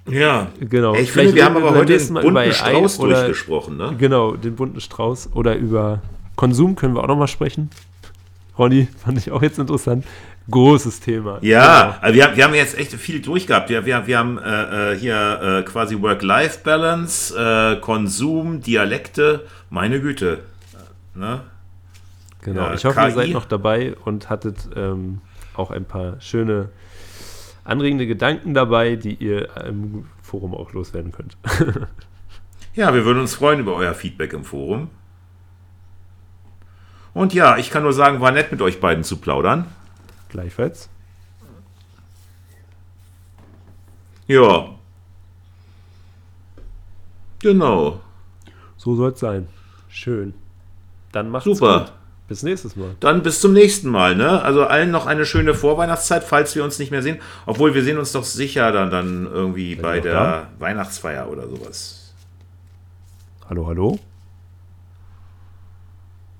Ja, 0.09 0.47
genau. 0.59 0.95
ich 0.95 1.11
finde, 1.11 1.35
wir 1.35 1.45
haben 1.45 1.57
aber 1.57 1.71
heute 1.71 1.97
den 1.97 2.13
bunten 2.13 2.53
Strauß 2.53 2.99
oder, 2.99 3.15
durchgesprochen, 3.15 3.77
ne? 3.77 3.95
Genau, 3.97 4.35
den 4.35 4.55
bunten 4.55 4.79
Strauß. 4.79 5.31
Oder 5.33 5.55
über 5.55 6.01
Konsum 6.35 6.75
können 6.75 6.95
wir 6.95 7.03
auch 7.03 7.07
nochmal 7.07 7.27
sprechen. 7.27 7.69
Ronny, 8.57 8.87
fand 9.03 9.17
ich 9.17 9.31
auch 9.31 9.41
jetzt 9.41 9.59
interessant. 9.59 10.05
Großes 10.49 11.01
Thema. 11.01 11.39
Ja, 11.41 11.83
genau. 11.83 11.95
also 11.99 12.15
wir, 12.15 12.37
wir 12.37 12.43
haben 12.45 12.53
jetzt 12.53 12.77
echt 12.77 12.93
viel 12.93 13.21
durchgehabt. 13.21 13.69
Wir, 13.69 13.85
wir, 13.85 14.07
wir 14.07 14.17
haben 14.17 14.37
äh, 14.37 14.93
äh 14.93 14.97
hier 14.97 15.41
äh, 15.41 15.63
quasi 15.63 16.01
Work-Life-Balance, 16.01 17.35
äh, 17.37 17.81
Konsum, 17.81 18.61
Dialekte. 18.61 19.45
Meine 19.69 19.99
Güte. 19.99 20.39
Ne? 21.15 21.41
Genau, 22.41 22.61
ja, 22.61 22.73
ich 22.75 22.85
hoffe, 22.85 22.99
KI. 22.99 23.07
ihr 23.07 23.11
seid 23.11 23.29
noch 23.31 23.45
dabei 23.45 23.95
und 24.05 24.29
hattet 24.29 24.69
ähm, 24.75 25.19
auch 25.53 25.71
ein 25.71 25.83
paar 25.83 26.21
schöne 26.21 26.69
anregende 27.67 28.07
Gedanken 28.07 28.53
dabei, 28.53 28.95
die 28.95 29.13
ihr 29.15 29.55
im 29.65 30.05
Forum 30.23 30.55
auch 30.55 30.73
loswerden 30.73 31.11
könnt. 31.11 31.37
ja, 32.75 32.93
wir 32.93 33.05
würden 33.05 33.19
uns 33.19 33.35
freuen 33.35 33.59
über 33.59 33.75
euer 33.75 33.93
Feedback 33.93 34.33
im 34.33 34.43
Forum. 34.43 34.89
Und 37.13 37.33
ja, 37.33 37.57
ich 37.57 37.69
kann 37.71 37.83
nur 37.83 37.93
sagen, 37.93 38.21
war 38.21 38.31
nett 38.31 38.51
mit 38.51 38.61
euch 38.61 38.79
beiden 38.79 39.03
zu 39.03 39.17
plaudern. 39.17 39.65
Gleichfalls. 40.29 40.89
Ja. 44.27 44.75
Genau. 47.39 48.01
So 48.77 48.95
soll 48.95 49.11
es 49.11 49.19
sein. 49.19 49.47
Schön. 49.89 50.33
Dann 51.11 51.29
macht's 51.29 51.45
Super. 51.45 51.79
gut. 51.79 51.93
Bis 52.27 52.43
nächstes 52.43 52.75
Mal. 52.75 52.95
Dann 52.99 53.23
bis 53.23 53.39
zum 53.39 53.53
nächsten 53.53 53.89
Mal. 53.89 54.15
Ne? 54.15 54.41
Also 54.41 54.65
allen 54.65 54.91
noch 54.91 55.05
eine 55.05 55.25
schöne 55.25 55.53
Vorweihnachtszeit, 55.53 56.23
falls 56.25 56.55
wir 56.55 56.63
uns 56.63 56.77
nicht 56.77 56.91
mehr 56.91 57.01
sehen. 57.01 57.19
Obwohl 57.45 57.73
wir 57.73 57.83
sehen 57.83 57.97
uns 57.97 58.11
doch 58.11 58.25
sicher 58.25 58.71
dann, 58.73 58.89
dann 58.89 59.25
irgendwie 59.25 59.77
Wenn 59.77 59.81
bei 59.81 59.99
der 60.01 60.13
da? 60.13 60.47
Weihnachtsfeier 60.59 61.29
oder 61.29 61.47
sowas. 61.47 62.13
Hallo, 63.49 63.67
hallo? 63.67 63.97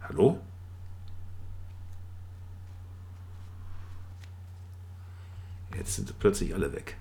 Hallo? 0.10 0.40
Jetzt 5.78 5.96
sind 5.96 6.20
plötzlich 6.20 6.54
alle 6.54 6.74
weg. 6.74 6.98